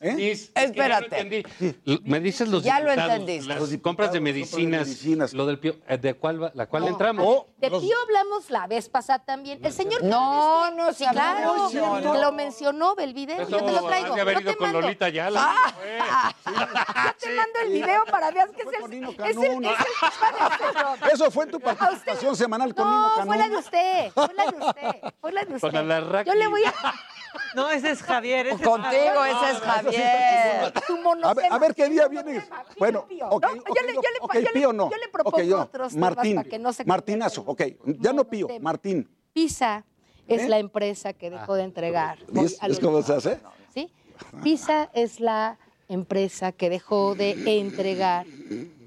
[0.00, 0.38] ¿Eh?
[0.54, 1.44] Espérate.
[2.04, 4.50] Me dices los ya lo entendiste compras, compras de medicinas.
[4.50, 5.32] Compras de medicinas.
[5.34, 7.24] Lo del Pío, eh, ¿de cuál, la cual no, entramos?
[7.26, 9.64] Oh, de Pío hablamos la vez pasada también.
[9.64, 11.68] El señor No, no, sí, claro.
[11.68, 12.20] No, no, no.
[12.20, 13.48] Lo mencionó Belvideo.
[13.48, 14.14] Yo te lo traigo.
[14.14, 14.80] De haber ido yo te con mando.
[14.80, 15.40] Lolita Ayala.
[15.44, 19.70] Ah, sí, yo te mando el video para veas que es el, es el, es
[19.70, 23.26] este Eso fue en tu participación semanal con Nino Canón.
[23.26, 24.12] No, fue la de usted.
[24.12, 25.12] Fue la de usted.
[25.20, 26.24] Fue la de usted.
[26.26, 26.72] Yo le voy a
[27.54, 28.46] no, ese es Javier.
[28.48, 30.72] Ese Contigo, es ese es Javier.
[31.24, 32.44] A ver, a ver qué día vienes.
[32.78, 34.90] Bueno, no, yo, le, pío no.
[34.90, 35.62] Yo le propongo okay, yo.
[35.62, 37.62] otros Martín, para que no se Martinazo, ok.
[38.00, 38.48] Ya no pío.
[38.60, 39.08] Martín.
[39.32, 39.82] Pisa ¿Eh?
[39.82, 40.34] ah.
[40.34, 42.18] es la empresa que dejó de entregar.
[42.34, 43.40] ¿Es, es como se hace?
[43.72, 43.92] ¿Sí?
[44.42, 48.26] Pisa es la empresa que dejó de entregar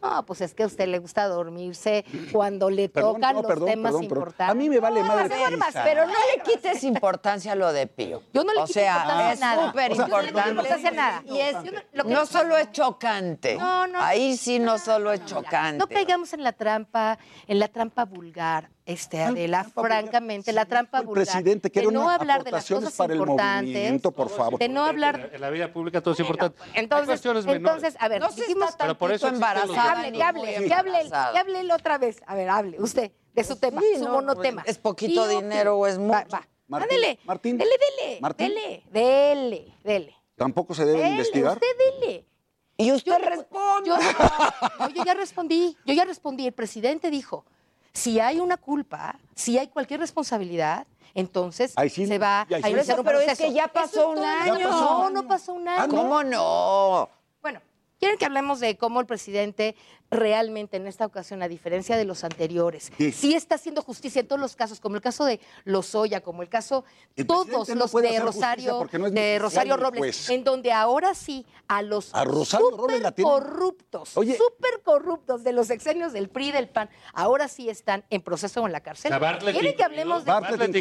[0.01, 3.91] no, pues es que a usted le gusta dormirse cuando le tocan los perdón, temas
[3.91, 4.49] perdón, importantes.
[4.49, 5.37] A mí me vale no, madre.
[5.37, 8.23] Duermas, pero no le quites importancia a lo de Pío.
[8.33, 9.67] Yo no le quito sea, importancia es nada.
[9.67, 10.91] súper importante.
[10.91, 11.23] nada.
[11.27, 11.55] Y es,
[11.93, 13.57] no, no solo es chocante.
[13.57, 14.01] No, no.
[14.01, 15.77] Ahí sí no solo es chocante.
[15.77, 18.69] No caigamos en la trampa, en la trampa vulgar.
[18.83, 21.25] Este, Adela, francamente, la trampa el vulgar.
[21.25, 24.01] Presidente, que de no hablar de las cosas importantes.
[24.59, 25.15] De no hablar.
[25.15, 26.59] En la, en la vida pública todo es importante.
[26.73, 29.11] Entonces, entonces, a ver, no dijimos, pero por
[29.91, 32.21] hable, que hable, que hable, que hable otra vez.
[32.25, 34.63] A ver, hable usted de su tema, sí, su no, monotema.
[34.63, 36.13] Pues, ¿Es poquito dinero o es mucho?
[36.13, 36.47] Va, va.
[36.67, 38.47] Martín, dele, Martín, dele, dele, Martín.
[38.47, 40.15] dele, dele, dele.
[40.37, 41.53] ¿Tampoco se debe dele, investigar?
[41.53, 42.25] Usted dele.
[42.77, 43.89] Y usted responde.
[43.89, 46.47] Yo, ya respondí, yo ya respondí.
[46.47, 47.45] El presidente dijo,
[47.93, 53.05] si hay una culpa, si hay cualquier responsabilidad, entonces se va a iniciar un proceso.
[53.05, 54.69] Pero es que ya pasó un año.
[54.69, 55.95] Pasó, no, no pasó un ah, año.
[55.95, 57.09] ¿Cómo no?
[58.01, 59.75] Quieren que hablemos de cómo el presidente
[60.11, 64.41] realmente en esta ocasión, a diferencia de los anteriores, sí, está haciendo justicia en todos
[64.41, 66.83] los casos, como el caso de Lozoya, como el caso
[67.15, 70.29] el todos los de Rosario, de Rosario Robles, pues.
[70.29, 72.25] en donde ahora sí a los a
[73.21, 78.21] corruptos, súper corruptos de los exenios del PRI y del PAN, ahora sí están en
[78.21, 79.13] proceso en la cárcel.
[79.39, 80.75] ¿Quiere que hablemos de Bartlett,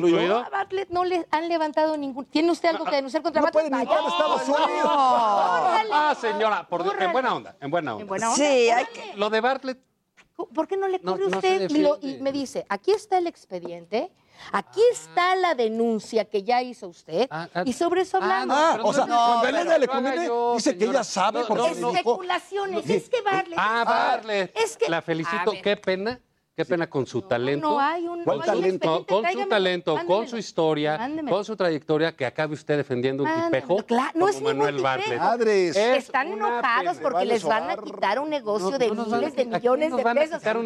[0.44, 2.24] A Bartlett no le han levantado ningún.
[2.24, 3.70] ¿Tiene usted algo que denunciar contra no Bartlett?
[3.70, 4.90] Puede Estados Unidos.
[4.92, 6.82] Ah, señora, por
[7.12, 8.02] buena onda, en buena onda.
[8.02, 8.36] ¿En buena onda?
[8.36, 9.78] Sí, hay que lo de Bartlett.
[10.34, 11.70] ¿Por qué no le corre no, usted?
[12.00, 14.10] Y me dice, aquí está el expediente,
[14.52, 14.92] Aquí ah.
[14.92, 18.56] está la denuncia que ya hizo usted ah, ah, y sobre eso ah, hablamos.
[18.58, 21.46] Ah, no, o sea, no, Belén le conviene, yo, dice señora, que ella sabe no,
[21.46, 23.58] por qué Especulaciones, es que Barlet.
[23.58, 24.56] Ah, Barlet.
[24.56, 26.20] Es que, la felicito, qué pena
[26.56, 27.70] Qué pena con su talento.
[27.70, 29.06] No, hay un talento?
[29.06, 33.78] Con su talento, con su historia, con su trayectoria, que acabe usted defendiendo un tipejo
[33.86, 35.18] claro, no es Manuel Bartlett.
[35.18, 40.02] Madres, Están enojados porque les van a quitar un negocio de miles de millones de
[40.02, 40.40] pesos.
[40.42, 40.60] Pero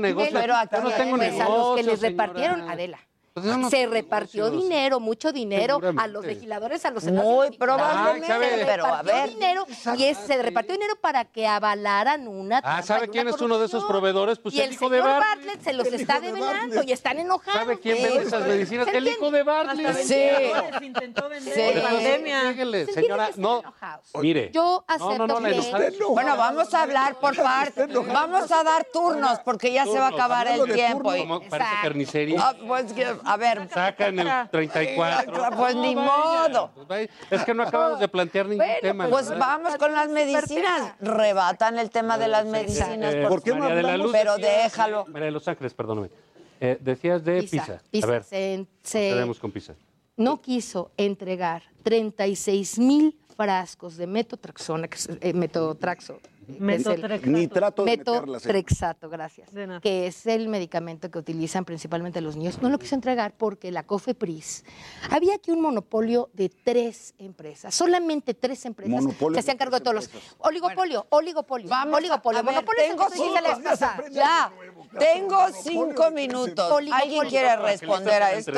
[0.57, 2.99] aquí, no tengo negocio, a los que les repartieron, Adela.
[3.35, 7.51] Pues no se repartió dinero, mucho dinero, a los legisladores, a los senadores.
[7.51, 9.31] Muy probablemente, ah, pero a ver.
[9.31, 9.67] Dinero,
[9.99, 12.61] y es, se repartió dinero para que avalaran una.
[12.63, 14.39] Ah, ¿sabe quién es uno de esos proveedores?
[14.39, 17.19] Pues y el, el hijo de Bartlett, Bartlett se los está de develando y están
[17.19, 17.61] enojados.
[17.61, 18.87] ¿Sabe quién vende esas medicinas?
[18.87, 19.97] El hijo de Bartlett.
[19.97, 20.15] Sí.
[20.15, 20.85] sí.
[20.85, 21.81] Intentó vender sí.
[21.81, 22.87] pandemia.
[22.95, 23.65] Señora, no.
[24.21, 24.53] Mire.
[24.53, 25.99] Yo acepto no, no, que...
[26.09, 27.89] Bueno, vamos a hablar por partes.
[27.93, 31.13] Vamos a dar turnos porque ya se va a acabar el tiempo.
[31.51, 32.41] Parece carnicería.
[32.41, 32.95] Ah, pues
[33.25, 33.69] a ver.
[33.69, 35.35] Sacan el 34.
[35.35, 36.71] Eh, pues ni modo.
[36.87, 39.09] Pues es que no acabamos de plantear ningún tema.
[39.09, 40.95] Pues vamos con las medicinas.
[41.01, 43.15] Rebatan el tema de las medicinas.
[43.15, 44.13] Eh, ¿Por qué no hablamos?
[44.13, 45.05] Pero déjalo.
[45.07, 46.11] María de Los Ángeles, perdóname.
[46.61, 47.81] Eh, decías de Pisa.
[48.03, 48.25] A ver,
[49.41, 49.75] con Pisa.
[50.17, 57.31] No quiso entregar 36 mil frascos de metotraxona, que es, eh, metotraxo, Metotrexato.
[57.31, 59.51] Nitrato Metotrexato, gracias.
[59.83, 62.61] Que es el medicamento que utilizan principalmente los niños.
[62.63, 64.65] No lo quise entregar porque la COFEPRIS
[65.11, 69.81] había aquí un monopolio de tres empresas, solamente tres empresas que se hacían cargo de
[69.83, 72.83] todos los oligopolio, oligopolio, oligopolio, ver, monopolio.
[72.83, 74.53] Tengo cinco, la ya.
[74.99, 76.73] Tengo cinco minutos.
[76.93, 78.53] ¿Alguien quiere responder a esto?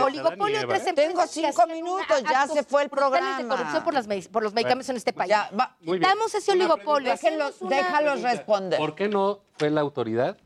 [0.94, 3.38] Tengo cinco minutos, ya se fue el programa.
[3.38, 5.32] de corrupción por, las, por los medicamentos en este país.
[6.00, 7.14] Damos ese oligopolio.
[7.60, 8.78] Déjalos responder.
[8.78, 10.36] ¿Por qué no fue la autoridad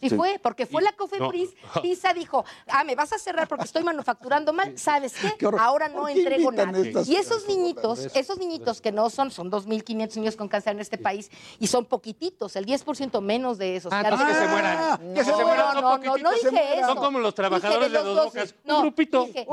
[0.00, 1.50] Sí, sí, fue, porque fue y, la COFEPRIS.
[1.74, 1.82] No.
[1.82, 4.78] PISA dijo, ah, me vas a cerrar porque estoy manufacturando mal.
[4.78, 5.34] ¿Sabes qué?
[5.38, 6.78] qué Ahora no entrego nada.
[6.78, 7.08] Estas...
[7.08, 10.96] Y esos niñitos, esos niñitos que no son, son 2.500 niños con cáncer en este
[10.96, 13.92] país y son poquititos, el 10% menos de esos.
[13.92, 15.14] Ah, que se mueran.
[15.14, 16.86] Que se mueran, no, no, no, no dije eso.
[16.86, 18.54] Son como los trabajadores de los bocas.
[18.64, 19.26] Un grupito.
[19.26, 19.44] De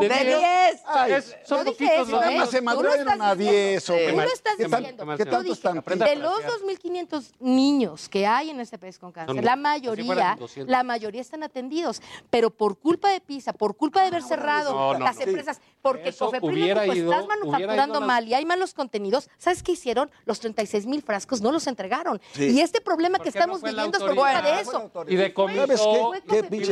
[1.08, 1.36] 10.
[1.46, 2.50] Son poquitos los demás.
[2.50, 3.84] Se maduraron a 10.
[3.84, 5.06] Tú lo estás diciendo.
[5.06, 10.37] De los 2.500 niños que hay en este país con cáncer, la mayoría
[10.68, 15.20] la mayoría están atendidos, pero por culpa de Pisa, por culpa de haber cerrado las
[15.20, 20.12] empresas, porque Cofepris estás manufacturando mal y hay malos contenidos, ¿sabes qué hicieron?
[20.26, 22.22] Los 36 mil frascos no los entregaron.
[22.38, 24.92] Y este problema que estamos viviendo es por culpa de eso.
[25.08, 26.14] Y de comiso,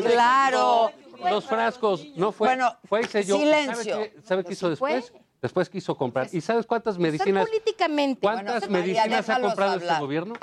[0.02, 0.92] Claro.
[1.30, 2.50] Los frascos, no fue.
[2.50, 2.78] Bueno,
[3.08, 4.00] silencio.
[4.24, 5.14] ¿Sabes qué, hizo después?
[5.42, 6.28] Después quiso comprar.
[6.32, 7.48] ¿Y sabes cuántas medicinas?
[7.48, 8.22] Políticamente.
[8.22, 9.92] ¿Cuántas medicinas ha comprado hablar.
[9.92, 10.34] este gobierno?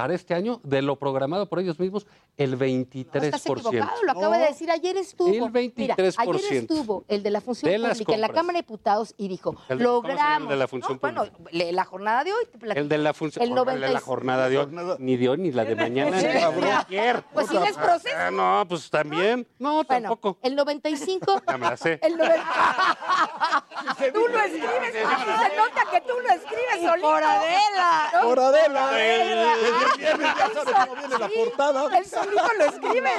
[0.00, 2.06] para este año de lo programado por ellos mismos
[2.38, 3.10] el 23%.
[3.12, 3.46] No, estás
[4.02, 5.28] lo acaba no, de decir ayer estuvo.
[5.28, 5.72] El 23%.
[5.76, 8.14] Mira, ayer estuvo el de la función de pública compras.
[8.14, 10.44] en la Cámara de Diputados y dijo, el logramos.
[10.44, 11.32] El de la función no, pública.
[11.38, 12.80] Bueno, la jornada de hoy te platico.
[12.80, 14.68] El de la función el 90 de la jornada de hoy
[15.00, 17.22] ni de hoy ni la de mañana ni ayer.
[17.34, 18.30] Pues si les ah, proceso.
[18.32, 19.46] No, pues también.
[19.58, 20.38] No, tampoco.
[20.40, 22.00] Bueno, el 95 ya me la sé.
[22.02, 22.42] El 90...
[24.12, 24.92] Tú no escribes.
[24.92, 27.08] Se nota que tú no escribes solito.
[27.08, 28.10] Por Adela.
[28.14, 28.20] ¿no?
[28.22, 28.90] Por Adela.
[28.90, 31.98] Ah, viene la portada.
[31.98, 33.10] El solito lo escribe.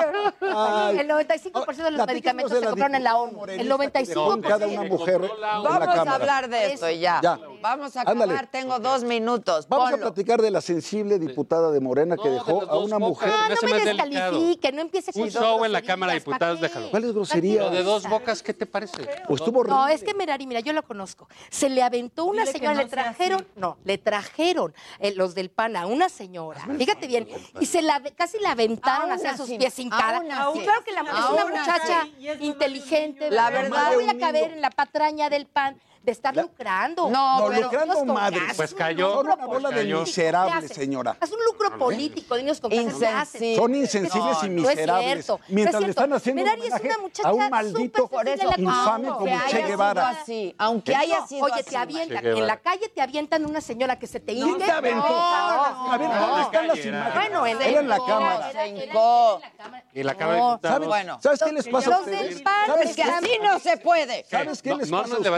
[0.41, 0.99] Ay.
[0.99, 3.45] El 95% de los medicamentos se compraron en la ONU.
[3.45, 4.41] El 95%.
[4.47, 7.19] Cada una mujer Vamos a hablar de esto ya.
[7.21, 7.39] ya.
[7.61, 8.23] Vamos a acabar.
[8.23, 8.47] Ándale.
[8.51, 9.67] Tengo dos minutos.
[9.69, 10.07] Vamos Ponlo.
[10.07, 13.31] a platicar de la sensible diputada de Morena que no, dejó de a una mujer.
[13.33, 16.89] Ah, no, me descalifique, no empiece con Un show en la Cámara de Diputados, déjalo.
[16.89, 17.63] ¿Cuál es grosería?
[17.63, 18.97] Lo de dos bocas, ¿qué te parece?
[19.27, 21.27] Pues estuvo No, es que Merari, mira, yo lo conozco.
[21.49, 25.49] Se le aventó una Dile señora, no le trajeron, no, le trajeron eh, los del
[25.49, 27.27] PAN a una señora, fíjate bien,
[27.59, 30.21] y se la casi la aventaron Aún hacia sus pies sin cara.
[30.21, 30.53] claro
[30.85, 32.37] que la, es una muchacha así.
[32.41, 33.69] inteligente, La ¿verdad?
[33.69, 37.09] verdad- No voy a caber en la patraña del PAN de estar lucrando.
[37.09, 39.19] No, pero lucrando gas, Pues un cayó.
[39.21, 41.15] una bola de miserables, señora.
[41.21, 43.55] Es un lucro político, niños con casas, ¿qué haces?
[43.57, 45.25] Son insensibles y No es miserables.
[45.25, 48.01] cierto, no Mientras es le están haciendo un Merari es una muchacha a un maldito
[48.03, 50.09] súper sensible, la infame como Che Guevara.
[50.09, 51.63] así, aunque haya sido Oye, así.
[51.69, 54.65] te avientan, en la calle te avientan una señora que se te ¿Quién hinque.
[54.65, 55.07] te aventó?
[55.07, 56.27] No, A ver, no.
[56.27, 57.13] ¿dónde están las imágenes?
[57.13, 58.51] Bueno, en la cámara.
[59.93, 61.21] Y la Cámara de No.
[61.21, 62.35] ¿Sabes qué les pasa a Los ustedes?
[62.35, 64.25] del PAN ¿Sabes Es que así no se puede.
[64.29, 65.33] ¿Sabes qué No, les no, pasa no a ustedes?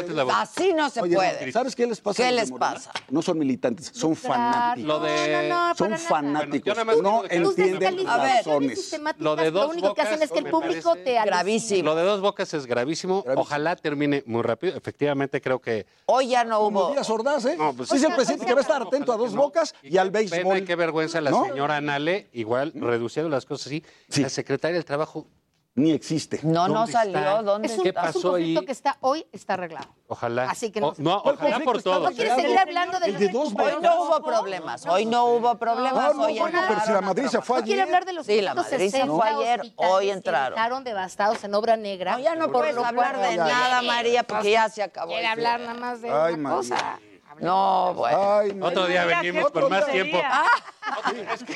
[0.56, 1.52] Así no se Oye, puede.
[1.52, 2.24] ¿Sabes qué les pasa?
[2.24, 2.74] ¿Qué les Morena?
[2.76, 2.92] pasa?
[3.10, 4.88] No son militantes, son fanáticos.
[4.88, 6.66] Lo de- No, no, no, Son fanáticos.
[6.66, 8.96] Yo nada más No entienden razones.
[9.18, 11.26] Lo de dos lo único que hacen es que el público te alucina.
[11.26, 11.84] Gravísimo.
[11.90, 13.24] Lo de dos bocas es gravísimo.
[13.36, 14.76] Ojalá termine muy rápido.
[14.78, 15.86] Efectivamente, creo que.
[16.06, 16.92] Hoy ya no hubo.
[16.92, 17.56] Díaz Ordaz, ¿eh?
[17.58, 20.12] No, pues- Dice el presidente que va a estar atento a dos bocas y al
[20.12, 20.66] Pena béisbol.
[20.66, 23.84] qué vergüenza la señora Nale, igual reduciendo las cosas así.
[24.22, 25.28] La secretaria del Trabajo.
[25.76, 26.40] Ni existe.
[26.44, 27.18] No, no ¿Dónde salió.
[27.18, 27.42] está?
[27.42, 28.02] ¿Dónde Es un, ¿Qué está?
[28.02, 28.66] es un pasó conflicto ahí?
[28.68, 29.88] que está hoy está arreglado.
[30.08, 30.52] Ojalá.
[30.52, 32.12] Así que no O- no, ¿Cuál ojalá por todos.
[32.12, 34.86] ¿No quieres seguir hablando de El de dos Hoy no hubo problemas.
[34.86, 36.16] Hoy no hubo problemas.
[36.16, 37.96] No, Hoy bueno, pero si la Madrid se fue ¿No quiere ayer.
[37.96, 40.56] hablar de los Sí, la 160 Madrid se fue ayer, hoy entraron.
[40.56, 42.14] dejaron devastados en obra negra?
[42.14, 45.10] No, ya no puedes hablar de nada, María, porque ya se acabó.
[45.12, 47.00] Quiere hablar nada más de una cosa.
[47.40, 48.34] No, bueno.
[48.40, 48.60] Ay.
[48.62, 50.04] Otro día venimos con más día.
[50.04, 50.22] tiempo.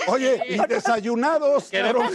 [0.07, 1.65] Oye, y desayunados.
[1.71, 2.11] Queremos-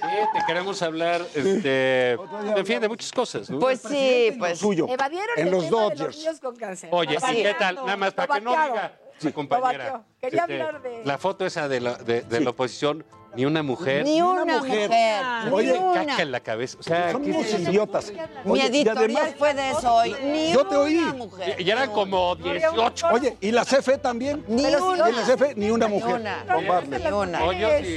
[0.00, 3.48] Sí, te queremos hablar, este, en fin, de muchas cosas.
[3.50, 3.58] ¿no?
[3.58, 4.58] Pues sí, pues.
[4.58, 4.86] Suyo.
[4.88, 6.16] Evadieron En el los tema de los Dodgers.
[6.18, 6.88] niños con cáncer.
[6.92, 7.74] Oye, ¿y qué tal?
[7.76, 10.02] Nada más para que no diga mi Lo compañera.
[10.20, 13.62] Quería este, hablar de- La foto esa de la, de, de la oposición, ni una
[13.62, 14.04] mujer.
[14.04, 14.88] Ni una mujer.
[14.88, 15.52] mujer.
[15.52, 16.22] Oye, Ni Caca una.
[16.22, 16.76] en la cabeza.
[16.80, 18.12] O sea, Son ¿qué unos idiotas.
[18.44, 20.16] Mi Oye, y editorial además- fue de eso hoy.
[20.24, 20.98] Ni Yo te oí.
[20.98, 21.60] una mujer.
[21.60, 23.08] Y eran como 18.
[23.12, 24.44] Oye, ¿y la CFE también?
[24.48, 25.08] Ni ¿Y una.
[25.08, 25.54] en la CFE?
[25.56, 26.16] Ni una mujer.
[26.16, 26.44] una.
[26.84, 27.40] Ni una.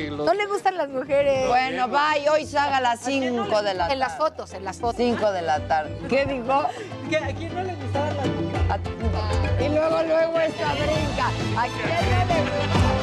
[0.10, 1.47] No le gustan las mujeres.
[1.47, 2.30] Bueno, bye.
[2.30, 4.30] Hoy salga a las 5 de la En las tarde.
[4.30, 4.97] fotos, en las fotos.
[4.97, 5.97] 5 de la tarde.
[6.10, 6.64] ¿Qué dijo?
[7.10, 9.65] ¿Que ¿A quién no le gustaban las mujeres?
[9.65, 11.27] Y luego, luego esta brinca.
[11.57, 13.03] ¿A quién no le gusta?